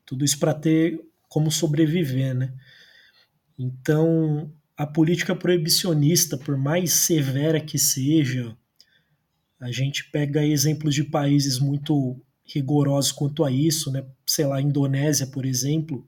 tudo 0.04 0.26
isso 0.26 0.40
para 0.40 0.52
ter 0.52 1.00
como 1.30 1.52
sobreviver, 1.52 2.34
né? 2.34 2.52
Então, 3.60 4.52
a 4.76 4.88
política 4.88 5.36
proibicionista, 5.36 6.40
por 6.40 6.58
mais 6.58 6.92
severa 6.92 7.62
que 7.62 7.78
seja, 7.78 8.58
a 9.60 9.72
gente 9.72 10.10
pega 10.10 10.44
exemplos 10.44 10.96
de 10.96 11.04
países 11.04 11.60
muito 11.60 12.20
rigorosos 12.46 13.12
quanto 13.12 13.44
a 13.44 13.52
isso, 13.52 13.92
né? 13.92 14.06
Sei 14.26 14.46
lá, 14.46 14.58
a 14.58 14.62
Indonésia, 14.62 15.28
por 15.28 15.46
exemplo, 15.46 16.08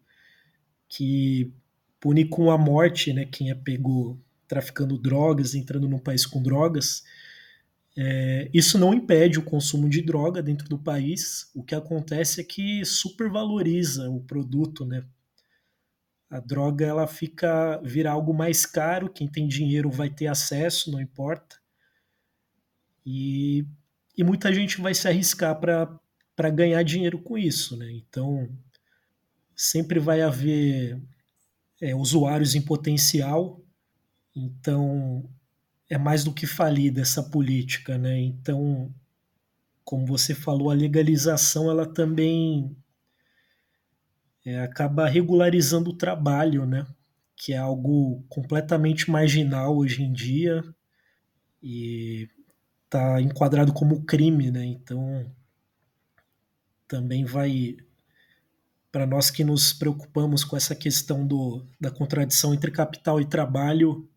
que 0.90 1.52
pune 2.00 2.26
com 2.26 2.52
a 2.52 2.58
morte, 2.58 3.14
né? 3.14 3.26
Quem 3.26 3.50
é 3.50 3.56
pego 3.56 4.20
traficando 4.48 4.98
drogas, 4.98 5.56
entrando 5.56 5.88
num 5.88 6.00
país 6.00 6.26
com 6.26 6.42
drogas. 6.42 7.04
É, 7.96 8.50
isso 8.54 8.78
não 8.78 8.94
impede 8.94 9.40
o 9.40 9.44
consumo 9.44 9.88
de 9.88 10.02
droga 10.02 10.42
dentro 10.42 10.68
do 10.68 10.78
país. 10.78 11.50
O 11.56 11.64
que 11.64 11.76
acontece 11.76 12.42
é 12.42 12.44
que 12.44 12.84
supervaloriza 12.84 14.10
o 14.10 14.20
produto, 14.22 14.86
né? 14.86 15.06
A 16.30 16.40
droga 16.40 16.86
ela 16.86 17.06
fica 17.06 17.80
vira 17.84 18.12
algo 18.12 18.34
mais 18.34 18.66
caro, 18.66 19.10
quem 19.10 19.28
tem 19.28 19.48
dinheiro 19.48 19.92
vai 19.92 20.10
ter 20.10 20.28
acesso, 20.28 20.92
não 20.92 21.00
importa. 21.00 21.58
E, 23.06 23.66
e 24.18 24.24
muita 24.24 24.52
gente 24.52 24.82
vai 24.82 24.94
se 24.94 25.08
arriscar 25.08 25.60
para 25.60 26.00
ganhar 26.50 26.84
dinheiro 26.84 27.20
com 27.20 27.38
isso, 27.38 27.78
né? 27.78 27.92
Então 27.92 28.50
sempre 29.56 30.00
vai 30.00 30.22
haver 30.22 31.00
é, 31.82 31.96
usuários 31.96 32.56
em 32.56 32.62
potencial. 32.62 33.62
Então 34.36 35.30
é 35.90 35.98
mais 35.98 36.24
do 36.24 36.34
que 36.34 36.48
falida 36.48 37.02
essa 37.02 37.22
política, 37.22 37.98
né? 37.98 38.20
Então, 38.20 38.94
como 39.84 40.06
você 40.06 40.34
falou, 40.34 40.72
a 40.72 40.76
legalização 40.76 41.70
ela 41.70 41.86
também 41.86 42.76
é, 44.46 44.60
acaba 44.62 45.08
regularizando 45.08 45.92
o 45.92 45.96
trabalho, 45.98 46.66
né? 46.66 46.86
Que 47.36 47.54
é 47.54 47.58
algo 47.58 48.24
completamente 48.30 49.12
marginal 49.12 49.78
hoje 49.78 50.04
em 50.04 50.12
dia 50.12 50.64
e 51.62 52.28
está 52.86 53.22
enquadrado 53.22 53.74
como 53.74 54.04
crime, 54.04 54.52
né? 54.52 54.66
Então 54.66 55.32
também 56.94 57.26
vai 57.26 57.76
para 58.91 59.08
nós 59.08 59.32
que 59.32 59.44
nos 59.44 59.74
preocupamos 59.74 60.44
com 60.44 60.56
essa 60.56 60.76
questão 60.76 61.26
do, 61.26 61.66
da 61.82 61.89
contradição 61.89 62.54
entre 62.54 62.70
capital 62.70 63.20
e 63.20 63.26
trabalho, 63.26 64.08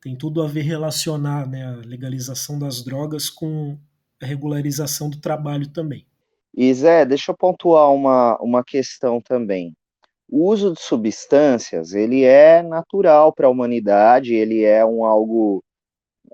tem 0.00 0.16
tudo 0.16 0.42
a 0.42 0.46
ver 0.46 0.62
relacionar 0.62 1.46
né, 1.46 1.66
a 1.66 1.86
legalização 1.86 2.58
das 2.58 2.82
drogas 2.82 3.28
com 3.28 3.76
a 4.22 4.24
regularização 4.24 5.10
do 5.10 5.20
trabalho 5.20 5.68
também. 5.68 6.06
E 6.56 6.72
Zé, 6.72 7.04
deixa 7.04 7.30
eu 7.30 7.36
pontuar 7.36 7.92
uma, 7.92 8.38
uma 8.40 8.64
questão 8.64 9.20
também. 9.20 9.76
O 10.30 10.50
uso 10.50 10.72
de 10.72 10.80
substâncias, 10.80 11.92
ele 11.92 12.24
é 12.24 12.62
natural 12.62 13.34
para 13.34 13.48
a 13.48 13.50
humanidade, 13.50 14.32
ele 14.32 14.62
é 14.62 14.82
um 14.82 15.04
algo 15.04 15.62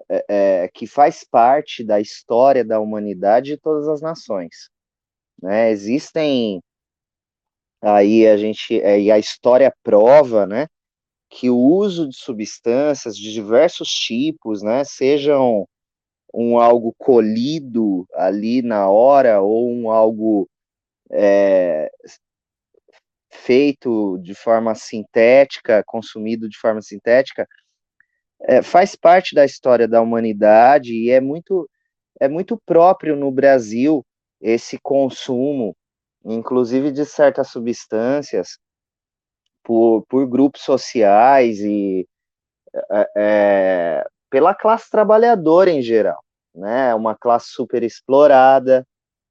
é, 0.08 0.24
é, 0.28 0.68
que 0.72 0.86
faz 0.86 1.24
parte 1.28 1.82
da 1.82 2.00
história 2.00 2.64
da 2.64 2.78
humanidade 2.78 3.50
de 3.50 3.56
todas 3.56 3.88
as 3.88 4.00
nações. 4.00 4.70
Né? 5.42 5.70
Existem 5.70 6.60
aí 7.82 8.26
a 8.26 8.36
gente 8.36 8.80
é, 8.80 9.00
e 9.00 9.10
a 9.10 9.18
história 9.18 9.72
prova, 9.82 10.46
né, 10.46 10.66
que 11.30 11.50
o 11.50 11.56
uso 11.56 12.08
de 12.08 12.16
substâncias 12.16 13.16
de 13.16 13.32
diversos 13.32 13.88
tipos, 13.88 14.62
né, 14.62 14.82
sejam 14.84 15.66
um 16.34 16.58
algo 16.58 16.94
colhido 16.98 18.06
ali 18.14 18.62
na 18.62 18.88
hora 18.88 19.40
ou 19.40 19.70
um 19.70 19.90
algo 19.90 20.48
é, 21.10 21.90
feito 23.30 24.18
de 24.18 24.34
forma 24.34 24.74
sintética, 24.74 25.82
consumido 25.86 26.48
de 26.48 26.58
forma 26.58 26.82
sintética, 26.82 27.46
é, 28.42 28.62
faz 28.62 28.94
parte 28.96 29.34
da 29.34 29.44
história 29.44 29.88
da 29.88 30.00
humanidade 30.00 30.92
e 30.94 31.10
é 31.10 31.20
muito 31.20 31.68
é 32.20 32.28
muito 32.28 32.60
próprio 32.66 33.16
no 33.16 33.30
Brasil 33.30 34.04
esse 34.40 34.78
consumo, 34.80 35.76
inclusive 36.24 36.90
de 36.92 37.04
certas 37.04 37.48
substâncias, 37.48 38.58
por, 39.62 40.04
por 40.08 40.26
grupos 40.26 40.62
sociais 40.62 41.60
e 41.60 42.06
é, 43.16 44.06
pela 44.30 44.54
classe 44.54 44.90
trabalhadora 44.90 45.70
em 45.70 45.82
geral, 45.82 46.22
né? 46.54 46.94
Uma 46.94 47.14
classe 47.14 47.48
super 47.50 47.82
explorada, 47.82 48.86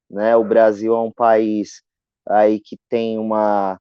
né? 0.09 0.35
O 0.35 0.43
Brasil 0.43 0.93
é 0.93 0.99
um 0.99 1.11
país 1.11 1.81
aí 2.27 2.59
que 2.59 2.77
tem 2.89 3.17
uma 3.17 3.79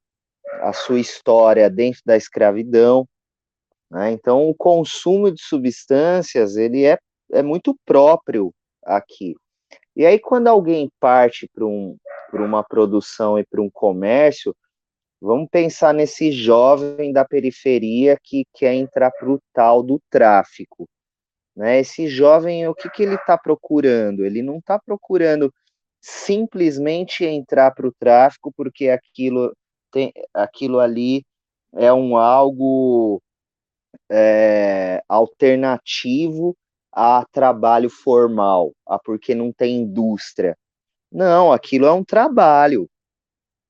a 0.61 0.73
sua 0.73 0.99
história 0.99 1.69
dentro 1.69 2.01
da 2.05 2.17
escravidão, 2.17 3.07
né? 3.91 4.11
Então 4.11 4.49
o 4.49 4.55
consumo 4.55 5.31
de 5.31 5.41
substâncias 5.41 6.55
ele 6.55 6.85
é, 6.85 6.97
é 7.31 7.43
muito 7.43 7.75
próprio 7.85 8.53
aqui. 8.83 9.35
E 9.97 10.05
aí 10.05 10.19
quando 10.19 10.45
alguém 10.45 10.91
parte 10.99 11.49
para 11.51 11.65
um, 11.65 11.97
uma 12.31 12.63
produção 12.63 13.39
e 13.39 13.43
para 13.43 13.59
um 13.59 13.67
comércio, 13.67 14.55
vamos 15.19 15.49
pensar 15.49 15.91
nesse 15.91 16.31
jovem 16.31 17.11
da 17.11 17.25
periferia 17.25 18.15
que 18.23 18.45
quer 18.53 18.75
entrar 18.75 19.09
para 19.09 19.27
o 19.27 19.41
tal 19.51 19.81
do 19.81 19.99
tráfico. 20.07 20.87
Né? 21.55 21.79
Esse 21.79 22.07
jovem, 22.07 22.67
o 22.67 22.75
que, 22.75 22.91
que 22.91 23.01
ele 23.01 23.15
está 23.15 23.35
procurando? 23.35 24.23
Ele 24.23 24.43
não 24.43 24.59
está 24.59 24.77
procurando 24.77 25.51
simplesmente 25.99 27.25
entrar 27.25 27.71
para 27.71 27.87
o 27.87 27.93
tráfico 27.99 28.53
porque 28.55 28.89
aquilo, 28.89 29.51
tem, 29.91 30.13
aquilo 30.31 30.79
ali 30.79 31.25
é 31.73 31.91
um 31.91 32.15
algo 32.15 33.19
é, 34.11 35.01
alternativo 35.09 36.55
a 36.99 37.23
trabalho 37.31 37.91
formal, 37.91 38.73
a 38.83 38.97
porque 38.97 39.35
não 39.35 39.53
tem 39.53 39.81
indústria. 39.81 40.57
Não, 41.11 41.53
aquilo 41.53 41.85
é 41.85 41.91
um 41.91 42.03
trabalho. 42.03 42.89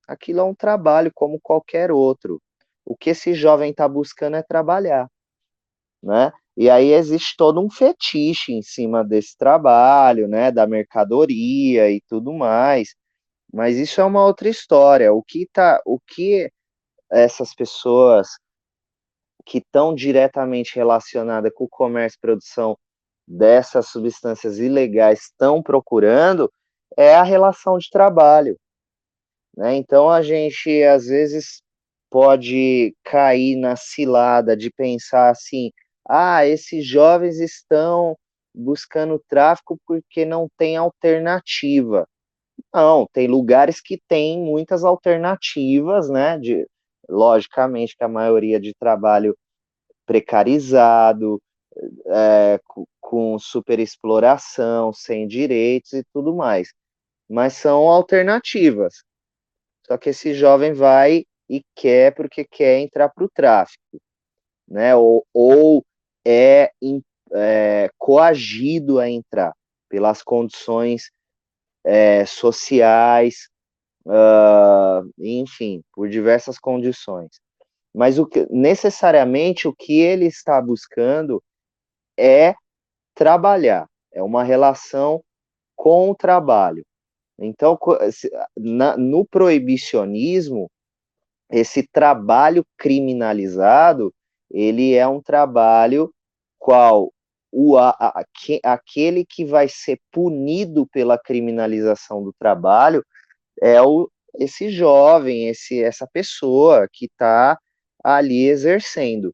Aquilo 0.08 0.40
é 0.40 0.44
um 0.44 0.56
trabalho 0.56 1.12
como 1.14 1.38
qualquer 1.42 1.92
outro. 1.92 2.42
O 2.86 2.96
que 2.96 3.10
esse 3.10 3.34
jovem 3.34 3.72
está 3.72 3.86
buscando 3.86 4.38
é 4.38 4.44
trabalhar, 4.44 5.10
né? 6.02 6.32
E 6.56 6.70
aí 6.70 6.94
existe 6.94 7.36
todo 7.38 7.62
um 7.62 7.70
fetiche 7.70 8.54
em 8.54 8.62
cima 8.62 9.04
desse 9.04 9.38
trabalho, 9.38 10.28
né, 10.28 10.52
da 10.52 10.66
mercadoria 10.66 11.92
e 11.92 12.02
tudo 12.08 12.34
mais. 12.34 12.96
Mas 13.54 13.78
isso 13.78 14.02
é 14.02 14.06
uma 14.06 14.26
outra 14.26 14.50
história. 14.50 15.14
O 15.14 15.22
que 15.24 15.48
tá, 15.54 15.82
o 15.86 16.00
que 16.00 16.50
essas 17.12 17.54
pessoas 17.54 18.30
que 19.46 19.60
estão 19.60 19.94
diretamente 19.96 20.76
relacionadas 20.76 21.52
com 21.54 21.66
o 21.66 21.70
comércio 21.70 22.18
e 22.18 22.22
produção 22.22 22.78
dessas 23.28 23.88
substâncias 23.88 24.58
ilegais 24.58 25.24
estão 25.24 25.62
procurando 25.62 26.52
é 26.96 27.16
a 27.16 27.24
relação 27.24 27.78
de 27.78 27.90
trabalho. 27.90 28.58
Né? 29.56 29.76
Então 29.76 30.10
a 30.10 30.22
gente 30.22 30.84
às 30.84 31.08
vezes 31.08 31.62
pode 32.10 32.96
cair 33.04 33.56
na 33.58 33.76
cilada 33.76 34.56
de 34.56 34.72
pensar 34.72 35.30
assim, 35.30 35.72
ah, 36.08 36.46
esses 36.46 36.86
jovens 36.86 37.40
estão 37.40 38.16
buscando 38.56 39.22
tráfico 39.28 39.78
porque 39.86 40.26
não 40.26 40.48
tem 40.58 40.78
alternativa. 40.78 42.08
Não, 42.74 43.06
tem 43.12 43.28
lugares 43.28 43.82
que 43.82 44.02
tem 44.08 44.40
muitas 44.40 44.84
alternativas, 44.84 46.10
né? 46.10 46.38
De, 46.40 46.66
logicamente 47.10 47.96
que 47.96 48.04
a 48.04 48.08
maioria 48.08 48.60
de 48.60 48.74
trabalho 48.74 49.36
precarizado, 50.06 51.40
é, 52.08 52.60
com 53.00 53.38
superexploração, 53.40 54.92
sem 54.94 55.28
direitos 55.28 55.94
e 55.94 56.04
tudo 56.14 56.36
mais. 56.36 56.74
Mas 57.30 57.54
são 57.54 57.88
alternativas. 57.88 59.04
Só 59.86 59.98
que 59.98 60.10
esse 60.10 60.34
jovem 60.34 60.74
vai 60.74 61.26
e 61.50 61.62
quer 61.76 62.14
porque 62.14 62.44
quer 62.46 62.80
entrar 62.80 63.10
para 63.10 63.24
o 63.24 63.30
tráfico, 63.30 64.02
né? 64.68 64.96
Ou, 64.96 65.26
ou 65.34 65.86
é, 66.26 66.72
é, 67.34 67.90
coagido 67.98 69.00
a 69.00 69.10
entrar 69.10 69.54
pelas 69.90 70.22
condições 70.22 71.10
é, 71.86 72.26
sociais, 72.26 73.50
uh, 74.06 75.10
enfim, 75.20 75.82
por 75.94 76.10
diversas 76.10 76.60
condições. 76.60 77.40
Mas 77.94 78.20
o 78.20 78.26
que, 78.26 78.46
necessariamente 78.50 79.68
o 79.68 79.74
que 79.74 80.00
ele 80.00 80.26
está 80.26 80.62
buscando 80.62 81.42
é 82.18 82.56
trabalhar, 83.16 83.88
é 84.12 84.22
uma 84.22 84.44
relação 84.44 85.22
com 85.76 86.10
o 86.10 86.16
trabalho. 86.16 86.86
Então, 87.40 87.78
no 88.98 89.26
proibicionismo, 89.26 90.70
esse 91.52 91.88
trabalho 91.88 92.66
criminalizado, 92.78 94.14
ele 94.50 94.94
é 94.96 95.08
um 95.08 95.22
trabalho 95.22 96.12
qual 96.58 97.12
o, 97.52 97.78
a, 97.78 97.90
a, 97.92 98.24
aquele 98.64 99.26
que 99.26 99.46
vai 99.46 99.68
ser 99.70 100.00
punido 100.12 100.88
pela 100.88 101.18
criminalização 101.18 102.24
do 102.24 102.34
trabalho 102.38 103.04
é 103.62 103.82
o, 103.82 104.10
esse 104.36 104.70
jovem, 104.70 105.48
esse, 105.48 105.82
essa 105.82 106.08
pessoa 106.12 106.88
que 106.92 107.06
está 107.06 107.58
ali 108.04 108.48
exercendo, 108.48 109.34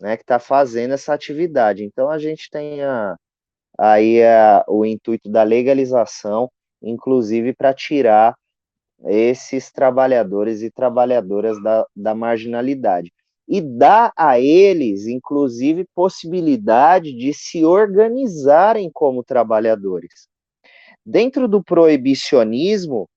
né, 0.00 0.16
que 0.16 0.22
está 0.22 0.38
fazendo 0.38 0.94
essa 0.94 1.12
atividade. 1.12 1.84
Então 1.84 2.08
a 2.10 2.18
gente 2.18 2.48
tem 2.50 2.82
a, 2.82 3.16
aí 3.78 4.22
a, 4.22 4.64
o 4.68 4.84
intuito 4.84 5.28
da 5.30 5.42
legalização, 5.42 6.50
inclusive 6.82 7.54
para 7.54 7.74
tirar 7.74 8.34
esses 9.06 9.70
trabalhadores 9.70 10.62
e 10.62 10.70
trabalhadoras 10.70 11.62
da, 11.62 11.86
da 11.94 12.14
marginalidade. 12.14 13.12
E 13.46 13.60
dá 13.60 14.12
a 14.16 14.38
eles, 14.38 15.06
inclusive, 15.06 15.86
possibilidade 15.94 17.16
de 17.16 17.32
se 17.32 17.64
organizarem 17.64 18.90
como 18.92 19.24
trabalhadores. 19.24 20.28
Dentro 21.04 21.48
do 21.48 21.62
proibicionismo, 21.62 23.08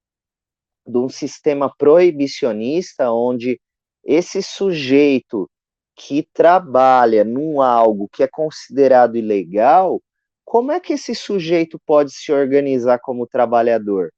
de 0.87 0.97
um 0.97 1.09
sistema 1.09 1.71
proibicionista, 1.77 3.11
onde 3.11 3.59
esse 4.05 4.41
sujeito 4.41 5.49
que 5.95 6.27
trabalha 6.33 7.23
num 7.23 7.61
algo 7.61 8.07
que 8.11 8.23
é 8.23 8.27
considerado 8.27 9.17
ilegal, 9.17 10.01
como 10.43 10.71
é 10.71 10.79
que 10.79 10.93
esse 10.93 11.15
sujeito 11.15 11.79
pode 11.85 12.11
se 12.11 12.31
organizar 12.31 12.99
como 12.99 13.27
trabalhador? 13.27 14.11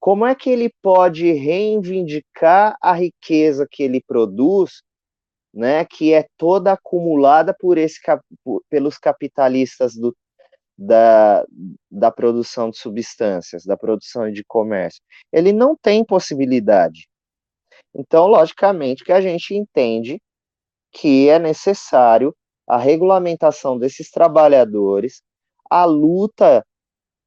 Como 0.00 0.26
é 0.26 0.34
que 0.34 0.50
ele 0.50 0.72
pode 0.82 1.32
reivindicar 1.32 2.76
a 2.80 2.92
riqueza 2.92 3.66
que 3.70 3.82
ele 3.82 4.02
produz, 4.06 4.82
né, 5.52 5.84
que 5.84 6.12
é 6.12 6.26
toda 6.36 6.72
acumulada 6.72 7.54
por 7.58 7.78
esse, 7.78 8.00
pelos 8.68 8.98
capitalistas 8.98 9.94
do, 9.94 10.14
da, 10.76 11.44
da 11.90 12.10
produção 12.10 12.70
de 12.70 12.78
substâncias, 12.78 13.64
da 13.64 13.76
produção 13.76 14.30
de 14.30 14.44
comércio? 14.44 15.02
Ele 15.32 15.52
não 15.52 15.76
tem 15.76 16.04
possibilidade. 16.04 17.08
Então, 17.94 18.26
logicamente, 18.26 19.04
que 19.04 19.12
a 19.12 19.20
gente 19.20 19.54
entende 19.54 20.20
que 20.94 21.28
é 21.28 21.38
necessário 21.38 22.34
a 22.66 22.78
regulamentação 22.78 23.76
desses 23.76 24.10
trabalhadores, 24.10 25.20
a 25.68 25.84
luta, 25.84 26.64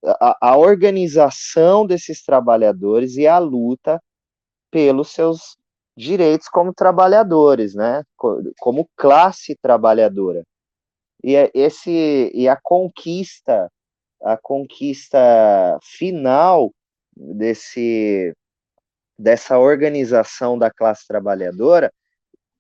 a, 0.04 0.38
a 0.52 0.58
organização 0.58 1.86
desses 1.86 2.24
trabalhadores 2.24 3.18
e 3.18 3.28
a 3.28 3.38
luta 3.38 4.02
pelos 4.72 5.10
seus 5.10 5.58
direitos 5.96 6.48
como 6.48 6.74
trabalhadores, 6.74 7.76
né? 7.76 8.04
Como 8.16 8.88
classe 8.96 9.56
trabalhadora. 9.62 10.44
E 11.24 11.36
é 11.36 11.52
esse 11.54 12.32
e 12.34 12.48
a 12.48 12.56
conquista, 12.56 13.70
a 14.22 14.38
conquista 14.38 15.20
final 15.84 16.72
desse 17.16 18.34
dessa 19.20 19.58
organização 19.58 20.58
da 20.58 20.72
classe 20.72 21.08
trabalhadora, 21.08 21.92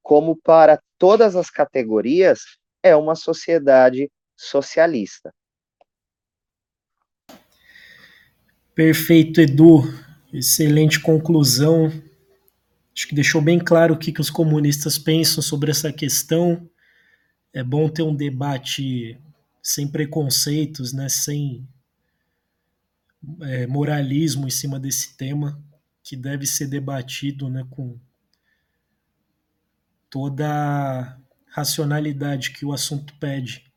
como 0.07 0.37
para 0.37 0.81
todas 0.97 1.35
as 1.35 1.49
categorias, 1.49 2.39
é 2.81 2.95
uma 2.95 3.13
sociedade 3.13 4.09
socialista. 4.37 5.33
Perfeito, 8.73 9.41
Edu. 9.41 9.83
Excelente 10.31 11.01
conclusão. 11.01 11.87
Acho 12.95 13.05
que 13.09 13.15
deixou 13.15 13.41
bem 13.41 13.59
claro 13.59 13.95
o 13.95 13.99
que, 13.99 14.13
que 14.13 14.21
os 14.21 14.29
comunistas 14.29 14.97
pensam 14.97 15.43
sobre 15.43 15.71
essa 15.71 15.91
questão. 15.91 16.69
É 17.51 17.61
bom 17.61 17.89
ter 17.89 18.03
um 18.03 18.15
debate 18.15 19.19
sem 19.61 19.89
preconceitos, 19.89 20.93
né? 20.93 21.09
sem 21.09 21.67
é, 23.41 23.67
moralismo 23.67 24.47
em 24.47 24.51
cima 24.51 24.79
desse 24.79 25.17
tema 25.17 25.61
que 26.01 26.15
deve 26.15 26.45
ser 26.45 26.67
debatido 26.67 27.49
né, 27.49 27.67
com 27.69 27.99
toda 30.09 31.17
racionalidade 31.49 32.51
que 32.51 32.65
o 32.65 32.73
assunto 32.73 33.13
pede. 33.19 33.71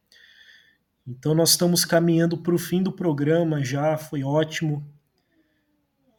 Então, 1.07 1.35
nós 1.35 1.51
estamos 1.51 1.85
caminhando 1.85 2.39
para 2.39 2.55
o 2.55 2.59
fim 2.59 2.83
do 2.83 2.93
programa 2.93 3.64
já, 3.64 3.97
foi 3.97 4.22
ótimo. 4.22 4.87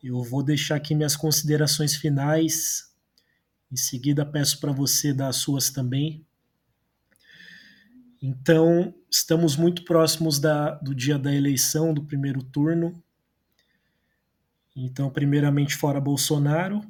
Eu 0.04 0.24
vou 0.24 0.42
deixar 0.42 0.76
aqui 0.76 0.96
minhas 0.96 1.16
considerações 1.16 1.96
finais. 1.96 2.92
Em 3.72 3.76
seguida, 3.76 4.26
peço 4.26 4.60
para 4.60 4.72
você 4.72 5.14
dar 5.14 5.28
as 5.28 5.38
suas 5.38 5.70
também. 5.70 6.26
Então, 8.22 8.94
estamos 9.10 9.56
muito 9.56 9.84
próximos 9.84 10.40
da, 10.40 10.72
do 10.76 10.94
dia 10.94 11.18
da 11.18 11.34
eleição, 11.34 11.94
do 11.94 12.04
primeiro 12.04 12.44
turno. 12.44 13.02
Então, 14.76 15.10
primeiramente, 15.10 15.76
fora 15.76 16.02
Bolsonaro. 16.02 16.82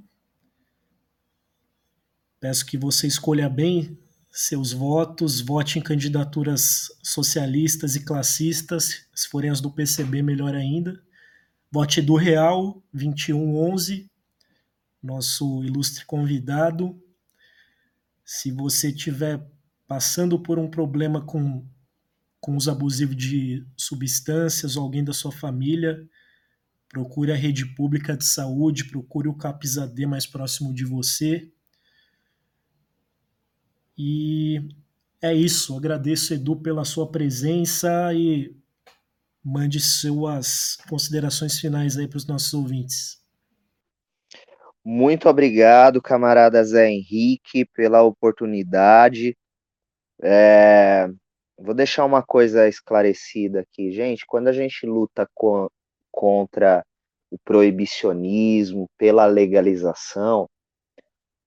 Peço 2.41 2.65
que 2.65 2.75
você 2.75 3.05
escolha 3.05 3.47
bem 3.47 3.95
seus 4.31 4.73
votos, 4.73 5.41
vote 5.41 5.77
em 5.77 5.81
candidaturas 5.81 6.87
socialistas 7.03 7.95
e 7.95 8.03
classistas, 8.03 9.05
se 9.13 9.27
forem 9.29 9.51
as 9.51 9.61
do 9.61 9.69
PCB, 9.69 10.23
melhor 10.23 10.55
ainda. 10.55 10.99
Vote 11.71 12.01
do 12.01 12.15
Real 12.15 12.81
2111, 12.91 14.09
nosso 15.03 15.63
ilustre 15.63 16.03
convidado. 16.03 16.99
Se 18.25 18.51
você 18.51 18.91
tiver 18.91 19.47
passando 19.87 20.39
por 20.39 20.57
um 20.57 20.67
problema 20.67 21.23
com, 21.23 21.63
com 22.39 22.55
uso 22.57 22.71
abusivo 22.71 23.13
de 23.13 23.63
substâncias 23.77 24.75
ou 24.75 24.83
alguém 24.83 25.03
da 25.03 25.13
sua 25.13 25.31
família, 25.31 26.09
procure 26.89 27.31
a 27.31 27.35
rede 27.35 27.67
pública 27.75 28.17
de 28.17 28.25
saúde, 28.25 28.85
procure 28.85 29.27
o 29.27 29.35
CAPSAD 29.35 30.07
mais 30.07 30.25
próximo 30.25 30.73
de 30.73 30.83
você. 30.83 31.51
E 33.97 34.61
é 35.21 35.33
isso. 35.33 35.77
Agradeço, 35.77 36.33
Edu, 36.33 36.55
pela 36.55 36.83
sua 36.83 37.09
presença 37.11 38.13
e 38.13 38.55
mande 39.43 39.79
suas 39.79 40.77
considerações 40.89 41.59
finais 41.59 41.97
aí 41.97 42.07
para 42.07 42.17
os 42.17 42.27
nossos 42.27 42.53
ouvintes. 42.53 43.21
Muito 44.83 45.29
obrigado, 45.29 46.01
camarada 46.01 46.63
Zé 46.63 46.89
Henrique, 46.89 47.65
pela 47.65 48.01
oportunidade. 48.01 49.37
É, 50.23 51.07
vou 51.57 51.73
deixar 51.75 52.05
uma 52.05 52.23
coisa 52.23 52.67
esclarecida 52.67 53.61
aqui, 53.61 53.91
gente. 53.91 54.25
Quando 54.25 54.47
a 54.47 54.53
gente 54.53 54.85
luta 54.85 55.27
com, 55.35 55.67
contra 56.11 56.83
o 57.29 57.37
proibicionismo, 57.37 58.89
pela 58.97 59.25
legalização, 59.27 60.49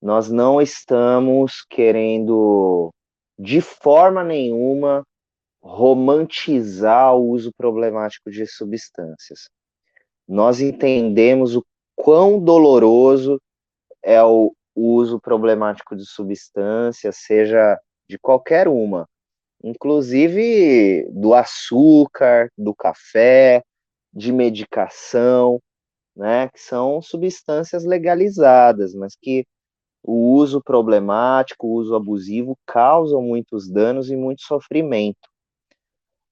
nós 0.04 0.30
não 0.30 0.60
estamos 0.60 1.64
querendo, 1.70 2.90
de 3.38 3.62
forma 3.62 4.22
nenhuma, 4.22 5.02
romantizar 5.62 7.16
o 7.16 7.30
uso 7.30 7.50
problemático 7.56 8.30
de 8.30 8.46
substâncias. 8.46 9.48
Nós 10.28 10.60
entendemos 10.60 11.56
o 11.56 11.64
quão 11.96 12.38
doloroso 12.38 13.40
é 14.02 14.22
o 14.22 14.52
uso 14.76 15.18
problemático 15.18 15.96
de 15.96 16.04
substâncias, 16.04 17.16
seja 17.20 17.80
de 18.06 18.18
qualquer 18.18 18.68
uma, 18.68 19.06
inclusive 19.62 21.08
do 21.12 21.32
açúcar, 21.32 22.50
do 22.58 22.74
café, 22.74 23.62
de 24.12 24.30
medicação, 24.34 25.58
né, 26.14 26.50
que 26.52 26.60
são 26.60 27.00
substâncias 27.00 27.86
legalizadas, 27.86 28.94
mas 28.94 29.16
que 29.16 29.46
o 30.06 30.34
uso 30.34 30.62
problemático, 30.62 31.66
o 31.66 31.72
uso 31.72 31.94
abusivo 31.94 32.58
causam 32.66 33.22
muitos 33.22 33.66
danos 33.70 34.10
e 34.10 34.16
muito 34.16 34.42
sofrimento. 34.42 35.28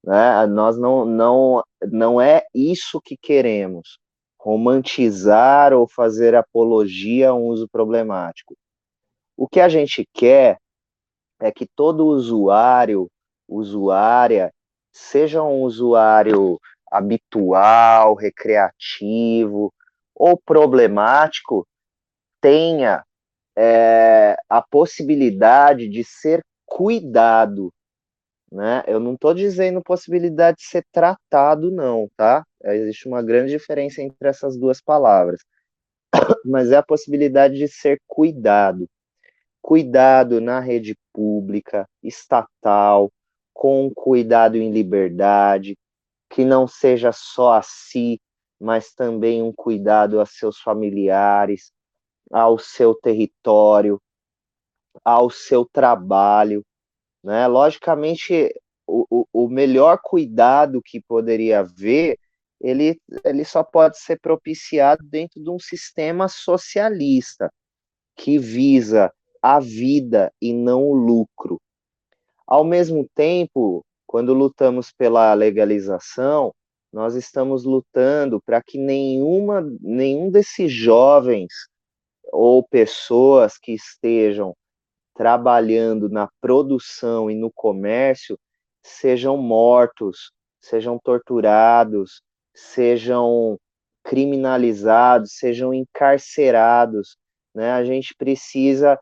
Né? 0.05 0.47
Nós 0.47 0.77
não, 0.77 1.07
não, 1.07 1.65
não 1.91 2.21
é 2.21 2.45
isso 2.55 3.01
que 3.01 3.17
queremos, 3.17 3.99
romantizar 4.39 5.73
ou 5.73 5.89
fazer 5.89 6.35
apologia 6.35 7.31
a 7.31 7.35
um 7.35 7.47
uso 7.47 7.67
problemático. 7.67 8.55
O 9.37 9.49
que 9.49 9.59
a 9.59 9.71
gente 9.71 10.07
quer 10.13 10.59
é 11.41 11.51
que 11.51 11.67
todo 11.75 12.07
usuário, 12.07 13.09
usuária, 13.49 14.53
seja 14.93 15.43
um 15.43 15.63
usuário 15.63 16.61
habitual, 16.91 18.15
recreativo 18.15 19.73
ou 20.15 20.37
problemático, 20.37 21.67
tenha 22.39 23.03
é, 23.57 24.37
a 24.49 24.63
possibilidade 24.63 25.89
de 25.89 26.05
ser 26.05 26.43
cuidado, 26.67 27.73
né? 28.51 28.83
Eu 28.87 29.01
não 29.01 29.15
estou 29.15 29.35
dizendo 29.35 29.83
possibilidade 29.83 30.59
de 30.59 30.65
ser 30.65 30.85
tratado, 30.93 31.71
não, 31.71 32.09
tá? 32.17 32.45
Existe 32.65 33.09
uma 33.09 33.23
grande 33.23 33.53
diferença 33.53 34.03
entre 34.03 34.29
essas 34.29 34.57
duas 34.57 34.81
palavras, 34.81 35.41
mas 36.45 36.71
é 36.71 36.77
a 36.77 36.83
possibilidade 36.83 37.57
de 37.57 37.69
ser 37.69 38.01
cuidado. 38.07 38.89
Cuidado 39.61 40.41
na 40.41 40.61
rede 40.61 40.97
pública, 41.13 41.87
estatal, 42.03 43.11
com 43.55 43.91
cuidado 43.95 44.57
em 44.57 44.71
liberdade, 44.71 45.77
que 46.29 46.45
não 46.45 46.67
seja 46.67 47.13
só 47.13 47.55
a 47.55 47.63
si, 47.63 48.21
mas 48.61 48.93
também 48.93 49.43
um 49.43 49.53
cuidado 49.53 50.21
a 50.21 50.27
seus 50.27 50.59
familiares, 50.59 51.73
ao 52.33 52.59
seu 52.59 52.95
território, 52.95 54.01
ao 55.05 55.31
seu 55.31 55.65
trabalho. 55.65 56.65
Né? 57.23 57.47
Logicamente, 57.47 58.53
o, 58.87 59.27
o, 59.33 59.49
melhor 59.49 59.99
cuidado 60.03 60.83
que 60.83 61.01
poderia 61.01 61.61
haver, 61.61 62.19
ele, 62.61 62.99
ele 63.25 63.45
só 63.45 63.63
pode 63.63 63.99
ser 63.99 64.19
propiciado 64.21 65.05
dentro 65.05 65.43
de 65.43 65.51
um 65.51 65.59
sistema 65.59 66.27
socialista, 66.27 67.53
que 68.17 68.39
visa 68.39 69.13
a 69.41 69.61
vida 69.61 70.33
e 70.41 70.53
não 70.53 70.85
o 70.85 70.95
lucro. 70.95 71.61
Ao 72.47 72.65
mesmo 72.65 73.09
tempo, 73.15 73.85
quando 74.07 74.35
lutamos 74.35 74.93
pela 74.93 75.33
legalização, 75.35 76.55
nós 76.93 77.15
estamos 77.15 77.65
lutando 77.65 78.41
para 78.43 78.63
que 78.63 78.79
nenhuma, 78.79 79.63
nenhum 79.81 80.31
desses 80.31 80.71
jovens 80.71 81.51
ou 82.33 82.67
pessoas 82.67 83.59
que 83.59 83.73
estejam 83.73 84.57
trabalhando 85.15 86.09
na 86.09 86.29
produção 86.41 87.31
e 87.31 87.35
no 87.35 87.53
comércio 87.53 88.39
sejam 88.83 89.37
mortos, 89.37 90.33
sejam 90.59 90.99
torturados, 90.99 92.23
sejam 92.55 93.59
criminalizados, 94.03 95.35
sejam 95.35 95.75
encarcerados. 95.75 97.17
Né? 97.55 97.71
A 97.71 97.85
gente 97.85 98.15
precisa 98.17 98.99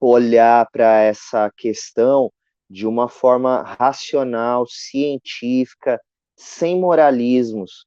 olhar 0.00 0.66
para 0.72 1.02
essa 1.02 1.50
questão 1.56 2.32
de 2.70 2.86
uma 2.86 3.08
forma 3.08 3.62
racional, 3.62 4.66
científica, 4.66 6.00
sem 6.36 6.80
moralismos, 6.80 7.86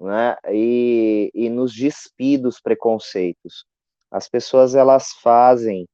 né? 0.00 0.36
e, 0.50 1.30
e 1.34 1.48
nos 1.48 1.72
despir 1.72 2.40
dos 2.40 2.60
preconceitos. 2.60 3.64
As 4.10 4.28
pessoas 4.28 4.74
elas 4.74 5.12
fazem, 5.22 5.86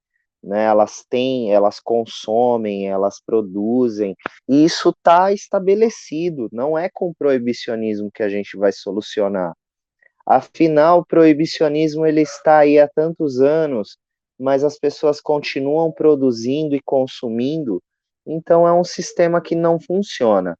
né? 0.43 0.65
Elas 0.65 1.05
têm, 1.09 1.53
elas 1.53 1.79
consomem, 1.81 2.89
elas 2.89 3.21
produzem. 3.25 4.17
E 4.49 4.65
isso 4.65 4.91
está 4.91 5.33
estabelecido. 5.33 6.49
Não 6.53 6.77
é 6.77 6.89
com 6.93 7.15
proibicionismo 7.15 8.11
que 8.13 8.23
a 8.23 8.29
gente 8.29 8.57
vai 8.57 8.73
solucionar. 8.73 9.53
Afinal, 10.27 11.01
o 11.01 11.07
proibicionismo 11.07 12.07
ele 12.07 12.23
está 12.23 12.59
aí 12.59 12.79
há 12.79 12.89
tantos 12.89 13.41
anos, 13.41 13.97
mas 14.39 14.65
as 14.65 14.79
pessoas 14.79 15.21
continuam 15.21 15.93
produzindo 15.93 16.75
e 16.75 16.83
consumindo. 16.83 17.83
Então 18.27 18.67
é 18.67 18.73
um 18.73 18.85
sistema 18.85 19.41
que 19.41 19.55
não 19.55 19.81
funciona. 19.81 20.57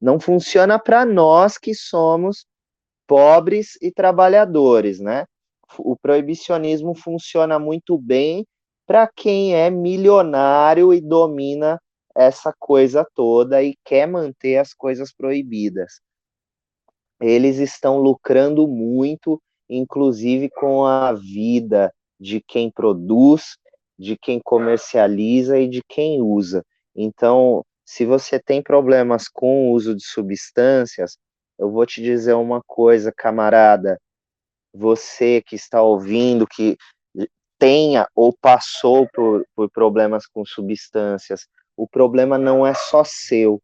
Não 0.00 0.20
funciona 0.20 0.78
para 0.78 1.04
nós 1.04 1.58
que 1.58 1.74
somos 1.74 2.46
pobres 3.06 3.78
e 3.80 3.90
trabalhadores, 3.90 5.00
né? 5.00 5.24
O 5.78 5.96
proibicionismo 5.96 6.94
funciona 6.94 7.58
muito 7.58 7.98
bem 7.98 8.46
para 8.86 9.06
quem 9.06 9.54
é 9.54 9.68
milionário 9.68 10.94
e 10.94 11.00
domina 11.00 11.80
essa 12.14 12.54
coisa 12.58 13.06
toda 13.14 13.62
e 13.62 13.76
quer 13.84 14.06
manter 14.06 14.56
as 14.56 14.72
coisas 14.72 15.12
proibidas. 15.12 16.00
Eles 17.20 17.58
estão 17.58 17.98
lucrando 17.98 18.66
muito, 18.66 19.40
inclusive 19.68 20.48
com 20.50 20.84
a 20.84 21.12
vida 21.12 21.92
de 22.18 22.40
quem 22.40 22.70
produz, 22.70 23.56
de 23.98 24.16
quem 24.16 24.40
comercializa 24.42 25.58
e 25.58 25.68
de 25.68 25.82
quem 25.88 26.22
usa. 26.22 26.62
Então, 26.94 27.64
se 27.84 28.04
você 28.04 28.38
tem 28.38 28.62
problemas 28.62 29.28
com 29.28 29.68
o 29.68 29.72
uso 29.72 29.94
de 29.94 30.04
substâncias, 30.04 31.18
eu 31.58 31.70
vou 31.70 31.86
te 31.86 32.02
dizer 32.02 32.34
uma 32.34 32.62
coisa, 32.66 33.12
camarada, 33.14 33.98
você 34.76 35.42
que 35.42 35.56
está 35.56 35.82
ouvindo, 35.82 36.46
que 36.46 36.76
tenha 37.58 38.06
ou 38.14 38.36
passou 38.36 39.08
por, 39.14 39.46
por 39.54 39.70
problemas 39.70 40.26
com 40.26 40.44
substâncias, 40.44 41.46
o 41.76 41.88
problema 41.88 42.38
não 42.38 42.66
é 42.66 42.74
só 42.74 43.02
seu, 43.04 43.60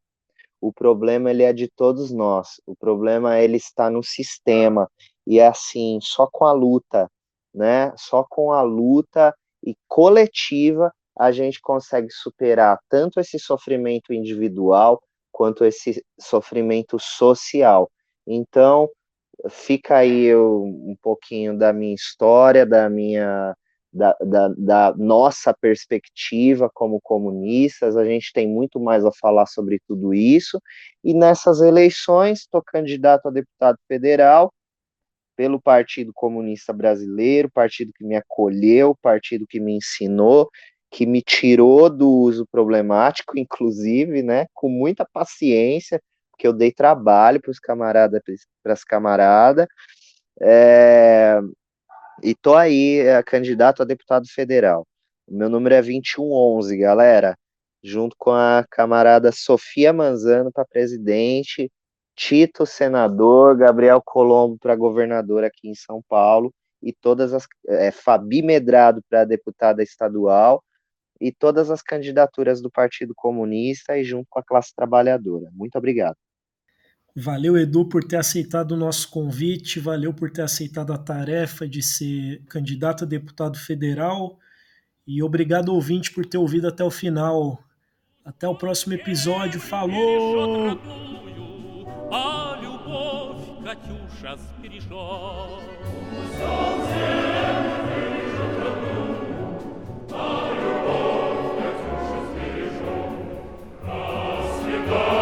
o 0.61 0.73
problema 0.73 1.31
ele 1.31 1.43
é 1.43 1.53
de 1.53 1.69
todos 1.69 2.13
nós, 2.13 2.61
o 2.67 2.75
problema 2.75 3.39
ele 3.39 3.57
está 3.57 3.91
no 3.91 4.03
sistema, 4.03 4.89
e 5.27 5.39
é 5.39 5.47
assim, 5.47 5.99
só 6.01 6.27
com 6.31 6.45
a 6.45 6.53
luta, 6.53 7.11
né, 7.55 7.93
só 7.97 8.25
com 8.25 8.53
a 8.53 8.63
luta 8.63 9.35
e 9.65 9.77
coletiva 9.87 10.93
a 11.19 11.31
gente 11.31 11.61
consegue 11.61 12.11
superar 12.11 12.79
tanto 12.89 13.21
esse 13.21 13.39
sofrimento 13.39 14.15
individual 14.15 15.03
quanto 15.31 15.65
esse 15.65 16.03
sofrimento 16.19 16.99
social. 16.99 17.91
Então, 18.27 18.89
fica 19.51 19.97
aí 19.99 20.35
um 20.37 20.97
pouquinho 21.03 21.57
da 21.57 21.73
minha 21.73 21.95
história, 21.95 22.67
da 22.67 22.89
minha 22.89 23.55
da, 23.93 24.17
da, 24.23 24.49
da, 24.57 24.95
nossa 24.97 25.53
perspectiva 25.53 26.71
como 26.73 27.01
comunistas, 27.01 27.95
a 27.95 28.05
gente 28.05 28.33
tem 28.33 28.49
muito 28.49 28.81
mais 28.81 29.05
a 29.05 29.13
falar 29.13 29.45
sobre 29.47 29.79
tudo 29.87 30.15
isso, 30.15 30.59
e 31.05 31.13
nessas 31.13 31.61
eleições 31.61 32.41
estou 32.41 32.63
candidato 32.63 33.29
a 33.29 33.31
deputado 33.31 33.77
federal 33.87 34.51
pelo 35.37 35.61
Partido 35.61 36.11
Comunista 36.15 36.73
Brasileiro, 36.73 37.51
partido 37.51 37.93
que 37.95 38.05
me 38.05 38.17
acolheu, 38.17 38.97
partido 39.03 39.47
que 39.47 39.61
me 39.61 39.77
ensinou, 39.77 40.49
que 40.91 41.07
me 41.07 41.23
tirou 41.23 41.91
do 41.91 42.09
uso 42.09 42.47
problemático, 42.51 43.37
inclusive, 43.39 44.23
né, 44.23 44.47
com 44.55 44.69
muita 44.69 45.07
paciência, 45.13 46.01
que 46.43 46.49
eu 46.49 46.53
dei 46.53 46.73
trabalho 46.73 47.41
para 47.41 47.53
os 47.53 47.61
camaradas, 47.61 48.21
para 48.65 48.73
as 48.73 48.83
camaradas, 48.83 49.69
é, 50.41 51.39
e 52.21 52.35
tô 52.35 52.57
aí, 52.57 52.99
é, 52.99 53.23
candidato 53.23 53.81
a 53.81 53.85
deputado 53.85 54.27
federal. 54.29 54.85
O 55.25 55.37
meu 55.37 55.49
número 55.49 55.77
é 55.77 55.81
2111, 55.81 56.77
galera, 56.77 57.39
junto 57.81 58.17
com 58.19 58.33
a 58.33 58.67
camarada 58.69 59.31
Sofia 59.31 59.93
Manzano 59.93 60.51
para 60.53 60.65
presidente, 60.65 61.71
Tito 62.17 62.67
senador, 62.67 63.57
Gabriel 63.57 64.03
Colombo 64.05 64.59
para 64.59 64.75
governador 64.75 65.45
aqui 65.45 65.69
em 65.69 65.77
São 65.77 66.03
Paulo, 66.09 66.53
e 66.83 66.93
todas 66.93 67.33
as 67.33 67.47
é, 67.69 67.93
Fabi 67.93 68.43
Medrado 68.43 69.01
para 69.09 69.25
deputada 69.25 69.81
estadual, 69.81 70.61
e 71.21 71.31
todas 71.31 71.71
as 71.71 71.83
candidaturas 71.83 72.61
do 72.61 72.69
Partido 72.69 73.15
Comunista 73.15 73.97
e 73.97 74.03
junto 74.03 74.27
com 74.29 74.41
a 74.41 74.43
classe 74.43 74.75
trabalhadora. 74.75 75.49
Muito 75.53 75.79
obrigado. 75.79 76.17
Valeu, 77.15 77.59
Edu, 77.59 77.85
por 77.85 78.03
ter 78.03 78.17
aceitado 78.17 78.73
o 78.73 78.77
nosso 78.77 79.11
convite, 79.11 79.79
valeu 79.79 80.15
por 80.15 80.31
ter 80.31 80.43
aceitado 80.43 80.93
a 80.93 80.99
tarefa 80.99 81.69
de 81.69 81.83
ser 81.83 82.43
candidato 82.49 83.05
a 83.05 83.07
deputado 83.07 83.59
federal 83.59 84.39
e 85.07 85.23
obrigado, 85.23 85.75
ouvinte, 85.75 86.11
por 86.11 86.25
ter 86.25 86.39
ouvido 86.39 86.69
até 86.69 86.83
o 86.83 86.91
final. 86.91 87.63
Até 88.25 88.47
o 88.47 88.55
próximo 88.55 88.95
episódio. 88.95 89.61
Falou! 89.61 90.79
Oh! 104.95 105.22